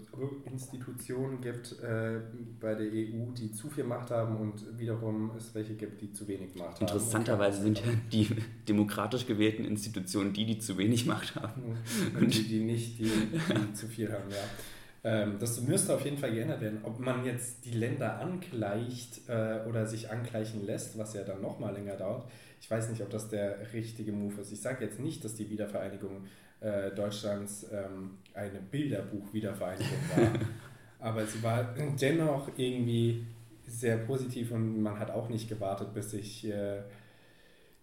Institutionen 0.45 1.39
gibt 1.39 1.79
äh, 1.83 2.19
bei 2.59 2.73
der 2.73 2.87
EU, 2.87 3.31
die 3.37 3.51
zu 3.51 3.69
viel 3.69 3.83
Macht 3.83 4.09
haben 4.09 4.37
und 4.37 4.79
wiederum 4.79 5.29
es 5.37 5.53
welche 5.53 5.75
gibt, 5.75 6.01
die 6.01 6.11
zu 6.11 6.27
wenig 6.27 6.55
Macht 6.55 6.75
haben. 6.75 6.81
Interessanterweise 6.81 7.61
sind 7.61 7.79
ja 7.79 7.85
die 8.11 8.27
demokratisch 8.67 9.27
gewählten 9.27 9.65
Institutionen 9.65 10.33
die, 10.33 10.45
die 10.45 10.57
zu 10.57 10.79
wenig 10.79 11.05
Macht 11.05 11.35
haben. 11.35 11.77
Und 12.19 12.33
die, 12.33 12.47
die 12.47 12.61
nicht, 12.61 12.97
die, 12.97 13.11
die 13.11 13.73
zu 13.73 13.87
viel 13.87 14.11
haben, 14.11 14.31
ja. 14.31 14.37
Ähm, 15.03 15.37
das 15.39 15.61
müsste 15.61 15.95
auf 15.95 16.03
jeden 16.03 16.17
Fall 16.17 16.31
geändert 16.31 16.61
werden. 16.61 16.79
Ob 16.83 16.99
man 16.99 17.23
jetzt 17.23 17.65
die 17.65 17.71
Länder 17.71 18.19
angleicht 18.19 19.29
äh, 19.29 19.61
oder 19.67 19.85
sich 19.85 20.11
angleichen 20.11 20.65
lässt, 20.65 20.97
was 20.97 21.13
ja 21.13 21.23
dann 21.23 21.41
nochmal 21.41 21.73
länger 21.73 21.95
dauert, 21.95 22.29
ich 22.61 22.69
weiß 22.69 22.89
nicht, 22.89 23.01
ob 23.01 23.09
das 23.09 23.29
der 23.29 23.73
richtige 23.73 24.11
Move 24.11 24.41
ist. 24.41 24.51
Ich 24.51 24.61
sage 24.61 24.83
jetzt 24.83 24.99
nicht, 24.99 25.23
dass 25.23 25.35
die 25.35 25.49
Wiedervereinigung 25.49 26.25
äh, 26.59 26.91
Deutschlands 26.91 27.65
ähm, 27.71 28.17
eine 28.33 28.59
Bilderbuch-Wiedervereinigung 28.59 29.97
war. 30.15 30.31
Aber 30.99 31.25
sie 31.25 31.41
war 31.41 31.73
dennoch 31.99 32.49
irgendwie 32.57 33.25
sehr 33.65 33.97
positiv 33.97 34.51
und 34.51 34.81
man 34.81 34.99
hat 34.99 35.11
auch 35.11 35.29
nicht 35.29 35.47
gewartet, 35.47 35.93
bis 35.93 36.11
sich 36.11 36.45
äh, 36.45 36.81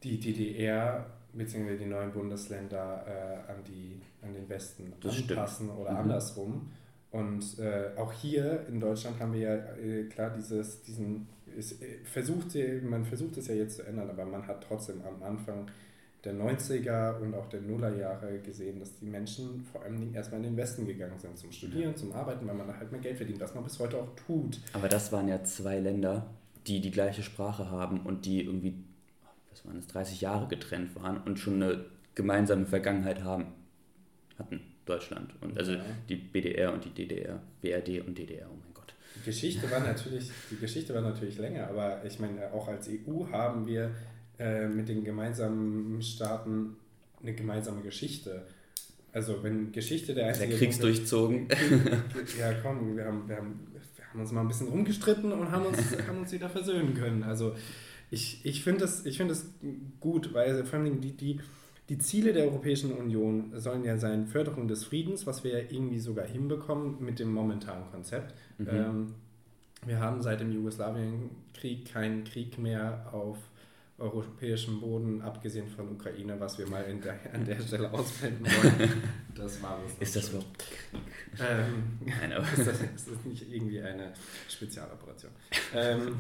die 0.02 0.20
DDR 0.20 1.06
bzw. 1.32 1.76
die 1.78 1.86
neuen 1.86 2.12
Bundesländer 2.12 3.04
äh, 3.06 3.50
an, 3.50 3.64
die, 3.66 4.00
an 4.22 4.34
den 4.34 4.48
Westen 4.48 4.92
das 5.00 5.16
anpassen 5.16 5.66
stimmt. 5.66 5.80
oder 5.80 5.92
mhm. 5.92 5.98
andersrum. 5.98 6.70
Und 7.10 7.58
äh, 7.58 7.90
auch 7.96 8.12
hier 8.12 8.66
in 8.68 8.80
Deutschland 8.80 9.18
haben 9.20 9.32
wir 9.32 9.40
ja 9.40 9.54
äh, 9.76 10.04
klar 10.04 10.30
dieses, 10.30 10.82
diesen, 10.82 11.28
ist, 11.56 11.80
äh, 11.80 11.98
versucht, 12.04 12.48
man 12.82 13.04
versucht 13.04 13.36
es 13.36 13.48
ja 13.48 13.54
jetzt 13.54 13.76
zu 13.76 13.82
ändern, 13.82 14.10
aber 14.10 14.24
man 14.24 14.46
hat 14.46 14.64
trotzdem 14.66 15.00
am 15.02 15.22
Anfang 15.22 15.66
der 16.26 16.34
90er 16.34 17.20
und 17.20 17.34
auch 17.34 17.48
der 17.48 17.60
Nullerjahre 17.60 18.40
gesehen, 18.40 18.80
dass 18.80 18.98
die 18.98 19.06
Menschen 19.06 19.64
vor 19.70 19.82
allem 19.82 20.12
erstmal 20.12 20.40
in 20.40 20.50
den 20.50 20.56
Westen 20.56 20.84
gegangen 20.84 21.18
sind, 21.18 21.38
zum 21.38 21.52
Studieren, 21.52 21.96
zum 21.96 22.12
Arbeiten, 22.12 22.46
weil 22.46 22.54
man 22.54 22.76
halt 22.76 22.90
mehr 22.90 23.00
Geld 23.00 23.16
verdient, 23.16 23.40
was 23.40 23.54
man 23.54 23.62
bis 23.62 23.78
heute 23.78 23.98
auch 23.98 24.08
tut. 24.16 24.60
Aber 24.72 24.88
das 24.88 25.12
waren 25.12 25.28
ja 25.28 25.44
zwei 25.44 25.78
Länder, 25.78 26.26
die 26.66 26.80
die 26.80 26.90
gleiche 26.90 27.22
Sprache 27.22 27.70
haben 27.70 28.00
und 28.00 28.26
die 28.26 28.44
irgendwie, 28.44 28.74
was 29.50 29.64
waren 29.64 29.76
das, 29.76 29.86
30 29.86 30.20
Jahre 30.20 30.48
getrennt 30.48 30.96
waren 30.96 31.18
und 31.18 31.38
schon 31.38 31.62
eine 31.62 31.84
gemeinsame 32.16 32.66
Vergangenheit 32.66 33.22
haben, 33.22 33.46
hatten, 34.36 34.60
Deutschland. 34.86 35.34
Und 35.40 35.58
also 35.58 35.72
ja. 35.72 35.84
die 36.08 36.16
BDR 36.16 36.72
und 36.72 36.84
die 36.84 36.90
DDR, 36.90 37.40
BRD 37.60 38.06
und 38.06 38.16
DDR, 38.16 38.46
oh 38.50 38.54
mein 38.54 38.72
Gott. 38.72 38.94
Die 39.16 39.24
Geschichte 39.24 39.70
war 39.70 39.80
natürlich, 39.80 40.30
die 40.50 40.56
Geschichte 40.56 40.94
war 40.94 41.02
natürlich 41.02 41.38
länger, 41.38 41.68
aber 41.68 42.04
ich 42.04 42.18
meine, 42.18 42.52
auch 42.52 42.68
als 42.68 42.88
EU 42.88 43.26
haben 43.30 43.66
wir 43.66 43.90
äh, 44.38 44.68
mit 44.68 44.88
den 44.88 45.04
gemeinsamen 45.04 46.00
Staaten 46.02 46.76
eine 47.22 47.34
gemeinsame 47.34 47.82
Geschichte. 47.82 48.46
Also 49.12 49.42
wenn 49.42 49.72
Geschichte 49.72 50.14
der 50.14 50.26
einzige... 50.28 50.48
Der 50.48 50.58
Kriegs 50.58 50.78
durchzogen. 50.78 51.48
Ja, 52.38 52.52
komm, 52.62 52.96
wir 52.96 53.06
haben, 53.06 53.28
wir, 53.28 53.36
haben, 53.36 53.66
wir 53.96 54.04
haben 54.10 54.20
uns 54.20 54.30
mal 54.30 54.42
ein 54.42 54.48
bisschen 54.48 54.68
rumgestritten 54.68 55.32
und 55.32 55.50
haben 55.50 55.66
uns, 55.66 55.78
haben 56.06 56.18
uns 56.18 56.32
wieder 56.32 56.50
versöhnen 56.50 56.94
können. 56.94 57.22
Also 57.22 57.56
ich, 58.10 58.44
ich 58.44 58.62
finde 58.62 58.80
das, 58.80 59.00
find 59.00 59.30
das 59.30 59.46
gut, 60.00 60.32
weil 60.34 60.64
vor 60.64 60.78
allem 60.78 61.00
die, 61.00 61.16
die, 61.16 61.40
die 61.88 61.98
Ziele 61.98 62.32
der 62.32 62.44
Europäischen 62.44 62.92
Union 62.92 63.52
sollen 63.54 63.84
ja 63.84 63.96
sein 63.96 64.26
Förderung 64.26 64.66
des 64.66 64.84
Friedens, 64.84 65.26
was 65.26 65.44
wir 65.44 65.52
ja 65.52 65.64
irgendwie 65.70 66.00
sogar 66.00 66.26
hinbekommen 66.26 66.96
mit 67.00 67.18
dem 67.18 67.32
momentanen 67.32 67.90
Konzept. 67.90 68.34
Mhm. 68.58 68.68
Ähm, 68.68 69.14
wir 69.84 70.00
haben 70.00 70.20
seit 70.20 70.40
dem 70.40 70.50
Jugoslawienkrieg 70.50 71.92
keinen 71.92 72.24
Krieg 72.24 72.58
mehr 72.58 73.08
auf 73.12 73.38
europäischem 73.98 74.80
Boden, 74.80 75.22
abgesehen 75.22 75.68
von 75.68 75.90
Ukraine, 75.92 76.38
was 76.38 76.58
wir 76.58 76.66
mal 76.66 76.84
der, 76.84 77.18
an 77.32 77.44
der 77.46 77.60
Stelle 77.60 77.90
ausblenden 77.92 78.46
wollen. 78.46 79.02
Das 79.34 79.62
war 79.62 79.78
es. 79.86 79.92
Ist 80.00 80.16
das 80.16 80.30
überhaupt 80.30 80.58
Krieg? 80.58 81.00
Ähm, 81.38 81.98
Nein, 82.06 82.32
aber 82.32 82.46
ist 82.56 82.66
das, 82.66 82.80
ist 82.80 83.10
das 83.10 83.24
nicht 83.26 83.52
irgendwie 83.52 83.82
eine 83.82 84.14
Spezialoperation? 84.48 85.30
ähm, 85.74 86.16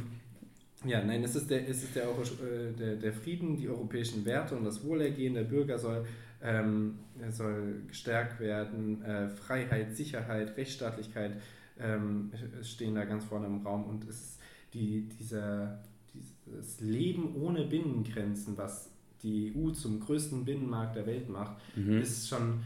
ja, 0.84 1.02
nein, 1.02 1.24
es 1.24 1.34
ist, 1.34 1.50
der, 1.50 1.68
es 1.68 1.82
ist 1.82 1.96
der, 1.96 2.04
äh, 2.04 2.72
der, 2.78 2.96
der 2.96 3.12
Frieden, 3.12 3.56
die 3.56 3.68
europäischen 3.68 4.24
Werte 4.24 4.56
und 4.56 4.64
das 4.64 4.84
Wohlergehen 4.84 5.34
der 5.34 5.44
Bürger 5.44 5.78
soll, 5.78 6.06
ähm, 6.42 6.98
soll 7.30 7.82
gestärkt 7.88 8.40
werden. 8.40 9.02
Äh, 9.02 9.28
Freiheit, 9.28 9.96
Sicherheit, 9.96 10.56
Rechtsstaatlichkeit 10.56 11.40
ähm, 11.78 12.30
stehen 12.62 12.94
da 12.94 13.04
ganz 13.04 13.24
vorne 13.24 13.46
im 13.46 13.66
Raum 13.66 13.84
und 13.84 14.08
es 14.08 14.20
ist 14.20 14.40
die, 14.74 15.08
dieser, 15.18 15.82
dieses 16.14 16.80
Leben 16.80 17.34
ohne 17.36 17.64
Binnengrenzen, 17.64 18.56
was 18.56 18.90
die 19.22 19.54
EU 19.56 19.70
zum 19.70 20.00
größten 20.00 20.44
Binnenmarkt 20.44 20.96
der 20.96 21.06
Welt 21.06 21.28
macht, 21.28 21.56
mhm. 21.74 22.00
ist, 22.00 22.28
schon, 22.28 22.60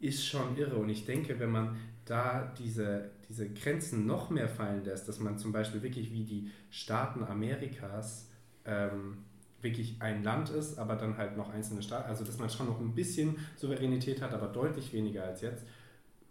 ist 0.00 0.26
schon 0.26 0.56
irre. 0.56 0.76
Und 0.76 0.88
ich 0.88 1.04
denke, 1.04 1.38
wenn 1.38 1.50
man 1.50 1.76
da 2.04 2.52
diese, 2.58 3.10
diese 3.28 3.48
Grenzen 3.50 4.06
noch 4.06 4.30
mehr 4.30 4.48
fallen 4.48 4.84
lässt, 4.84 5.08
dass 5.08 5.20
man 5.20 5.38
zum 5.38 5.52
Beispiel 5.52 5.82
wirklich 5.82 6.12
wie 6.12 6.24
die 6.24 6.50
Staaten 6.70 7.24
Amerikas 7.24 8.28
ähm, 8.64 9.18
wirklich 9.60 9.96
ein 10.00 10.22
Land 10.22 10.50
ist, 10.50 10.78
aber 10.78 10.94
dann 10.94 11.16
halt 11.16 11.36
noch 11.36 11.50
einzelne 11.50 11.82
Staaten, 11.82 12.08
also 12.08 12.24
dass 12.24 12.38
man 12.38 12.50
schon 12.50 12.66
noch 12.66 12.80
ein 12.80 12.94
bisschen 12.94 13.36
Souveränität 13.56 14.20
hat, 14.22 14.32
aber 14.32 14.48
deutlich 14.48 14.92
weniger 14.92 15.24
als 15.24 15.40
jetzt, 15.40 15.64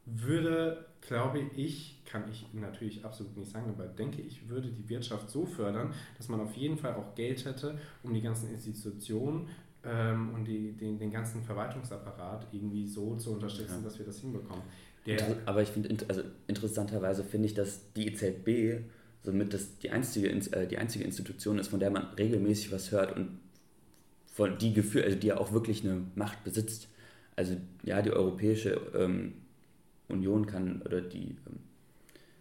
würde, 0.05 0.85
glaube 1.01 1.39
ich, 1.55 2.01
kann 2.05 2.29
ich 2.29 2.45
natürlich 2.53 3.03
absolut 3.03 3.35
nicht 3.37 3.51
sagen, 3.51 3.69
aber 3.69 3.87
denke 3.87 4.21
ich, 4.21 4.49
würde 4.49 4.69
die 4.69 4.87
Wirtschaft 4.89 5.29
so 5.29 5.45
fördern, 5.45 5.93
dass 6.17 6.29
man 6.29 6.41
auf 6.41 6.53
jeden 6.55 6.77
Fall 6.77 6.93
auch 6.95 7.15
Geld 7.15 7.43
hätte, 7.45 7.79
um 8.03 8.13
die 8.13 8.21
ganzen 8.21 8.51
Institutionen 8.51 9.47
ähm, 9.83 10.33
und 10.33 10.45
die, 10.45 10.73
den, 10.73 10.99
den 10.99 11.11
ganzen 11.11 11.43
Verwaltungsapparat 11.43 12.47
irgendwie 12.51 12.85
so 12.85 13.15
zu 13.15 13.33
unterstützen, 13.33 13.77
ja. 13.77 13.83
dass 13.83 13.97
wir 13.97 14.05
das 14.05 14.19
hinbekommen. 14.19 14.63
Der, 15.05 15.37
aber 15.45 15.61
ich 15.61 15.69
finde, 15.69 15.93
also 16.07 16.21
interessanterweise 16.47 17.23
finde 17.23 17.47
ich, 17.47 17.53
dass 17.53 17.91
die 17.93 18.07
EZB 18.07 18.83
somit 19.23 19.53
das 19.53 19.77
die 19.79 19.89
einzige, 19.89 20.29
äh, 20.29 20.67
die 20.67 20.77
einzige 20.77 21.03
Institution 21.03 21.59
ist, 21.59 21.69
von 21.69 21.79
der 21.79 21.89
man 21.89 22.05
regelmäßig 22.17 22.71
was 22.71 22.91
hört 22.91 23.15
und 23.15 23.39
von 24.33 24.57
die 24.57 24.73
Gefühl, 24.73 25.03
also 25.03 25.17
die 25.17 25.27
ja 25.27 25.37
auch 25.37 25.53
wirklich 25.53 25.83
eine 25.83 26.01
Macht 26.15 26.43
besitzt. 26.43 26.87
Also 27.35 27.55
ja, 27.83 28.01
die 28.01 28.11
Europäische 28.11 28.79
ähm, 28.95 29.33
Union 30.07 30.45
kann 30.45 30.81
oder 30.83 31.01
die 31.01 31.35
ähm, 31.47 31.59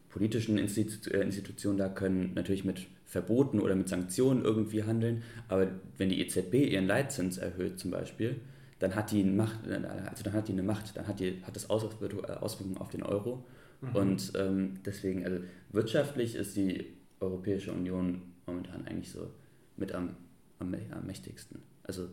politischen 0.08 0.58
Institu 0.58 1.10
äh, 1.10 1.22
Institutionen 1.22 1.78
da 1.78 1.88
können 1.88 2.32
natürlich 2.34 2.64
mit 2.64 2.86
Verboten 3.06 3.60
oder 3.60 3.74
mit 3.74 3.88
Sanktionen 3.88 4.42
irgendwie 4.42 4.84
handeln, 4.84 5.22
aber 5.48 5.68
wenn 5.98 6.08
die 6.08 6.20
EZB 6.20 6.54
ihren 6.54 6.86
Leitzins 6.86 7.36
erhöht 7.36 7.78
zum 7.78 7.90
Beispiel, 7.90 8.36
dann 8.82 8.96
hat 8.96 9.12
die 9.12 9.20
eine 9.22 9.30
Macht, 9.30 9.60
also 9.68 10.24
dann 10.24 10.32
hat 10.32 10.48
die 10.48 10.52
eine 10.52 10.64
Macht, 10.64 10.96
dann 10.96 11.06
hat, 11.06 11.20
die, 11.20 11.40
hat 11.44 11.54
das 11.54 11.70
Auswirkungen 11.70 12.76
auf 12.78 12.88
den 12.88 13.04
Euro. 13.04 13.44
Mhm. 13.80 13.94
Und 13.94 14.32
ähm, 14.34 14.80
deswegen, 14.84 15.24
also 15.24 15.38
wirtschaftlich 15.70 16.34
ist 16.34 16.56
die 16.56 16.92
Europäische 17.20 17.72
Union 17.72 18.22
momentan 18.44 18.84
eigentlich 18.88 19.12
so 19.12 19.30
mit 19.76 19.92
am, 19.92 20.16
am, 20.58 20.74
am 20.74 21.06
mächtigsten. 21.06 21.62
Also 21.84 22.08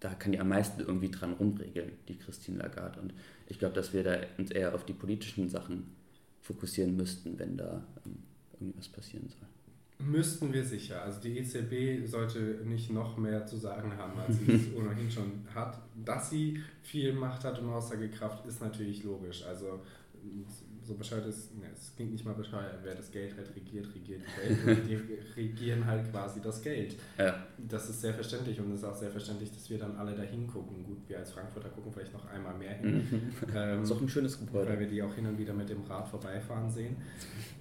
da 0.00 0.12
kann 0.14 0.32
die 0.32 0.40
am 0.40 0.48
meisten 0.48 0.80
irgendwie 0.80 1.08
dran 1.08 1.34
rumregeln, 1.34 1.92
die 2.08 2.18
Christine 2.18 2.58
Lagarde. 2.58 3.00
Und 3.00 3.14
ich 3.46 3.60
glaube, 3.60 3.76
dass 3.76 3.92
wir 3.92 4.02
da 4.02 4.16
uns 4.38 4.50
eher 4.50 4.74
auf 4.74 4.84
die 4.84 4.94
politischen 4.94 5.48
Sachen 5.48 5.94
fokussieren 6.40 6.96
müssten, 6.96 7.38
wenn 7.38 7.56
da 7.56 7.86
ähm, 8.04 8.24
irgendwas 8.58 8.88
passieren 8.88 9.28
soll. 9.28 9.48
Müssten 10.00 10.52
wir 10.52 10.64
sicher. 10.64 11.02
Also 11.02 11.20
die 11.20 11.38
EZB 11.38 12.06
sollte 12.06 12.38
nicht 12.64 12.90
noch 12.90 13.16
mehr 13.16 13.46
zu 13.46 13.56
sagen 13.56 13.96
haben, 13.96 14.18
als 14.18 14.38
sie 14.38 14.52
es 14.52 14.74
ohnehin 14.76 15.10
schon 15.10 15.44
hat. 15.52 15.78
Dass 16.04 16.30
sie 16.30 16.62
viel 16.82 17.12
Macht 17.12 17.44
hat 17.44 17.58
und 17.58 17.68
Aussagekraft, 17.68 18.46
ist 18.46 18.60
natürlich 18.60 19.02
logisch. 19.02 19.44
Also 19.44 19.80
so 20.88 20.94
bescheuert 20.94 21.26
ist, 21.26 21.54
ne, 21.58 21.66
es 21.74 21.94
klingt 21.94 22.12
nicht 22.12 22.24
mal 22.24 22.34
bescheuert, 22.34 22.78
wer 22.82 22.94
das 22.94 23.10
Geld 23.10 23.36
halt 23.36 23.54
regiert, 23.54 23.86
regiert 23.94 24.22
und 24.66 24.88
die 24.88 24.94
regieren 25.36 25.84
halt 25.84 26.10
quasi 26.10 26.40
das 26.40 26.62
Geld. 26.62 26.96
Ja. 27.18 27.46
Das 27.58 27.90
ist 27.90 28.00
sehr 28.00 28.14
verständlich 28.14 28.58
und 28.58 28.72
es 28.72 28.80
ist 28.80 28.84
auch 28.84 28.94
sehr 28.94 29.10
verständlich, 29.10 29.52
dass 29.52 29.68
wir 29.68 29.78
dann 29.78 29.96
alle 29.96 30.14
da 30.14 30.22
hingucken. 30.22 30.84
Gut, 30.84 31.08
wir 31.08 31.18
als 31.18 31.32
Frankfurter 31.32 31.68
gucken 31.68 31.92
vielleicht 31.92 32.14
noch 32.14 32.26
einmal 32.30 32.56
mehr 32.56 32.74
hin. 32.74 33.06
Mhm. 33.10 33.32
Ähm, 33.54 33.82
ist 33.82 33.92
auch 33.92 34.00
ein 34.00 34.08
schönes 34.08 34.38
Gebäude. 34.38 34.70
Weil 34.70 34.80
wir 34.80 34.88
die 34.88 35.02
auch 35.02 35.14
hin 35.14 35.26
und 35.26 35.38
wieder 35.38 35.52
mit 35.52 35.68
dem 35.68 35.82
Rad 35.82 36.08
vorbeifahren 36.08 36.70
sehen. 36.70 36.96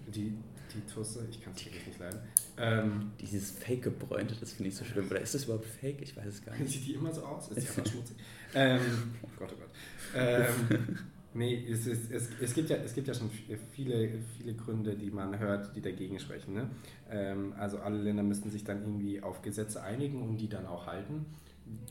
Die, 0.08 0.38
die 0.74 0.82
Tusse, 0.92 1.28
ich 1.30 1.42
kann 1.42 1.54
es 1.54 1.66
wirklich 1.66 1.88
nicht 1.88 2.00
leiden. 2.00 2.20
Ähm, 2.58 3.12
Dieses 3.20 3.52
Fake-Gebräunte, 3.52 4.36
das 4.40 4.54
finde 4.54 4.70
ich 4.70 4.76
so 4.76 4.86
schlimm. 4.86 5.08
Oder 5.10 5.22
ist 5.22 5.36
das 5.36 5.46
überhaupt 5.46 5.66
Fake? 5.66 6.02
Ich 6.02 6.16
weiß 6.16 6.26
es 6.26 6.46
gar 6.46 6.56
nicht. 6.58 6.72
Sieht 6.72 6.88
die 6.88 6.94
immer 6.94 7.14
so 7.14 7.24
aus? 7.24 7.50
Ist 7.50 7.62
die 7.62 7.68
einfach 7.68 7.92
schmutzig? 7.92 8.18
Ähm, 8.54 8.82
oh 9.24 9.30
Gott, 9.38 9.54
oh 9.54 9.60
Gott. 9.60 9.70
Ähm, 10.16 10.98
Nee, 11.38 11.68
es, 11.70 11.86
ist, 11.86 12.12
es, 12.12 12.30
es, 12.42 12.54
gibt 12.56 12.72
ja, 12.72 12.78
es 12.78 12.96
gibt 12.96 13.08
ja 13.08 13.14
schon 13.14 13.30
viele, 13.72 14.10
viele 14.38 14.56
Gründe, 14.56 14.96
die 14.96 15.12
man 15.12 15.38
hört, 15.38 15.76
die 15.76 15.82
dagegen 15.82 16.18
sprechen. 16.20 16.56
Ne? 16.56 16.68
Ähm, 17.12 17.54
also 17.60 17.78
alle 17.78 17.98
Länder 18.00 18.24
müssten 18.24 18.50
sich 18.50 18.64
dann 18.64 18.82
irgendwie 18.82 19.22
auf 19.22 19.44
Gesetze 19.44 19.84
einigen 19.84 20.24
und 20.24 20.38
die 20.38 20.50
dann 20.50 20.66
auch 20.66 20.88
halten. 20.88 21.28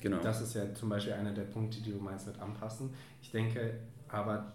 Genau. 0.01 0.19
Das 0.21 0.41
ist 0.41 0.55
ja 0.55 0.75
zum 0.75 0.89
Beispiel 0.89 1.12
einer 1.12 1.33
der 1.33 1.45
Punkte, 1.45 1.81
die 1.81 1.93
du 1.93 1.99
meinst 1.99 2.27
mit 2.27 2.41
anpassen. 2.41 2.91
Ich 3.23 3.31
denke 3.31 3.75
aber, 4.09 4.53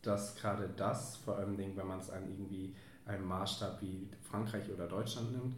dass 0.00 0.36
gerade 0.36 0.70
das, 0.74 1.16
vor 1.16 1.36
allem 1.36 1.58
wenn 1.58 1.86
man 1.86 2.00
es 2.00 2.08
an 2.08 2.22
irgendwie 2.30 2.74
einem 3.10 3.26
Maßstab 3.26 3.80
wie 3.82 4.08
Frankreich 4.22 4.64
oder 4.72 4.86
Deutschland 4.86 5.32
nimmt, 5.32 5.54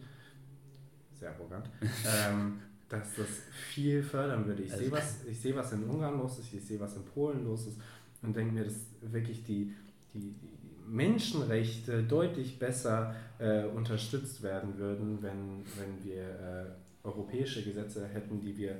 sehr 1.13 1.31
arrogant, 1.31 1.69
ähm, 1.81 2.59
dass 2.89 3.15
das 3.15 3.27
viel 3.71 4.03
fördern 4.03 4.45
würde. 4.45 4.63
Ich 4.63 4.71
also 4.71 4.83
sehe 4.83 4.91
was, 4.91 5.21
seh, 5.41 5.55
was 5.55 5.71
in 5.73 5.83
Ungarn 5.83 6.17
los 6.17 6.39
ist, 6.39 6.53
ich 6.53 6.63
sehe, 6.63 6.79
was 6.79 6.95
in 6.95 7.03
Polen 7.03 7.43
los 7.45 7.67
ist 7.67 7.77
und 8.21 8.35
denke 8.35 8.53
mir, 8.53 8.65
dass 8.65 8.75
wirklich 9.01 9.43
die, 9.43 9.73
die, 10.13 10.19
die 10.19 10.53
Menschenrechte 10.87 12.03
deutlich 12.03 12.59
besser 12.59 13.15
äh, 13.39 13.63
unterstützt 13.65 14.43
werden 14.43 14.77
würden, 14.77 15.19
wenn, 15.21 15.63
wenn 15.77 16.03
wir 16.03 16.23
äh, 16.23 17.07
europäische 17.07 17.63
Gesetze 17.63 18.07
hätten, 18.07 18.39
die 18.39 18.57
wir 18.57 18.71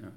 ja. 0.00 0.12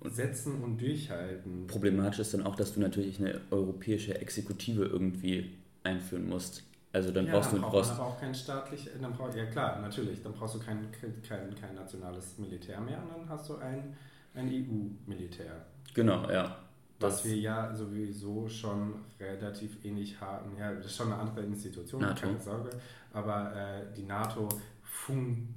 und 0.00 0.14
setzen 0.14 0.62
und 0.62 0.80
durchhalten. 0.80 1.66
Problematisch 1.66 2.20
ist 2.20 2.34
dann 2.34 2.42
auch, 2.42 2.56
dass 2.56 2.74
du 2.74 2.80
natürlich 2.80 3.18
eine 3.20 3.40
europäische 3.50 4.18
Exekutive 4.20 4.84
irgendwie 4.84 5.50
einführen 5.82 6.28
musst. 6.28 6.64
Also 6.92 7.10
dann 7.10 7.26
ja, 7.26 7.32
brauchst 7.32 7.52
dann 7.52 7.60
du 7.60 7.68
brauchst 7.68 7.92
aber 7.92 8.06
auch 8.06 8.20
kein 8.20 8.34
staatlich, 8.34 8.88
dann 9.00 9.12
brauch, 9.12 9.34
ja 9.34 9.46
klar, 9.46 9.80
natürlich, 9.80 10.22
dann 10.22 10.32
brauchst 10.32 10.54
du 10.54 10.60
kein, 10.60 10.90
kein, 11.28 11.54
kein 11.54 11.74
nationales 11.74 12.38
Militär 12.38 12.80
mehr 12.80 13.02
und 13.02 13.10
dann 13.10 13.28
hast 13.28 13.48
du 13.50 13.56
ein, 13.56 13.94
ein 14.34 14.48
EU-Militär. 14.48 15.66
Genau, 15.94 16.30
ja. 16.30 16.56
Was 16.98 17.24
wir 17.24 17.36
ja 17.36 17.74
sowieso 17.74 18.48
schon 18.48 18.94
relativ 19.20 19.84
ähnlich 19.84 20.18
haben. 20.20 20.56
Ja, 20.58 20.72
das 20.72 20.86
ist 20.86 20.96
schon 20.96 21.12
eine 21.12 21.20
andere 21.20 21.42
Institution, 21.44 22.00
NATO. 22.00 22.22
keine 22.22 22.40
Sorge. 22.40 22.70
Aber 23.12 23.54
äh, 23.54 23.94
die 23.94 24.04
NATO 24.04 24.48
fungiert 24.82 25.52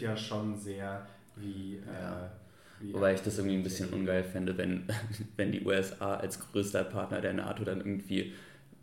ja 0.00 0.16
schon 0.16 0.56
sehr 0.56 1.06
wie. 1.36 1.76
Äh, 1.76 1.80
ja. 1.92 2.30
wie 2.80 2.94
Wobei 2.94 3.12
ich 3.12 3.20
das 3.20 3.36
irgendwie 3.36 3.56
ein 3.56 3.62
bisschen 3.62 3.90
ungeil 3.90 4.24
fände, 4.24 4.56
wenn, 4.56 4.86
wenn 5.36 5.52
die 5.52 5.66
USA 5.66 6.14
als 6.14 6.40
größter 6.40 6.84
Partner 6.84 7.20
der 7.20 7.34
NATO 7.34 7.64
dann 7.64 7.80
irgendwie 7.80 8.32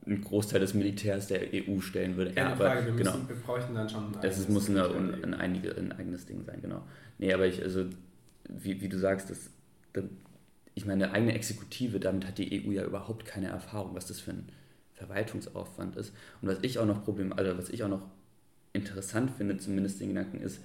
einen 0.05 0.21
Großteil 0.21 0.59
des 0.59 0.73
Militärs 0.73 1.27
der 1.27 1.41
EU 1.53 1.79
stellen 1.79 2.15
würde. 2.15 2.31
Keine 2.31 2.49
ja, 2.49 2.53
aber 2.53 2.65
Frage, 2.65 2.85
wir, 2.85 2.93
genau, 2.93 3.13
müssen, 3.13 3.29
wir 3.29 3.35
bräuchten 3.37 3.73
dann 3.73 3.89
schon 3.89 4.05
ein 4.05 4.21
Das 4.21 4.47
muss 4.49 4.69
ein, 4.69 4.77
ein, 4.77 5.33
ein, 5.33 5.77
ein 5.77 5.91
eigenes 5.93 6.25
Ding 6.25 6.43
sein, 6.43 6.61
genau. 6.61 6.83
Nee, 7.17 7.33
aber 7.33 7.47
ich, 7.47 7.61
also, 7.61 7.85
wie, 8.49 8.81
wie 8.81 8.89
du 8.89 8.97
sagst, 8.99 9.29
das, 9.29 9.49
ich 10.75 10.85
meine, 10.85 11.05
eine 11.05 11.13
eigene 11.13 11.33
Exekutive, 11.33 11.99
damit 11.99 12.27
hat 12.27 12.37
die 12.37 12.65
EU 12.65 12.71
ja 12.71 12.83
überhaupt 12.83 13.25
keine 13.25 13.47
Erfahrung, 13.47 13.95
was 13.95 14.07
das 14.07 14.19
für 14.19 14.31
ein 14.31 14.49
Verwaltungsaufwand 14.93 15.95
ist. 15.95 16.13
Und 16.41 16.49
was 16.49 16.59
ich 16.61 16.79
auch 16.79 16.85
noch 16.85 17.03
Problem, 17.03 17.33
also 17.33 17.57
was 17.57 17.69
ich 17.69 17.83
auch 17.83 17.89
noch 17.89 18.03
interessant 18.73 19.31
finde, 19.31 19.57
zumindest 19.57 20.01
den 20.01 20.09
Gedanken, 20.09 20.41
ist, 20.41 20.59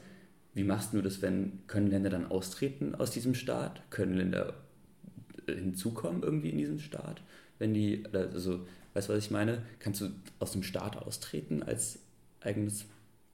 wie 0.53 0.65
machst 0.65 0.93
du 0.93 1.01
das, 1.01 1.23
wenn 1.23 1.61
können 1.69 1.87
Länder 1.87 2.11
dann 2.11 2.27
austreten 2.27 2.95
aus 2.97 3.13
diesem 3.13 3.35
Staat? 3.35 3.83
Können 3.91 4.15
Länder 4.15 4.55
äh, 5.47 5.55
hinzukommen 5.55 6.23
irgendwie 6.23 6.51
in 6.51 6.59
diesem 6.59 6.81
Staat? 6.81 7.23
Wenn 7.59 7.73
die, 7.73 8.05
also, 8.13 8.67
weißt 8.95 9.09
du, 9.09 9.13
was 9.13 9.25
ich 9.25 9.31
meine? 9.31 9.63
Kannst 9.79 10.01
du 10.01 10.11
aus 10.39 10.53
dem 10.53 10.63
Staat 10.63 10.97
austreten 10.97 11.63
als 11.63 11.99
eigenes 12.41 12.87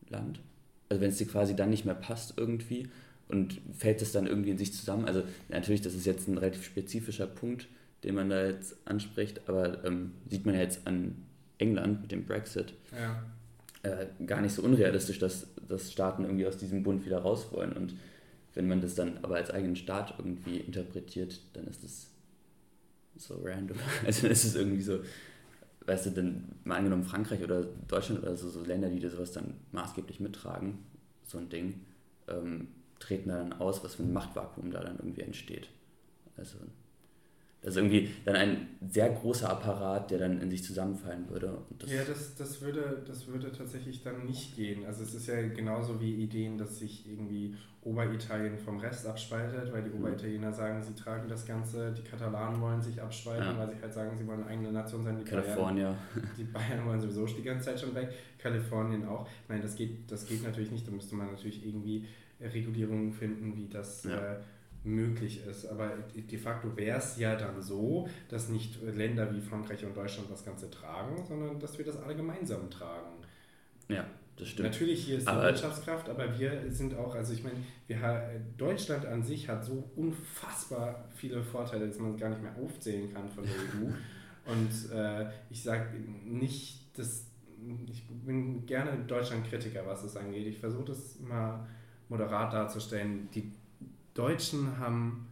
Land? 0.09 0.41
Also 0.89 1.01
wenn 1.01 1.11
es 1.11 1.19
dir 1.19 1.27
quasi 1.27 1.57
dann 1.57 1.71
nicht 1.71 1.85
mehr 1.85 1.95
passt 1.95 2.35
irgendwie, 2.37 2.89
und 3.29 3.61
fällt 3.77 4.03
es 4.03 4.13
dann 4.13 4.27
irgendwie 4.27 4.51
in 4.51 4.59
sich 4.59 4.73
zusammen? 4.73 5.05
Also 5.05 5.23
natürlich, 5.49 5.83
das 5.83 5.95
ist 5.95 6.07
jetzt 6.07 6.29
ein 6.29 6.39
relativ 6.39 6.65
spezifischer 6.65 7.27
Punkt, 7.27 7.67
den 8.05 8.15
man 8.15 8.31
da 8.31 8.47
jetzt 8.47 8.77
anspricht, 8.85 9.49
aber 9.49 9.85
ähm, 9.85 10.13
sieht 10.31 10.47
man 10.47 10.55
ja 10.55 10.61
jetzt 10.61 10.87
an 10.87 11.17
England 11.59 12.03
mit 12.03 12.13
dem 12.13 12.25
Brexit 12.25 12.75
ja. 12.93 13.23
äh, 13.83 14.07
gar 14.27 14.41
nicht 14.41 14.55
so 14.55 14.63
unrealistisch, 14.63 15.19
dass, 15.19 15.49
dass 15.67 15.91
Staaten 15.91 16.25
irgendwie 16.25 16.47
aus 16.47 16.57
diesem 16.57 16.83
Bund 16.83 17.05
wieder 17.05 17.19
raus 17.19 17.49
wollen. 17.51 17.73
Und 17.73 17.95
wenn 18.55 18.69
man 18.69 18.81
das 18.81 18.95
dann 18.95 19.19
aber 19.23 19.37
als 19.37 19.51
eigenen 19.51 19.77
Staat 19.77 20.15
irgendwie 20.19 20.59
interpretiert, 20.59 21.41
dann 21.55 21.67
ist 21.67 21.83
das 21.83 22.09
so 23.17 23.41
random. 23.43 23.79
Also 24.07 24.23
dann 24.23 24.31
ist 24.31 24.45
es 24.45 24.55
irgendwie 24.55 24.83
so, 24.83 25.01
weißt 25.87 26.07
du, 26.07 26.11
dann 26.11 26.45
mal 26.65 26.77
angenommen 26.77 27.05
Frankreich 27.05 27.43
oder 27.43 27.65
Deutschland 27.89 28.23
oder 28.23 28.37
so, 28.37 28.49
so 28.49 28.63
Länder, 28.63 28.89
die 28.89 29.07
sowas 29.09 29.33
dann 29.33 29.55
maßgeblich 29.73 30.21
mittragen, 30.21 30.79
so 31.25 31.39
ein 31.39 31.49
Ding 31.49 31.81
ähm, 32.29 32.69
treten 32.99 33.29
da 33.29 33.39
dann 33.39 33.53
aus, 33.55 33.85
was 33.85 33.95
für 33.95 34.03
ein 34.03 34.13
Machtvakuum 34.13 34.71
da 34.71 34.81
dann 34.81 34.97
irgendwie 34.97 35.23
entsteht. 35.23 35.69
Also 36.37 36.59
das 37.63 37.75
ist 37.75 37.79
irgendwie 37.79 38.11
dann 38.25 38.37
ein 38.37 38.69
sehr 38.89 39.09
großer 39.09 39.51
Apparat, 39.51 40.11
der 40.11 40.19
dann 40.19 40.41
in 40.41 40.51
sich 40.51 40.63
zusammenfallen 40.63 41.29
würde. 41.29 41.59
Das 41.79 41.91
ja, 41.91 42.05
das, 42.05 42.37
das, 42.37 42.61
würde, 42.61 43.03
das 43.07 43.27
würde 43.27 43.51
tatsächlich 43.51 44.03
dann 44.03 44.25
nicht 44.25 44.55
gehen. 44.55 44.87
Also 44.87 45.03
es 45.03 45.15
ist 45.15 45.27
ja 45.27 45.49
genauso 45.49 46.01
wie 46.01 46.15
Ideen, 46.15 46.59
dass 46.59 46.79
sich 46.79 47.09
irgendwie 47.09 47.57
Oberitalien 47.83 48.59
vom 48.59 48.79
Rest 48.79 49.07
abspaltet, 49.07 49.73
weil 49.73 49.83
die 49.83 49.91
mhm. 49.91 50.01
Oberitaliener 50.01 50.53
sagen, 50.53 50.83
sie 50.83 50.95
tragen 50.95 51.29
das 51.29 51.47
Ganze, 51.47 51.93
die 51.93 52.03
Katalanen 52.03 52.61
wollen 52.61 52.83
sich 52.83 53.01
abspalten, 53.01 53.47
ja. 53.47 53.59
weil 53.59 53.71
sie 53.75 53.81
halt 53.81 53.93
sagen, 53.93 54.17
sie 54.17 54.27
wollen 54.27 54.43
eine 54.43 54.51
eigene 54.51 54.73
Nation 54.73 55.03
sein. 55.03 55.19
Die 55.19 55.25
Kalifornien. 55.25 55.97
Bayern, 56.15 56.31
die 56.37 56.45
Bayern 56.45 56.87
wollen 56.87 57.01
sowieso 57.01 57.27
die 57.27 57.43
ganze 57.43 57.67
Zeit 57.67 57.81
schon 57.81 57.95
weg, 57.95 58.11
Kalifornien 58.39 59.07
auch. 59.07 59.29
Nein, 59.49 59.63
das 59.63 59.75
geht, 59.75 60.11
das 60.11 60.27
geht 60.27 60.43
natürlich 60.43 60.71
nicht. 60.71 60.87
Da 60.87 60.91
müsste 60.91 61.15
man 61.17 61.31
natürlich 61.31 61.67
irgendwie 61.67 62.07
Regulierungen 62.41 63.13
finden, 63.13 63.57
wie 63.57 63.69
das... 63.69 64.05
Ja. 64.05 64.35
Äh, 64.35 64.37
möglich 64.87 65.45
ist. 65.47 65.67
Aber 65.67 65.91
de 66.15 66.39
facto 66.39 66.77
wäre 66.77 66.99
es 66.99 67.19
ja 67.19 67.37
dann 67.37 67.61
so, 67.61 68.09
dass 68.29 68.49
nicht 68.49 68.81
Länder 68.83 69.35
wie 69.35 69.41
Frankreich 69.41 69.85
und 69.85 69.97
Deutschland 69.97 70.31
das 70.31 70.45
Ganze 70.45 70.71
tragen, 70.71 71.25
sondern 71.27 71.59
dass 71.59 71.77
wir 71.77 71.85
das 71.85 71.97
alle 72.03 72.17
gemeinsam 72.17 72.71
tragen. 72.71 73.11
Ja, 73.89 74.07
das 74.37 74.49
stimmt. 74.49 74.71
Natürlich 74.71 75.05
hier 75.05 75.19
ist 75.19 75.27
die 75.27 75.31
aber 75.31 75.45
Wirtschaftskraft, 75.45 76.09
aber 76.09 76.39
wir 76.39 76.71
sind 76.71 76.95
auch, 76.97 77.15
also 77.15 77.33
ich 77.33 77.43
meine, 77.43 77.57
wir, 77.87 78.41
Deutschland 78.57 79.07
an 79.07 79.23
sich 79.23 79.49
hat 79.49 79.65
so 79.65 79.91
unfassbar 79.97 81.09
viele 81.15 81.43
Vorteile, 81.43 81.89
dass 81.89 81.99
man 81.99 82.17
gar 82.17 82.31
nicht 82.31 82.43
mehr 82.43 82.57
aufzählen 82.57 83.13
kann 83.13 83.29
von 83.29 83.45
der 83.45 83.53
EU. 83.53 83.93
Und 84.47 84.93
äh, 84.93 85.29
ich 85.51 85.63
sage 85.63 85.99
nicht, 86.25 86.97
dass 86.97 87.27
ich 87.89 88.07
bin 88.07 88.65
gerne 88.67 88.97
Deutschland-Kritiker, 89.07 89.85
was 89.87 90.03
das 90.03 90.17
angeht. 90.17 90.47
Ich 90.47 90.59
versuche 90.59 90.85
das 90.85 91.19
mal 91.21 91.67
moderat 92.09 92.53
darzustellen. 92.53 93.29
Die 93.35 93.53
Deutschen 94.17 94.79
haben 94.79 95.27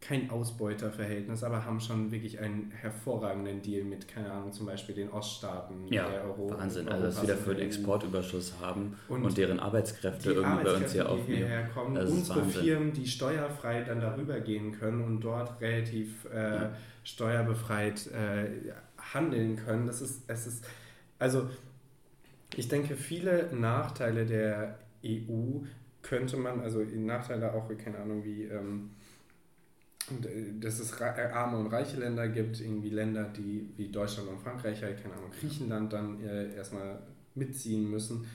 kein 0.00 0.30
Ausbeuterverhältnis, 0.30 1.42
aber 1.42 1.64
haben 1.64 1.80
schon 1.80 2.10
wirklich 2.10 2.38
einen 2.38 2.70
hervorragenden 2.70 3.60
Deal 3.60 3.84
mit, 3.84 4.08
keine 4.08 4.30
Ahnung, 4.30 4.52
zum 4.52 4.66
Beispiel 4.66 4.94
den 4.94 5.10
Oststaaten. 5.10 5.92
Ja, 5.92 6.08
der 6.08 6.24
Euro, 6.24 6.50
Wahnsinn. 6.50 6.88
Also, 6.88 7.04
dass 7.04 7.20
wir 7.20 7.34
dafür 7.34 7.54
einen 7.54 7.62
Exportüberschuss 7.62 8.54
haben 8.60 8.96
und, 9.08 9.24
und 9.24 9.36
deren 9.36 9.58
Arbeitskräfte 9.58 10.32
irgendwie 10.32 10.64
bei 10.64 10.74
uns 10.76 10.92
hier 10.92 11.08
aufnehmen. 11.08 11.26
Die 11.26 11.36
hierher 11.36 11.68
kommen, 11.68 11.96
unsere 11.96 12.40
Wahnsinn. 12.40 12.62
Firmen, 12.62 12.92
die 12.92 13.06
steuerfrei 13.06 13.82
dann 13.82 14.00
darüber 14.00 14.40
gehen 14.40 14.72
können 14.72 15.02
und 15.02 15.20
dort 15.20 15.60
relativ 15.60 16.26
äh, 16.32 16.54
ja. 16.54 16.72
steuerbefreit 17.04 18.06
äh, 18.06 18.72
handeln 19.12 19.56
können. 19.56 19.86
Das 19.86 20.00
ist, 20.00 20.22
es 20.28 20.46
ist, 20.46 20.64
also 21.18 21.50
ich 22.56 22.68
denke, 22.68 22.96
viele 22.96 23.50
Nachteile 23.52 24.24
der 24.24 24.78
EU 25.04 25.64
könnte 26.08 26.36
man, 26.36 26.60
also 26.60 26.80
Nachteile 26.80 27.52
auch, 27.52 27.68
keine 27.76 27.98
Ahnung, 27.98 28.24
wie, 28.24 28.44
ähm, 28.44 28.90
äh, 30.10 30.58
dass 30.58 30.78
es 30.78 30.98
äh, 31.00 31.04
arme 31.04 31.58
und 31.58 31.66
reiche 31.66 31.98
Länder 31.98 32.28
gibt, 32.28 32.60
irgendwie 32.60 32.90
Länder, 32.90 33.24
die 33.24 33.68
wie 33.76 33.88
Deutschland 33.88 34.28
und 34.28 34.40
Frankreich, 34.40 34.82
halt, 34.82 35.02
keine 35.02 35.14
Ahnung, 35.14 35.30
Griechenland 35.38 35.92
dann 35.92 36.24
äh, 36.24 36.54
erstmal 36.54 36.98
mitziehen 37.34 37.90
müssen 37.90 38.26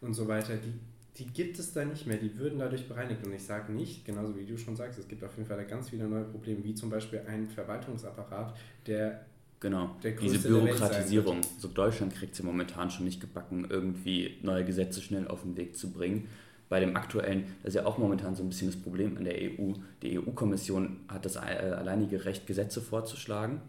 und 0.00 0.14
so 0.14 0.26
weiter, 0.26 0.54
die, 0.56 0.72
die 1.18 1.30
gibt 1.30 1.58
es 1.58 1.72
da 1.74 1.84
nicht 1.84 2.06
mehr, 2.06 2.16
die 2.16 2.38
würden 2.38 2.58
dadurch 2.58 2.88
bereinigt. 2.88 3.24
Und 3.26 3.34
ich 3.34 3.42
sage 3.42 3.72
nicht, 3.72 4.06
genauso 4.06 4.34
wie 4.36 4.46
du 4.46 4.56
schon 4.56 4.74
sagst, 4.74 4.98
es 4.98 5.06
gibt 5.06 5.22
auf 5.22 5.36
jeden 5.36 5.48
Fall 5.48 5.62
ganz 5.66 5.90
viele 5.90 6.08
neue 6.08 6.24
Probleme, 6.24 6.64
wie 6.64 6.74
zum 6.74 6.88
Beispiel 6.88 7.20
ein 7.26 7.48
Verwaltungsapparat, 7.48 8.56
der 8.86 9.26
Genau, 9.60 9.96
diese 10.22 10.38
Bürokratisierung. 10.38 11.40
So 11.58 11.66
Deutschland 11.66 12.14
kriegt 12.14 12.32
es 12.32 12.38
ja 12.38 12.44
momentan 12.44 12.92
schon 12.92 13.04
nicht 13.04 13.20
gebacken, 13.20 13.66
irgendwie 13.68 14.38
neue 14.40 14.64
Gesetze 14.64 15.02
schnell 15.02 15.26
auf 15.26 15.42
den 15.42 15.56
Weg 15.56 15.76
zu 15.76 15.90
bringen 15.90 16.28
bei 16.68 16.80
dem 16.80 16.96
aktuellen, 16.96 17.46
das 17.62 17.74
ist 17.74 17.80
ja 17.80 17.86
auch 17.86 17.98
momentan 17.98 18.34
so 18.34 18.42
ein 18.42 18.48
bisschen 18.48 18.68
das 18.68 18.80
Problem 18.80 19.16
in 19.16 19.24
der 19.24 19.34
EU. 19.36 19.72
Die 20.02 20.18
EU-Kommission 20.18 21.00
hat 21.08 21.24
das 21.24 21.36
äh, 21.36 21.38
alleinige 21.38 22.24
Recht, 22.24 22.46
Gesetze 22.46 22.80
vorzuschlagen. 22.80 23.60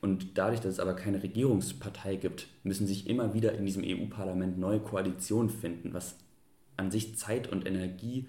Und 0.00 0.38
dadurch, 0.38 0.60
dass 0.60 0.74
es 0.74 0.80
aber 0.80 0.94
keine 0.94 1.22
Regierungspartei 1.22 2.16
gibt, 2.16 2.46
müssen 2.62 2.86
sich 2.86 3.08
immer 3.08 3.34
wieder 3.34 3.52
in 3.52 3.66
diesem 3.66 3.82
EU-Parlament 3.84 4.58
neue 4.58 4.80
Koalitionen 4.80 5.50
finden, 5.50 5.92
was 5.92 6.16
an 6.76 6.90
sich 6.90 7.16
Zeit 7.16 7.48
und 7.48 7.66
Energie 7.66 8.26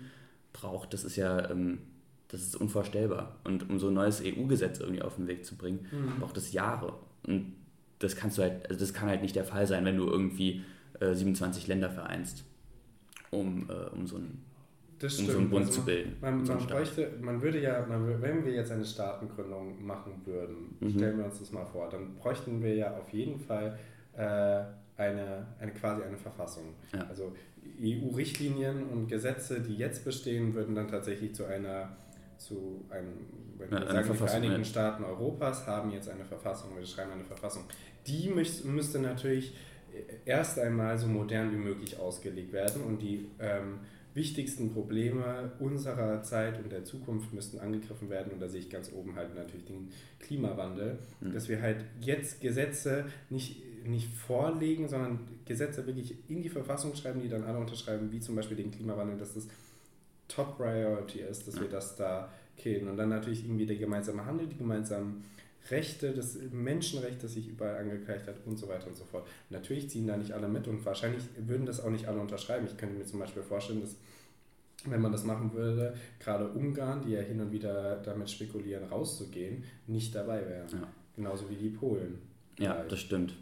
braucht. 0.51 0.93
Das 0.93 1.03
ist 1.03 1.15
ja 1.15 1.49
ähm, 1.49 1.79
das 2.27 2.41
ist 2.41 2.55
unvorstellbar. 2.55 3.35
Und 3.43 3.69
um 3.69 3.77
so 3.77 3.87
ein 3.89 3.93
neues 3.93 4.21
EU-Gesetz 4.23 4.79
irgendwie 4.79 5.01
auf 5.01 5.15
den 5.17 5.27
Weg 5.27 5.45
zu 5.45 5.55
bringen, 5.55 5.85
mhm. 5.91 6.19
braucht 6.19 6.37
es 6.37 6.53
Jahre. 6.53 6.93
Und 7.27 7.53
das 7.99 8.15
kannst 8.15 8.37
du 8.37 8.41
halt, 8.41 8.67
also 8.67 8.79
das 8.79 8.93
kann 8.93 9.09
halt 9.09 9.21
nicht 9.21 9.35
der 9.35 9.43
Fall 9.45 9.67
sein, 9.67 9.85
wenn 9.85 9.97
du 9.97 10.07
irgendwie 10.07 10.63
äh, 10.99 11.13
27 11.13 11.67
Länder 11.67 11.89
vereinst 11.89 12.45
um, 13.31 13.69
äh, 13.69 13.89
um 13.95 14.05
so 14.07 14.17
einen 14.17 14.45
das 14.99 15.17
um 15.17 15.25
so 15.25 15.37
einen 15.39 15.49
Bund 15.49 15.65
also 15.65 15.79
zu 15.79 15.85
bilden. 15.85 16.15
Man, 16.21 16.43
man, 16.43 16.67
bräuchte, 16.67 17.11
man 17.21 17.41
würde 17.41 17.59
ja, 17.59 17.83
man, 17.87 18.21
wenn 18.21 18.45
wir 18.45 18.53
jetzt 18.53 18.71
eine 18.71 18.85
Staatengründung 18.85 19.83
machen 19.83 20.21
würden, 20.25 20.75
mhm. 20.79 20.91
stellen 20.91 21.17
wir 21.17 21.25
uns 21.25 21.39
das 21.39 21.51
mal 21.51 21.65
vor, 21.65 21.89
dann 21.89 22.13
bräuchten 22.15 22.61
wir 22.61 22.75
ja 22.75 22.95
auf 22.95 23.11
jeden 23.11 23.39
Fall 23.39 23.79
äh, 24.15 24.21
eine, 25.01 25.47
eine 25.59 25.71
quasi 25.73 26.03
eine 26.03 26.17
Verfassung. 26.17 26.75
Ja. 26.93 27.07
Also 27.09 27.33
EU-Richtlinien 27.81 28.83
und 28.89 29.07
Gesetze, 29.07 29.61
die 29.61 29.75
jetzt 29.75 30.05
bestehen, 30.05 30.53
würden 30.53 30.75
dann 30.75 30.87
tatsächlich 30.87 31.33
zu 31.33 31.45
einer 31.45 31.97
zu 32.37 32.83
einem, 32.89 33.13
wenn 33.57 33.71
ja, 33.71 33.81
wir 33.81 33.87
sagen, 33.87 34.11
die 34.11 34.17
Vereinigten 34.17 34.57
ja. 34.59 34.65
Staaten 34.65 35.03
Europas 35.03 35.67
haben 35.67 35.91
jetzt 35.91 36.09
eine 36.09 36.25
Verfassung, 36.25 36.75
wir 36.75 36.85
schreiben 36.85 37.11
eine 37.11 37.23
Verfassung. 37.23 37.63
Die 38.07 38.29
müsste 38.29 38.99
natürlich 38.99 39.55
erst 40.25 40.59
einmal 40.59 40.97
so 40.97 41.07
modern 41.07 41.51
wie 41.51 41.57
möglich 41.57 41.97
ausgelegt 41.99 42.53
werden 42.53 42.83
und 42.83 43.01
die 43.01 43.27
ähm, 43.39 43.79
wichtigsten 44.13 44.73
Probleme 44.73 45.51
unserer 45.59 46.21
Zeit 46.23 46.61
und 46.61 46.71
der 46.71 46.83
Zukunft 46.83 47.33
müssten 47.33 47.59
angegriffen 47.59 48.09
werden. 48.09 48.33
Und 48.33 48.41
da 48.41 48.47
sehe 48.47 48.59
ich 48.59 48.69
ganz 48.69 48.91
oben 48.91 49.15
halt 49.15 49.35
natürlich 49.35 49.65
den 49.65 49.89
Klimawandel, 50.19 50.99
mhm. 51.21 51.33
dass 51.33 51.47
wir 51.47 51.61
halt 51.61 51.85
jetzt 52.01 52.41
Gesetze 52.41 53.05
nicht, 53.29 53.61
nicht 53.85 54.13
vorlegen, 54.13 54.87
sondern 54.87 55.19
Gesetze 55.45 55.85
wirklich 55.87 56.15
in 56.29 56.41
die 56.41 56.49
Verfassung 56.49 56.95
schreiben, 56.95 57.21
die 57.21 57.29
dann 57.29 57.43
alle 57.43 57.57
unterschreiben, 57.57 58.11
wie 58.11 58.19
zum 58.19 58.35
Beispiel 58.35 58.57
den 58.57 58.71
Klimawandel, 58.71 59.17
dass 59.17 59.33
das 59.33 59.47
Top 60.27 60.57
Priority 60.57 61.19
ist, 61.19 61.47
dass 61.47 61.55
mhm. 61.55 61.61
wir 61.61 61.69
das 61.69 61.95
da 61.95 62.31
killen. 62.57 62.89
Und 62.89 62.97
dann 62.97 63.09
natürlich 63.09 63.45
irgendwie 63.45 63.65
der 63.65 63.77
gemeinsame 63.77 64.25
Handel, 64.25 64.47
die 64.47 64.57
gemeinsamen 64.57 65.23
Rechte, 65.69 66.13
das 66.13 66.37
Menschenrecht, 66.51 67.23
das 67.23 67.33
sich 67.33 67.47
überall 67.47 67.77
angekreicht 67.77 68.27
hat 68.27 68.35
und 68.45 68.57
so 68.57 68.67
weiter 68.67 68.87
und 68.87 68.95
so 68.95 69.05
fort. 69.05 69.27
Natürlich 69.49 69.89
ziehen 69.89 70.07
da 70.07 70.17
nicht 70.17 70.33
alle 70.33 70.47
mit 70.47 70.67
und 70.67 70.83
wahrscheinlich 70.85 71.23
würden 71.37 71.65
das 71.65 71.79
auch 71.81 71.89
nicht 71.89 72.07
alle 72.07 72.19
unterschreiben. 72.19 72.65
Ich 72.65 72.77
könnte 72.77 72.95
mir 72.95 73.05
zum 73.05 73.19
Beispiel 73.19 73.43
vorstellen, 73.43 73.81
dass 73.81 73.95
wenn 74.85 75.01
man 75.01 75.11
das 75.11 75.23
machen 75.23 75.53
würde, 75.53 75.95
gerade 76.19 76.47
Ungarn, 76.47 77.03
die 77.03 77.11
ja 77.11 77.21
hin 77.21 77.39
und 77.39 77.51
wieder 77.51 77.97
damit 77.97 78.29
spekulieren, 78.29 78.85
rauszugehen, 78.85 79.63
nicht 79.87 80.15
dabei 80.15 80.47
wären. 80.47 80.67
Ja. 80.71 80.87
Genauso 81.15 81.49
wie 81.49 81.55
die 81.55 81.69
Polen. 81.69 82.17
Ja, 82.57 82.73
vielleicht. 82.73 82.91
das 82.91 82.99
stimmt. 82.99 83.35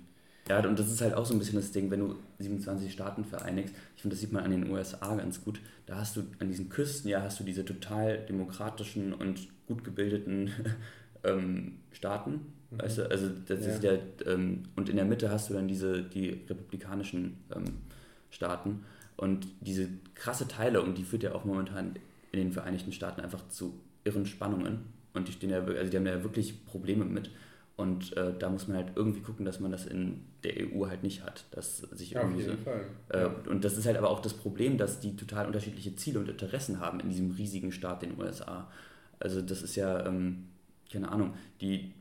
Ja, 0.49 0.65
und 0.67 0.79
das 0.79 0.91
ist 0.91 1.01
halt 1.01 1.13
auch 1.13 1.25
so 1.25 1.35
ein 1.35 1.39
bisschen 1.39 1.57
das 1.57 1.71
Ding, 1.71 1.91
wenn 1.91 1.99
du 1.99 2.15
27 2.39 2.91
Staaten 2.91 3.23
vereinigst. 3.23 3.73
Ich 3.95 4.01
finde, 4.01 4.15
das 4.15 4.21
sieht 4.21 4.31
man 4.31 4.43
an 4.43 4.51
den 4.51 4.69
USA 4.71 5.15
ganz 5.15 5.43
gut. 5.43 5.61
Da 5.85 5.97
hast 5.97 6.17
du 6.17 6.23
an 6.39 6.47
diesen 6.47 6.69
Küsten, 6.69 7.09
ja, 7.09 7.21
hast 7.21 7.39
du 7.39 7.43
diese 7.43 7.63
total 7.63 8.25
demokratischen 8.25 9.13
und 9.13 9.47
gut 9.67 9.83
gebildeten 9.83 10.51
ähm, 11.23 11.79
Staaten. 11.91 12.53
Mhm. 12.71 12.81
Weißt 12.81 12.97
du? 12.99 13.09
Also 13.09 13.29
das 13.47 13.65
ja. 13.65 13.71
ist 13.73 13.83
der, 13.83 13.99
ähm, 14.25 14.63
und 14.75 14.89
in 14.89 14.95
der 14.95 15.05
Mitte 15.05 15.29
hast 15.31 15.49
du 15.49 15.53
dann 15.53 15.67
diese, 15.67 16.03
die 16.03 16.29
republikanischen 16.49 17.37
ähm, 17.55 17.65
Staaten. 18.29 18.83
Und 19.17 19.47
diese 19.59 19.89
krasse 20.15 20.47
Teile, 20.47 20.81
und 20.81 20.97
die 20.97 21.03
führt 21.03 21.23
ja 21.23 21.33
auch 21.33 21.43
momentan 21.43 21.95
in 22.31 22.39
den 22.39 22.51
Vereinigten 22.51 22.93
Staaten 22.93 23.21
einfach 23.21 23.47
zu 23.49 23.79
irren 24.03 24.25
Spannungen. 24.25 24.85
Und 25.13 25.27
die 25.27 25.33
stehen 25.33 25.49
ja, 25.49 25.61
also 25.63 25.91
die 25.91 25.97
haben 25.97 26.05
ja 26.05 26.23
wirklich 26.23 26.65
Probleme 26.65 27.03
mit. 27.03 27.29
Und 27.75 28.15
äh, 28.17 28.33
da 28.37 28.49
muss 28.49 28.67
man 28.67 28.77
halt 28.77 28.91
irgendwie 28.95 29.21
gucken, 29.21 29.45
dass 29.45 29.59
man 29.59 29.71
das 29.71 29.85
in 29.85 30.25
der 30.43 30.53
EU 30.57 30.87
halt 30.87 31.01
nicht 31.01 31.23
hat. 31.23 31.45
Dass 31.51 31.77
sich 31.77 32.11
ja, 32.11 32.21
irgendwie 32.21 32.43
auf 32.43 32.49
jeden 32.49 32.65
so, 32.65 32.69
Fall. 32.69 32.85
Äh, 33.45 33.49
und 33.49 33.63
das 33.63 33.77
ist 33.77 33.85
halt 33.85 33.97
aber 33.97 34.09
auch 34.09 34.19
das 34.19 34.33
Problem, 34.33 34.77
dass 34.77 34.99
die 34.99 35.15
total 35.15 35.47
unterschiedliche 35.47 35.95
Ziele 35.95 36.19
und 36.19 36.29
Interessen 36.29 36.79
haben 36.79 36.99
in 36.99 37.09
diesem 37.09 37.31
riesigen 37.31 37.71
Staat, 37.71 38.01
den 38.01 38.19
USA. 38.19 38.69
Also 39.19 39.41
das 39.41 39.61
ist 39.61 39.75
ja, 39.75 40.05
ähm, 40.05 40.49
keine 40.91 41.11
Ahnung, 41.11 41.33
die 41.61 41.93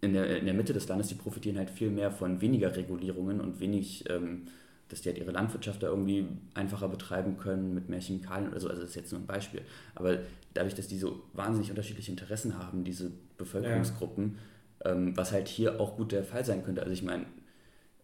in 0.00 0.14
der, 0.14 0.38
in 0.38 0.46
der 0.46 0.54
Mitte 0.54 0.72
des 0.72 0.88
Landes, 0.88 1.08
die 1.08 1.14
profitieren 1.14 1.58
halt 1.58 1.70
viel 1.70 1.90
mehr 1.90 2.10
von 2.10 2.40
weniger 2.40 2.74
Regulierungen 2.74 3.40
und 3.40 3.60
wenig, 3.60 4.04
ähm, 4.08 4.46
dass 4.88 5.02
die 5.02 5.10
halt 5.10 5.18
ihre 5.18 5.30
Landwirtschaft 5.30 5.82
da 5.82 5.88
irgendwie 5.88 6.26
einfacher 6.54 6.88
betreiben 6.88 7.36
können 7.36 7.74
mit 7.74 7.88
mehr 7.88 8.00
Chemikalien 8.00 8.50
oder 8.50 8.60
so. 8.60 8.68
Also 8.68 8.80
das 8.80 8.90
ist 8.90 8.96
jetzt 8.96 9.12
nur 9.12 9.20
ein 9.20 9.26
Beispiel. 9.26 9.62
Aber 9.94 10.18
dadurch, 10.54 10.74
dass 10.74 10.88
die 10.88 10.98
so 10.98 11.22
wahnsinnig 11.32 11.70
unterschiedliche 11.70 12.10
Interessen 12.10 12.58
haben, 12.58 12.82
diese 12.82 13.12
Bevölkerungsgruppen, 13.36 14.38
ja. 14.84 14.92
ähm, 14.92 15.16
was 15.16 15.32
halt 15.32 15.48
hier 15.48 15.80
auch 15.80 15.96
gut 15.96 16.12
der 16.12 16.24
Fall 16.24 16.44
sein 16.44 16.64
könnte. 16.64 16.80
Also 16.82 16.92
ich 16.92 17.02
meine, 17.02 17.26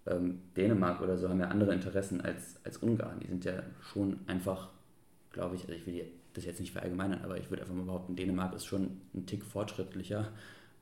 ähm, 0.06 0.42
Dänemark 0.56 1.00
oder 1.00 1.16
so 1.16 1.28
haben 1.28 1.40
ja 1.40 1.48
andere 1.48 1.74
Interessen 1.74 2.20
als, 2.20 2.60
als 2.62 2.78
Ungarn. 2.78 3.20
Die 3.20 3.26
sind 3.26 3.44
ja 3.44 3.62
schon 3.80 4.20
einfach, 4.26 4.70
glaube 5.32 5.56
ich, 5.56 5.62
also 5.62 5.72
ich 5.72 5.86
will 5.86 5.94
die 5.94 6.04
das 6.36 6.44
jetzt 6.44 6.60
nicht 6.60 6.72
verallgemeinern, 6.72 7.22
aber 7.22 7.38
ich 7.38 7.50
würde 7.50 7.62
einfach 7.62 7.74
mal 7.74 7.84
behaupten, 7.84 8.16
Dänemark 8.16 8.54
ist 8.54 8.66
schon 8.66 9.00
ein 9.14 9.26
Tick 9.26 9.44
fortschrittlicher 9.44 10.32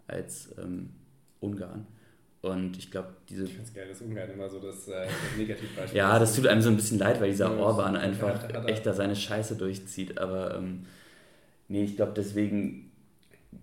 als 0.06 0.54
ähm, 0.58 0.90
Ungarn. 1.40 1.86
Und 2.42 2.76
ich 2.76 2.90
glaube, 2.90 3.08
diese. 3.28 3.44
Ich 3.44 3.52
finde 3.52 3.68
es 3.68 3.74
geil, 3.74 3.88
dass 3.88 4.02
Ungarn 4.02 4.30
immer 4.30 4.50
so 4.50 4.60
das 4.60 4.86
äh, 4.88 5.06
Negativbeispiel 5.38 5.96
Ja, 5.98 6.18
das 6.18 6.36
tut 6.36 6.46
einem 6.46 6.60
so 6.60 6.68
ein 6.68 6.76
bisschen 6.76 6.98
leid, 6.98 7.18
weil 7.20 7.30
dieser 7.30 7.56
Orban 7.58 7.96
einfach 7.96 8.50
ja, 8.52 8.64
echt 8.66 8.84
da 8.84 8.92
seine 8.92 9.16
Scheiße 9.16 9.56
durchzieht. 9.56 10.18
Aber 10.18 10.56
ähm, 10.56 10.84
nee, 11.68 11.84
ich 11.84 11.96
glaube, 11.96 12.12
deswegen 12.14 12.92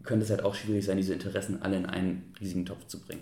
könnte 0.03 0.23
es 0.23 0.31
halt 0.31 0.43
auch 0.43 0.55
schwierig 0.55 0.83
sein, 0.83 0.97
diese 0.97 1.13
Interessen 1.13 1.61
alle 1.61 1.77
in 1.77 1.85
einen 1.85 2.33
riesigen 2.39 2.65
Topf 2.65 2.87
zu 2.87 2.99
bringen. 3.01 3.21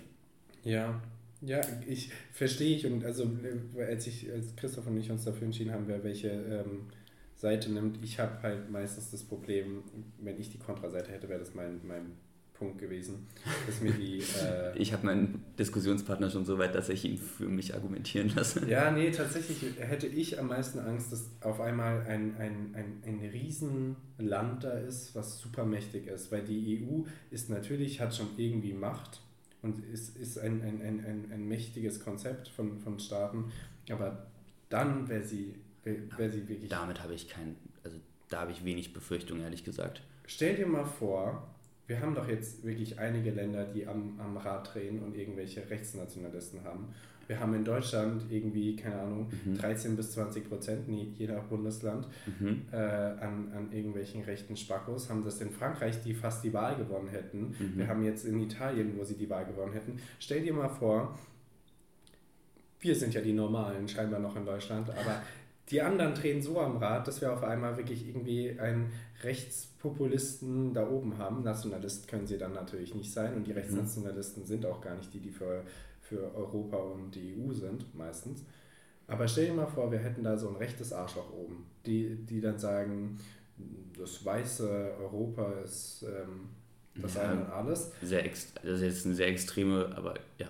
Ja, 0.64 0.98
ja, 1.42 1.60
ich 1.86 2.10
verstehe 2.32 2.76
ich. 2.76 2.86
Und 2.86 3.04
also, 3.04 3.30
als 3.78 4.06
ich, 4.06 4.30
als 4.30 4.56
Christoph 4.56 4.86
und 4.86 4.98
ich 4.98 5.10
uns 5.10 5.24
dafür 5.24 5.46
entschieden 5.46 5.72
haben, 5.72 5.86
welche 5.88 6.28
ähm, 6.28 6.86
Seite 7.40 7.72
nimmt, 7.72 7.98
ich 8.04 8.20
habe 8.20 8.42
halt 8.42 8.70
meistens 8.70 9.10
das 9.10 9.22
Problem, 9.22 9.82
wenn 10.18 10.38
ich 10.38 10.50
die 10.50 10.58
Kontraseite 10.58 11.10
hätte, 11.10 11.28
wäre 11.30 11.40
das 11.40 11.54
mein, 11.54 11.80
mein 11.86 12.12
Punkt 12.52 12.78
gewesen, 12.78 13.26
dass 13.66 13.80
mir 13.80 13.92
die. 13.92 14.22
Äh 14.42 14.76
ich 14.76 14.92
habe 14.92 15.06
meinen 15.06 15.42
Diskussionspartner 15.58 16.28
schon 16.28 16.44
so 16.44 16.58
weit, 16.58 16.74
dass 16.74 16.90
ich 16.90 17.06
ihn 17.06 17.16
für 17.16 17.48
mich 17.48 17.74
argumentieren 17.74 18.30
lasse. 18.36 18.68
Ja, 18.68 18.90
nee, 18.90 19.10
tatsächlich 19.10 19.64
hätte 19.78 20.06
ich 20.06 20.38
am 20.38 20.48
meisten 20.48 20.80
Angst, 20.80 21.10
dass 21.12 21.30
auf 21.40 21.60
einmal 21.60 22.02
ein, 22.02 22.36
ein, 22.36 22.74
ein, 22.74 23.02
ein 23.06 23.20
Riesenland 23.20 24.62
da 24.62 24.72
ist, 24.72 25.14
was 25.14 25.40
super 25.40 25.64
mächtig 25.64 26.08
ist. 26.08 26.30
Weil 26.30 26.44
die 26.44 26.84
EU 26.84 27.04
ist 27.30 27.48
natürlich, 27.48 28.02
hat 28.02 28.14
schon 28.14 28.28
irgendwie 28.36 28.74
Macht 28.74 29.22
und 29.62 29.82
ist, 29.86 30.18
ist 30.18 30.38
ein, 30.38 30.60
ein, 30.60 30.82
ein, 30.82 31.04
ein, 31.06 31.32
ein 31.32 31.48
mächtiges 31.48 32.00
Konzept 32.00 32.48
von, 32.48 32.78
von 32.78 32.98
Staaten. 32.98 33.50
Aber 33.88 34.26
dann 34.68 35.08
wäre 35.08 35.24
sie, 35.24 35.54
wär 35.84 36.30
sie 36.30 36.48
wirklich. 36.48 36.70
Damit 36.70 37.02
habe 37.02 37.14
ich 37.14 37.28
kein, 37.28 37.56
also 37.84 37.96
da 38.28 38.40
habe 38.40 38.52
ich 38.52 38.64
wenig 38.64 38.92
Befürchtung, 38.92 39.40
ehrlich 39.40 39.64
gesagt. 39.64 40.02
Stell 40.26 40.56
dir 40.56 40.66
mal 40.66 40.84
vor, 40.84 41.48
wir 41.86 42.00
haben 42.00 42.14
doch 42.14 42.28
jetzt 42.28 42.64
wirklich 42.64 42.98
einige 42.98 43.32
Länder, 43.32 43.64
die 43.64 43.86
am, 43.86 44.18
am 44.20 44.36
Rad 44.36 44.74
drehen 44.74 45.02
und 45.02 45.16
irgendwelche 45.16 45.68
Rechtsnationalisten 45.68 46.62
haben. 46.62 46.94
Wir 47.26 47.38
haben 47.38 47.54
in 47.54 47.64
Deutschland 47.64 48.24
irgendwie, 48.28 48.74
keine 48.74 49.00
Ahnung, 49.02 49.30
mhm. 49.44 49.56
13 49.56 49.94
bis 49.94 50.12
20 50.12 50.48
Prozent, 50.48 50.88
je 50.88 51.26
nach 51.28 51.44
Bundesland, 51.44 52.08
mhm. 52.26 52.62
äh, 52.72 52.76
an, 52.76 53.52
an 53.56 53.72
irgendwelchen 53.72 54.22
rechten 54.22 54.56
Spackos. 54.56 55.08
Haben 55.10 55.24
das 55.24 55.40
in 55.40 55.50
Frankreich, 55.50 56.02
die 56.02 56.12
fast 56.12 56.42
die 56.42 56.52
Wahl 56.52 56.76
gewonnen 56.76 57.08
hätten. 57.08 57.54
Mhm. 57.58 57.72
Wir 57.76 57.86
haben 57.86 58.04
jetzt 58.04 58.24
in 58.24 58.40
Italien, 58.40 58.96
wo 58.96 59.04
sie 59.04 59.16
die 59.16 59.30
Wahl 59.30 59.46
gewonnen 59.46 59.72
hätten. 59.72 60.00
Stell 60.18 60.42
dir 60.42 60.52
mal 60.52 60.68
vor, 60.68 61.16
wir 62.80 62.96
sind 62.96 63.14
ja 63.14 63.20
die 63.20 63.32
Normalen, 63.32 63.86
scheinbar 63.86 64.18
noch 64.20 64.34
in 64.36 64.44
Deutschland, 64.44 64.90
aber 64.90 65.22
die 65.70 65.80
anderen 65.80 66.14
drehen 66.14 66.42
so 66.42 66.60
am 66.60 66.76
Rad, 66.78 67.06
dass 67.06 67.20
wir 67.20 67.32
auf 67.32 67.44
einmal 67.44 67.76
wirklich 67.76 68.08
irgendwie 68.08 68.58
einen 68.58 68.92
Rechtspopulisten 69.22 70.74
da 70.74 70.88
oben 70.88 71.18
haben. 71.18 71.42
Nationalist 71.42 72.08
können 72.08 72.26
sie 72.26 72.38
dann 72.38 72.52
natürlich 72.52 72.94
nicht 72.94 73.12
sein 73.12 73.34
und 73.34 73.46
die 73.46 73.52
mhm. 73.52 73.58
Rechtsnationalisten 73.58 74.44
sind 74.44 74.66
auch 74.66 74.80
gar 74.80 74.96
nicht 74.96 75.12
die, 75.14 75.20
die 75.20 75.30
für, 75.30 75.62
für 76.00 76.34
Europa 76.34 76.76
und 76.76 77.14
die 77.14 77.36
EU 77.38 77.52
sind, 77.52 77.94
meistens. 77.94 78.44
Aber 79.06 79.26
stell 79.26 79.46
dir 79.46 79.54
mal 79.54 79.66
vor, 79.66 79.90
wir 79.90 79.98
hätten 79.98 80.22
da 80.22 80.36
so 80.36 80.48
ein 80.48 80.56
rechtes 80.56 80.92
Arschloch 80.92 81.32
oben, 81.32 81.66
die, 81.86 82.16
die 82.26 82.40
dann 82.40 82.58
sagen, 82.58 83.18
das 83.98 84.24
weiße 84.24 84.94
Europa 85.00 85.52
ist 85.64 86.04
ähm, 86.04 86.48
das 86.94 87.14
ja, 87.14 87.22
eine 87.22 87.40
und 87.42 87.50
alles. 87.50 87.92
Sehr 88.02 88.22
das 88.22 88.48
ist 88.64 88.82
jetzt 88.82 89.06
eine 89.06 89.14
sehr 89.14 89.28
extreme, 89.28 89.92
aber 89.96 90.14
ja, 90.38 90.46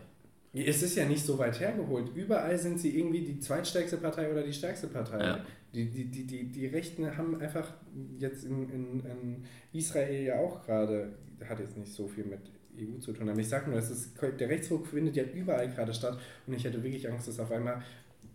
es 0.53 0.83
ist 0.83 0.97
ja 0.97 1.05
nicht 1.05 1.25
so 1.25 1.39
weit 1.39 1.61
hergeholt. 1.61 2.11
Überall 2.15 2.59
sind 2.59 2.81
sie 2.81 2.99
irgendwie 2.99 3.21
die 3.21 3.39
zweitstärkste 3.39 3.99
Partei 3.99 4.31
oder 4.31 4.43
die 4.43 4.53
stärkste 4.53 4.89
Partei. 4.89 5.23
Ja. 5.23 5.45
Die, 5.73 5.89
die, 5.89 6.05
die, 6.07 6.27
die, 6.27 6.45
die 6.45 6.67
Rechten 6.67 7.17
haben 7.17 7.41
einfach 7.41 7.73
jetzt 8.19 8.45
in, 8.45 8.69
in, 8.71 9.01
in 9.01 9.45
Israel 9.73 10.23
ja 10.25 10.39
auch 10.41 10.65
gerade, 10.65 11.13
hat 11.49 11.61
jetzt 11.61 11.77
nicht 11.77 11.93
so 11.93 12.09
viel 12.09 12.25
mit 12.25 12.41
EU 12.77 12.99
zu 12.99 13.13
tun, 13.13 13.29
aber 13.29 13.39
ich 13.39 13.49
sage 13.49 13.71
nur, 13.71 13.79
es 13.79 13.91
ist, 13.91 14.15
der 14.21 14.49
Rechtsruck 14.49 14.87
findet 14.87 15.17
ja 15.17 15.25
überall 15.25 15.69
gerade 15.69 15.95
statt 15.95 16.19
und 16.47 16.55
ich 16.55 16.65
hätte 16.65 16.83
wirklich 16.83 17.09
Angst, 17.09 17.29
dass 17.29 17.39
auf 17.39 17.53
einmal 17.53 17.83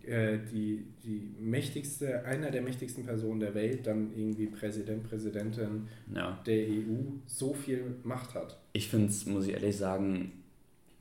äh, 0.06 0.38
die, 0.52 0.86
die 1.04 1.34
mächtigste, 1.38 2.24
einer 2.24 2.50
der 2.50 2.62
mächtigsten 2.62 3.04
Personen 3.04 3.40
der 3.40 3.54
Welt 3.54 3.86
dann 3.86 4.12
irgendwie 4.16 4.46
Präsident, 4.46 5.02
Präsidentin 5.02 5.88
ja. 6.14 6.40
der 6.46 6.68
EU 6.68 7.18
so 7.26 7.52
viel 7.52 7.96
Macht 8.04 8.34
hat. 8.34 8.58
Ich 8.72 8.88
finde 8.88 9.08
es, 9.08 9.26
muss 9.26 9.46
ich 9.46 9.54
ehrlich 9.54 9.76
sagen, 9.76 10.32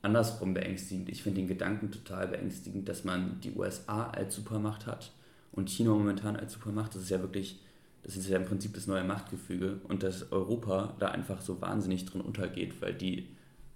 andersrum 0.05 0.53
beängstigend. 0.53 1.09
Ich 1.09 1.23
finde 1.23 1.41
den 1.41 1.47
Gedanken 1.47 1.91
total 1.91 2.27
beängstigend, 2.27 2.87
dass 2.87 3.03
man 3.03 3.41
die 3.41 3.53
USA 3.53 4.09
als 4.09 4.35
Supermacht 4.35 4.85
hat 4.85 5.11
und 5.51 5.69
China 5.69 5.91
momentan 5.91 6.35
als 6.35 6.53
Supermacht. 6.53 6.95
Das 6.95 7.01
ist 7.01 7.09
ja 7.09 7.19
wirklich, 7.19 7.59
das 8.03 8.15
ist 8.15 8.29
ja 8.29 8.37
im 8.37 8.45
Prinzip 8.45 8.73
das 8.75 8.87
neue 8.87 9.03
Machtgefüge 9.03 9.81
und 9.87 10.03
dass 10.03 10.31
Europa 10.31 10.95
da 10.99 11.09
einfach 11.09 11.41
so 11.41 11.59
wahnsinnig 11.59 12.05
drin 12.05 12.21
untergeht, 12.21 12.81
weil 12.81 12.93
die 12.93 13.27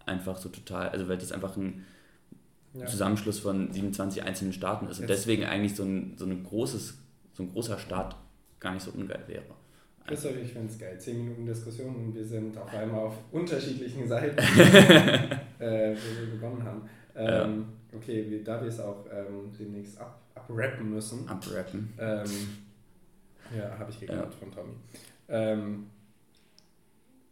einfach 0.05 0.37
so 0.37 0.49
total, 0.49 0.89
also 0.89 1.09
weil 1.09 1.17
das 1.17 1.31
einfach 1.31 1.57
ein 1.57 1.85
ja. 2.73 2.85
Zusammenschluss 2.85 3.39
von 3.39 3.73
27 3.73 4.23
einzelnen 4.23 4.53
Staaten 4.53 4.87
ist 4.87 4.99
und 4.99 5.09
Jetzt. 5.09 5.21
deswegen 5.21 5.45
eigentlich 5.45 5.75
so 5.75 5.83
ein, 5.83 6.13
so 6.17 6.25
ein 6.25 6.43
großes, 6.43 6.97
so 7.33 7.43
ein 7.43 7.51
großer 7.51 7.79
Staat 7.79 8.15
gar 8.59 8.73
nicht 8.73 8.83
so 8.83 8.91
ungeil 8.91 9.23
wäre. 9.27 9.58
Christoph, 10.09 10.37
ich 10.43 10.51
finde 10.51 10.67
es 10.67 10.79
geil. 10.79 10.99
Zehn 10.99 11.17
Minuten 11.23 11.45
Diskussion 11.45 11.95
und 11.95 12.15
wir 12.15 12.25
sind 12.25 12.57
auf 12.57 12.73
einmal 12.73 12.99
auf 12.99 13.15
unterschiedlichen 13.31 14.07
Seiten, 14.07 14.37
äh, 15.59 15.95
wo 15.95 16.21
wir 16.21 16.31
begonnen 16.31 16.63
haben. 16.63 16.81
Ähm, 17.15 17.65
ja. 17.91 17.97
Okay, 17.97 18.25
wir, 18.27 18.43
da 18.43 18.59
wir 18.59 18.69
es 18.69 18.79
auch 18.79 19.05
ähm, 19.11 19.51
demnächst 19.57 19.99
ab, 19.99 20.19
abrappen 20.33 20.89
müssen. 20.89 21.27
Abrappen. 21.29 21.93
Ähm, 21.99 22.25
ja, 23.55 23.77
habe 23.77 23.91
ich 23.91 23.99
geklaut 23.99 24.31
ja. 24.31 24.31
von 24.31 24.51
Tommy. 24.51 24.73
Ähm, 25.27 25.85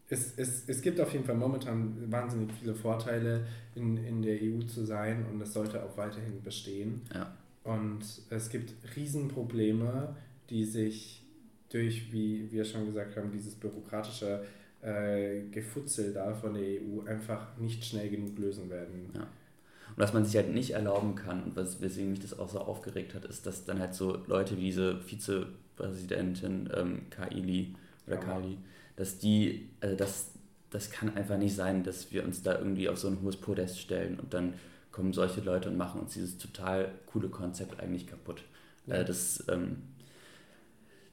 es, 0.10 0.38
es, 0.38 0.70
es 0.70 0.82
gibt 0.82 1.02
auf 1.02 1.12
jeden 1.14 1.26
Fall 1.26 1.36
momentan 1.36 2.12
wahnsinnig 2.12 2.52
viele 2.54 2.76
Vorteile, 2.76 3.46
in, 3.74 3.98
in 3.98 4.22
der 4.22 4.38
EU 4.42 4.62
zu 4.62 4.86
sein 4.86 5.26
und 5.26 5.42
es 5.42 5.54
sollte 5.54 5.84
auch 5.84 5.98
weiterhin 5.98 6.42
bestehen. 6.42 7.02
Ja. 7.14 7.36
Und 7.64 8.02
es 8.30 8.50
gibt 8.50 8.74
Riesenprobleme, 8.96 10.16
die 10.50 10.64
sich 10.64 11.27
durch, 11.70 12.12
wie 12.12 12.52
wir 12.52 12.64
schon 12.64 12.86
gesagt 12.86 13.16
haben, 13.18 13.32
dieses 13.32 13.56
bürokratische 13.56 14.44
äh, 14.82 15.42
Gefutzel 15.52 16.14
da 16.14 16.34
von 16.34 16.54
der 16.54 16.64
EU 16.64 17.06
einfach 17.06 17.58
nicht 17.58 17.84
schnell 17.84 18.10
genug 18.10 18.38
lösen 18.38 18.70
werden. 18.70 19.10
Ja. 19.14 19.22
Und 19.22 19.98
was 19.98 20.14
man 20.14 20.26
sich 20.26 20.36
halt 20.36 20.54
nicht 20.54 20.72
erlauben 20.72 21.16
kann 21.16 21.44
und 21.44 21.56
was, 21.56 21.82
weswegen 21.82 22.12
mich 22.12 22.20
das 22.20 22.38
auch 22.38 22.50
so 22.50 22.60
aufgeregt 22.60 23.14
hat, 23.16 23.26
ist, 23.26 23.46
dass 23.46 23.66
dann 23.66 23.80
halt 23.80 23.94
so 23.94 24.20
Leute 24.28 24.58
wie 24.58 24.66
diese 24.66 25.00
Vizepräsidentin 25.00 26.70
ähm, 26.76 27.02
Kaili 27.10 27.74
oder 28.06 28.18
ja. 28.18 28.22
Kali, 28.22 28.58
dass 28.96 29.18
die, 29.18 29.70
also 29.82 29.96
das, 29.96 30.32
das 30.70 30.92
kann 30.92 31.16
einfach 31.16 31.38
nicht 31.38 31.56
sein, 31.56 31.84
dass 31.84 32.12
wir 32.12 32.24
uns 32.24 32.44
da 32.44 32.58
irgendwie 32.58 32.90
auf 32.90 32.98
so 32.98 33.08
ein 33.08 33.22
hohes 33.22 33.38
Podest 33.38 33.80
stellen 33.80 34.20
und 34.20 34.34
dann 34.34 34.54
kommen 34.92 35.14
solche 35.14 35.42
Leute 35.42 35.70
und 35.70 35.78
machen 35.78 36.02
uns 36.02 36.14
dieses 36.14 36.38
total 36.38 36.92
coole 37.08 37.30
Konzept 37.30 37.80
eigentlich 37.80 38.08
kaputt. 38.08 38.44
Ja. 38.88 38.96
Äh, 38.96 39.06
das 39.06 39.44
ähm, 39.48 39.78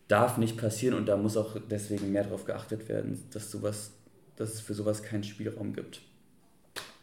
darf 0.08 0.38
nicht 0.38 0.56
passieren 0.56 0.96
und 0.96 1.06
da 1.06 1.16
muss 1.16 1.36
auch 1.36 1.56
deswegen 1.70 2.12
mehr 2.12 2.24
darauf 2.24 2.44
geachtet 2.44 2.88
werden, 2.88 3.22
dass, 3.32 3.50
sowas, 3.50 3.92
dass 4.36 4.54
es 4.54 4.60
für 4.60 4.74
sowas 4.74 5.02
keinen 5.02 5.24
Spielraum 5.24 5.72
gibt. 5.72 6.02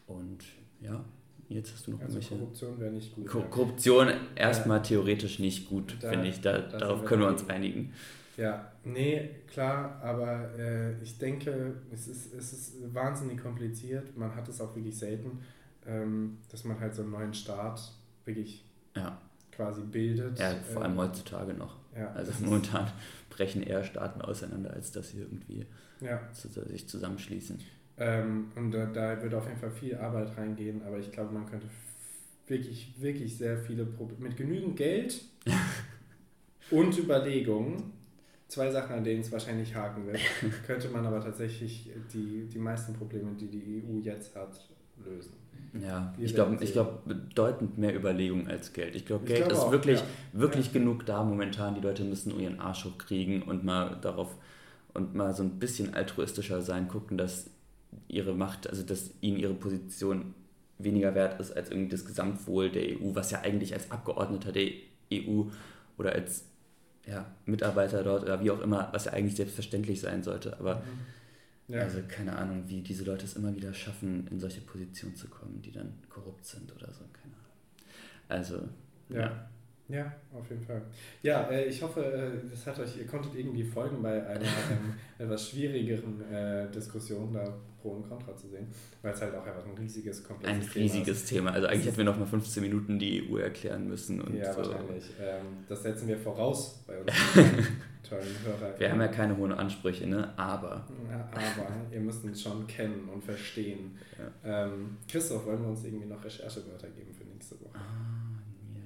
Und 0.06 0.44
ja, 0.80 1.04
jetzt 1.48 1.72
hast 1.72 1.86
du 1.86 1.92
noch 1.92 2.00
also 2.00 2.14
irgendwelche. 2.14 2.36
Korruption 2.36 2.80
wäre 2.80 2.92
nicht 2.92 3.14
gut. 3.14 3.26
Ko 3.26 3.38
ja. 3.40 3.44
Korruption 3.46 4.12
erstmal 4.34 4.78
ja. 4.78 4.84
theoretisch 4.84 5.38
nicht 5.38 5.68
gut, 5.68 5.96
da, 6.00 6.10
finde 6.10 6.28
ich. 6.28 6.40
Da, 6.40 6.58
darauf 6.58 7.04
können 7.04 7.22
wir 7.22 7.28
uns 7.28 7.48
einigen. 7.48 7.92
Ja, 8.36 8.72
nee, 8.84 9.30
klar, 9.46 10.00
aber 10.02 10.58
äh, 10.58 11.02
ich 11.02 11.18
denke, 11.18 11.74
es 11.92 12.08
ist, 12.08 12.32
es 12.32 12.52
ist 12.52 12.94
wahnsinnig 12.94 13.42
kompliziert. 13.42 14.16
Man 14.16 14.34
hat 14.34 14.48
es 14.48 14.60
auch 14.60 14.74
wirklich 14.74 14.96
selten, 14.96 15.40
ähm, 15.86 16.38
dass 16.50 16.64
man 16.64 16.80
halt 16.80 16.94
so 16.94 17.02
einen 17.02 17.10
neuen 17.10 17.34
Staat 17.34 17.92
wirklich 18.24 18.64
ja. 18.96 19.18
Quasi 19.54 19.82
bildet. 19.82 20.38
Ja, 20.38 20.54
vor 20.72 20.82
allem 20.82 20.92
ähm, 20.92 20.98
heutzutage 20.98 21.54
noch. 21.54 21.76
Ja, 21.96 22.10
also 22.12 22.32
momentan 22.44 22.90
brechen 23.30 23.62
eher 23.62 23.84
Staaten 23.84 24.20
auseinander, 24.22 24.72
als 24.72 24.92
dass 24.92 25.10
sie 25.10 25.18
irgendwie 25.18 25.66
ja. 26.00 26.20
zu, 26.32 26.48
sich 26.48 26.88
zusammenschließen. 26.88 27.60
Ähm, 27.98 28.50
und 28.56 28.72
da, 28.72 28.86
da 28.86 29.22
wird 29.22 29.34
auf 29.34 29.46
jeden 29.46 29.58
Fall 29.58 29.70
viel 29.70 29.96
Arbeit 29.96 30.36
reingehen, 30.36 30.82
aber 30.86 30.98
ich 30.98 31.12
glaube, 31.12 31.32
man 31.32 31.46
könnte 31.46 31.66
wirklich, 32.46 32.94
wirklich 32.98 33.36
sehr 33.36 33.58
viele 33.58 33.84
Probleme 33.84 34.28
mit 34.28 34.36
genügend 34.36 34.76
Geld 34.76 35.22
und 36.70 36.98
Überlegungen, 36.98 37.92
zwei 38.48 38.70
Sachen, 38.70 38.96
an 38.96 39.04
denen 39.04 39.20
es 39.20 39.30
wahrscheinlich 39.30 39.74
haken 39.74 40.06
wird, 40.06 40.20
könnte 40.66 40.88
man 40.88 41.06
aber 41.06 41.20
tatsächlich 41.20 41.90
die, 42.12 42.48
die 42.52 42.58
meisten 42.58 42.94
Probleme, 42.94 43.32
die 43.38 43.48
die 43.48 43.82
EU 43.84 44.00
jetzt 44.00 44.34
hat, 44.34 44.68
lösen. 45.04 45.32
Ja, 45.80 46.14
ich 46.18 46.34
glaube 46.34 46.62
ich 46.62 46.72
glaub, 46.72 47.06
bedeutend 47.06 47.78
mehr 47.78 47.94
Überlegung 47.94 48.46
als 48.46 48.72
Geld. 48.72 48.94
Ich 48.94 49.06
glaube, 49.06 49.24
Geld 49.24 49.38
glaub 49.38 49.52
ist 49.52 49.58
auch, 49.58 49.72
wirklich, 49.72 50.00
ja. 50.00 50.06
wirklich 50.32 50.66
ja. 50.66 50.72
genug 50.72 51.06
da 51.06 51.22
momentan. 51.22 51.74
Die 51.74 51.80
Leute 51.80 52.04
müssen 52.04 52.38
ihren 52.38 52.60
Arsch 52.60 52.84
hochkriegen 52.84 53.42
und 53.42 53.64
mal 53.64 53.96
darauf 54.02 54.36
und 54.92 55.14
mal 55.14 55.34
so 55.34 55.42
ein 55.42 55.58
bisschen 55.58 55.94
altruistischer 55.94 56.60
sein, 56.60 56.88
gucken, 56.88 57.16
dass 57.16 57.48
ihre 58.08 58.34
Macht, 58.34 58.68
also 58.68 58.82
dass 58.82 59.10
ihnen 59.22 59.38
ihre 59.38 59.54
Position 59.54 60.34
weniger 60.78 61.14
wert 61.14 61.40
ist 61.40 61.56
als 61.56 61.70
irgendwie 61.70 61.90
das 61.90 62.04
Gesamtwohl 62.04 62.70
der 62.70 62.82
EU, 62.82 63.14
was 63.14 63.30
ja 63.30 63.40
eigentlich 63.40 63.72
als 63.72 63.90
Abgeordneter 63.90 64.52
der 64.52 64.70
EU 65.12 65.44
oder 65.96 66.12
als 66.12 66.44
ja, 67.06 67.26
Mitarbeiter 67.46 68.02
dort 68.02 68.22
oder 68.22 68.42
wie 68.42 68.50
auch 68.50 68.60
immer, 68.60 68.88
was 68.92 69.06
ja 69.06 69.12
eigentlich 69.12 69.36
selbstverständlich 69.36 70.00
sein 70.00 70.22
sollte. 70.22 70.58
Aber 70.58 70.76
mhm. 70.76 70.80
Ja. 71.72 71.80
Also 71.80 72.00
keine 72.06 72.36
Ahnung, 72.36 72.64
wie 72.66 72.82
diese 72.82 73.02
Leute 73.02 73.24
es 73.24 73.34
immer 73.34 73.56
wieder 73.56 73.72
schaffen, 73.72 74.26
in 74.30 74.38
solche 74.38 74.60
Positionen 74.60 75.16
zu 75.16 75.26
kommen, 75.28 75.62
die 75.62 75.72
dann 75.72 75.94
korrupt 76.10 76.44
sind 76.44 76.70
oder 76.70 76.92
so. 76.92 77.04
Keine 77.14 77.34
Ahnung. 77.34 77.56
Also, 78.28 78.68
ja. 79.08 79.20
ja. 79.20 79.50
Ja, 79.92 80.12
auf 80.32 80.48
jeden 80.48 80.62
Fall. 80.62 80.82
Ja, 81.22 81.42
äh, 81.50 81.66
ich 81.66 81.82
hoffe, 81.82 82.00
äh, 82.02 82.48
das 82.50 82.66
hat 82.66 82.78
euch, 82.78 82.96
ihr 82.96 83.06
konntet 83.06 83.34
irgendwie 83.34 83.62
folgen 83.62 84.02
bei 84.02 84.26
einer 84.26 84.40
ähm, 84.70 84.94
etwas 85.18 85.50
schwierigeren 85.50 86.20
äh, 86.32 86.70
Diskussion, 86.70 87.32
da 87.32 87.44
Pro 87.80 87.90
und 87.90 88.08
Contra 88.08 88.34
zu 88.36 88.48
sehen, 88.48 88.68
weil 89.02 89.12
es 89.12 89.20
halt 89.20 89.34
auch 89.34 89.44
einfach 89.44 89.66
ein 89.66 89.76
riesiges, 89.76 90.22
komplexes 90.24 90.76
Ein 90.76 90.82
riesiges 90.82 91.24
Thema, 91.24 91.50
Thema. 91.50 91.52
Also 91.52 91.66
eigentlich 91.66 91.86
hätten 91.86 91.96
wir 91.98 92.04
noch 92.04 92.18
mal 92.18 92.26
15 92.26 92.62
Minuten 92.62 92.98
die 92.98 93.28
EU 93.28 93.36
erklären 93.38 93.88
müssen. 93.88 94.20
Und 94.20 94.36
ja, 94.36 94.52
so. 94.52 94.58
wahrscheinlich. 94.58 95.10
Ähm, 95.20 95.64
das 95.68 95.82
setzen 95.82 96.08
wir 96.08 96.16
voraus 96.16 96.84
bei 96.86 96.98
uns. 96.98 97.12
tollen 98.08 98.36
Hörer. 98.44 98.78
Wir 98.78 98.90
haben 98.90 99.00
ja 99.00 99.08
keine 99.08 99.36
hohen 99.36 99.52
Ansprüche, 99.52 100.06
ne? 100.06 100.32
aber. 100.36 100.86
Ja, 101.10 101.28
aber 101.32 101.68
ihr 101.90 102.00
müsst 102.00 102.24
uns 102.24 102.42
schon 102.42 102.66
kennen 102.66 103.08
und 103.12 103.22
verstehen. 103.22 103.98
Ja. 104.44 104.66
Ähm, 104.66 104.96
Christoph, 105.08 105.46
wollen 105.46 105.62
wir 105.62 105.68
uns 105.68 105.84
irgendwie 105.84 106.06
noch 106.06 106.22
Recherchewörter 106.24 106.88
geben 106.88 107.12
für 107.12 107.24
nächste 107.24 107.60
Woche? 107.60 107.74
Ah, 107.74 108.31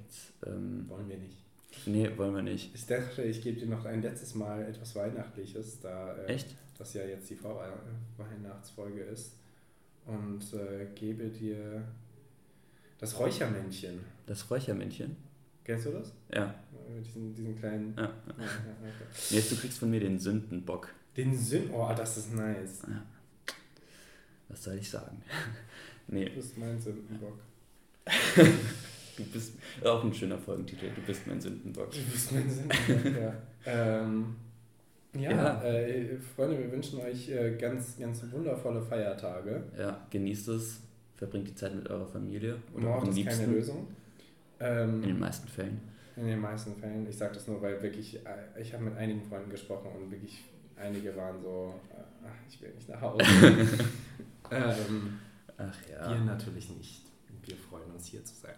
jetzt. 0.07 0.33
Ähm, 0.45 0.85
wollen 0.87 1.09
wir 1.09 1.17
nicht. 1.17 1.37
Nee, 1.85 2.09
wollen 2.17 2.33
wir 2.33 2.41
nicht. 2.41 2.73
Ich 2.73 2.85
dachte, 2.85 3.23
ich 3.23 3.41
gebe 3.41 3.59
dir 3.59 3.67
noch 3.67 3.85
ein 3.85 4.01
letztes 4.01 4.35
Mal 4.35 4.63
etwas 4.63 4.95
Weihnachtliches, 4.95 5.79
da 5.81 6.15
äh, 6.15 6.25
Echt? 6.33 6.55
das 6.77 6.93
ja 6.93 7.03
jetzt 7.05 7.29
die 7.29 7.35
Vorweihnachtsfolge 7.35 9.01
ist. 9.01 9.33
Und 10.05 10.41
äh, 10.53 10.87
gebe 10.95 11.29
dir 11.29 11.83
das 12.97 13.19
Räuchermännchen. 13.19 13.99
Das 14.25 14.49
Räuchermännchen? 14.49 15.17
Kennst 15.63 15.85
du 15.85 15.91
das? 15.91 16.13
Ja. 16.33 16.55
Diesen, 17.03 17.35
diesen 17.35 17.59
kleinen. 17.59 17.93
Ja. 17.97 18.03
ja, 18.03 18.09
ja 18.09 18.45
okay. 18.81 19.35
Jetzt, 19.35 19.51
du 19.51 19.57
kriegst 19.57 19.79
von 19.79 19.89
mir 19.89 19.99
den 19.99 20.17
Sündenbock. 20.17 20.93
Den 21.17 21.37
Sünden. 21.37 21.71
Oh, 21.73 21.93
das 21.95 22.17
ist 22.17 22.33
nice. 22.33 22.83
Ja. 22.87 23.03
Was 24.47 24.63
soll 24.63 24.75
ich 24.75 24.89
sagen? 24.89 25.21
nee. 26.07 26.29
Du 26.29 26.35
bist 26.35 26.57
mein 26.57 26.79
Sündenbock. 26.79 27.39
du 29.17 29.23
bist 29.25 29.53
auch 29.83 30.03
ein 30.03 30.13
schöner 30.13 30.37
Folgentitel. 30.37 30.89
Du 30.95 31.01
bist 31.01 31.27
mein 31.27 31.41
Sündenbock. 31.41 31.91
Du 31.91 31.99
bist 32.11 32.31
mein 32.31 32.49
Sündenbock, 32.49 33.21
ja. 33.21 33.33
ähm, 33.65 34.35
ja, 35.13 35.31
ja. 35.31 35.63
Äh, 35.63 36.17
Freunde, 36.17 36.59
wir 36.59 36.71
wünschen 36.71 36.99
euch 37.01 37.29
äh, 37.29 37.55
ganz, 37.57 37.97
ganz 37.97 38.23
wundervolle 38.31 38.81
Feiertage. 38.81 39.63
Ja, 39.77 40.05
genießt 40.09 40.49
es, 40.49 40.81
verbringt 41.15 41.47
die 41.47 41.55
Zeit 41.55 41.75
mit 41.75 41.89
eurer 41.89 42.05
Familie. 42.05 42.57
Oder 42.73 42.85
Mord 42.85 43.07
ist 43.07 43.25
keine 43.25 43.47
Lösung. 43.47 43.87
Ähm, 44.59 45.01
in 45.03 45.09
den 45.09 45.19
meisten 45.19 45.47
Fällen. 45.47 45.79
In 46.15 46.27
den 46.27 46.39
meisten 46.39 46.75
Fällen. 46.75 47.07
Ich 47.07 47.17
sage 47.17 47.33
das 47.33 47.47
nur, 47.47 47.61
weil 47.61 47.81
wirklich, 47.81 48.17
äh, 48.17 48.61
ich 48.61 48.73
habe 48.73 48.85
mit 48.85 48.97
einigen 48.97 49.21
Freunden 49.23 49.49
gesprochen 49.49 49.89
und 49.95 50.11
wirklich 50.11 50.43
einige 50.75 51.15
waren 51.15 51.41
so, 51.41 51.73
ach, 52.23 52.49
ich 52.49 52.61
will 52.61 52.71
nicht 52.73 52.89
nach 52.89 53.01
Hause. 53.01 53.23
ähm, 54.51 55.19
ach 55.57 55.77
ja. 55.89 56.11
Wir 56.11 56.19
natürlich 56.25 56.69
nicht. 56.71 57.03
Wir 57.43 57.55
freuen 57.55 57.89
uns 57.91 58.07
hier 58.07 58.23
zu 58.25 58.35
sein. 58.35 58.55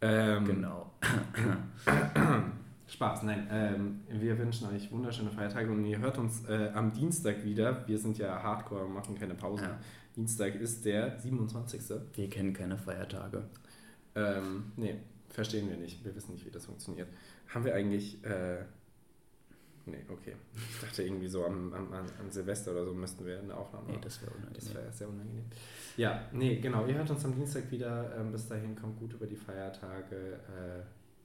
Ähm, 0.00 0.44
genau. 0.44 0.90
Spaß, 2.86 3.24
nein. 3.24 3.48
Ähm, 3.50 4.00
wir 4.08 4.38
wünschen 4.38 4.68
euch 4.68 4.90
wunderschöne 4.92 5.30
Feiertage 5.30 5.70
und 5.70 5.84
ihr 5.84 5.98
hört 5.98 6.18
uns 6.18 6.44
äh, 6.48 6.70
am 6.74 6.92
Dienstag 6.92 7.44
wieder. 7.44 7.86
Wir 7.88 7.98
sind 7.98 8.18
ja 8.18 8.42
Hardcore, 8.42 8.88
machen 8.88 9.18
keine 9.18 9.34
Pause. 9.34 9.64
Ja. 9.64 9.78
Dienstag 10.16 10.54
ist 10.54 10.84
der 10.84 11.18
27. 11.18 11.80
Wir 12.14 12.30
kennen 12.30 12.52
keine 12.52 12.78
Feiertage. 12.78 13.44
Ähm, 14.14 14.72
nee, 14.76 14.96
verstehen 15.28 15.68
wir 15.68 15.76
nicht. 15.76 16.04
Wir 16.04 16.14
wissen 16.14 16.32
nicht, 16.32 16.46
wie 16.46 16.50
das 16.50 16.66
funktioniert. 16.66 17.08
Haben 17.48 17.64
wir 17.64 17.74
eigentlich. 17.74 18.22
Äh, 18.24 18.64
nee, 19.86 20.04
okay. 20.08 20.34
Ich 20.54 20.80
dachte 20.80 21.02
irgendwie 21.02 21.28
so 21.28 21.44
am, 21.44 21.72
am, 21.72 21.92
an 21.92 22.30
Silvester 22.30 22.72
oder 22.72 22.84
so 22.84 22.94
müssten 22.94 23.24
wir 23.24 23.38
eine 23.38 23.56
Aufnahme 23.56 23.86
machen. 23.86 23.96
Nee, 23.96 24.04
das 24.04 24.20
wäre 24.22 24.32
unangenehm. 24.32 24.54
Das 24.54 24.74
wäre 24.74 24.92
sehr 24.92 25.08
unangenehm. 25.08 25.44
Ja, 25.96 26.28
nee, 26.32 26.56
genau. 26.60 26.86
Ihr 26.86 26.94
hört 26.94 27.10
uns 27.10 27.24
am 27.24 27.34
Dienstag 27.34 27.70
wieder. 27.70 28.16
Ähm, 28.16 28.32
bis 28.32 28.48
dahin 28.48 28.74
kommt 28.76 28.98
gut 28.98 29.12
über 29.12 29.26
die 29.26 29.36
Feiertage. 29.36 30.16
Äh, 30.16 30.82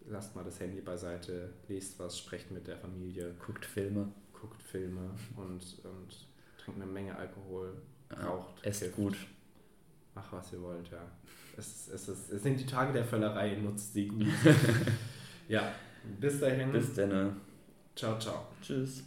lasst 0.10 0.36
mal 0.36 0.44
das 0.44 0.60
Handy 0.60 0.82
beiseite, 0.82 1.54
lest 1.68 2.00
was, 2.00 2.18
sprecht 2.18 2.52
mit 2.52 2.68
der 2.68 2.78
Familie. 2.78 3.36
Guckt 3.46 3.66
Filme. 3.66 4.12
Guckt 4.34 4.62
Filme 4.62 5.12
und, 5.36 5.62
und 5.84 6.28
trinkt 6.58 6.82
eine 6.82 6.90
Menge 6.90 7.16
Alkohol, 7.16 7.74
raucht. 8.24 8.66
Esst 8.66 8.82
hilft. 8.82 8.96
gut. 8.96 9.18
Macht, 10.16 10.32
was 10.32 10.54
ihr 10.54 10.62
wollt, 10.62 10.90
ja. 10.92 11.06
Es, 11.58 11.90
es, 11.90 12.08
es, 12.08 12.32
es 12.32 12.44
sind 12.44 12.60
die 12.60 12.66
Tage 12.66 12.94
der 12.94 13.04
Völlerei, 13.04 13.56
nutzt 13.56 13.94
sie 13.94 14.08
gut. 14.08 14.28
ja, 15.50 15.74
bis 16.20 16.40
dahin. 16.40 16.72
Bis 16.72 16.94
dann. 16.94 17.42
Ciao, 18.00 18.18
ciao. 18.18 18.48
Tschüss. 18.62 19.04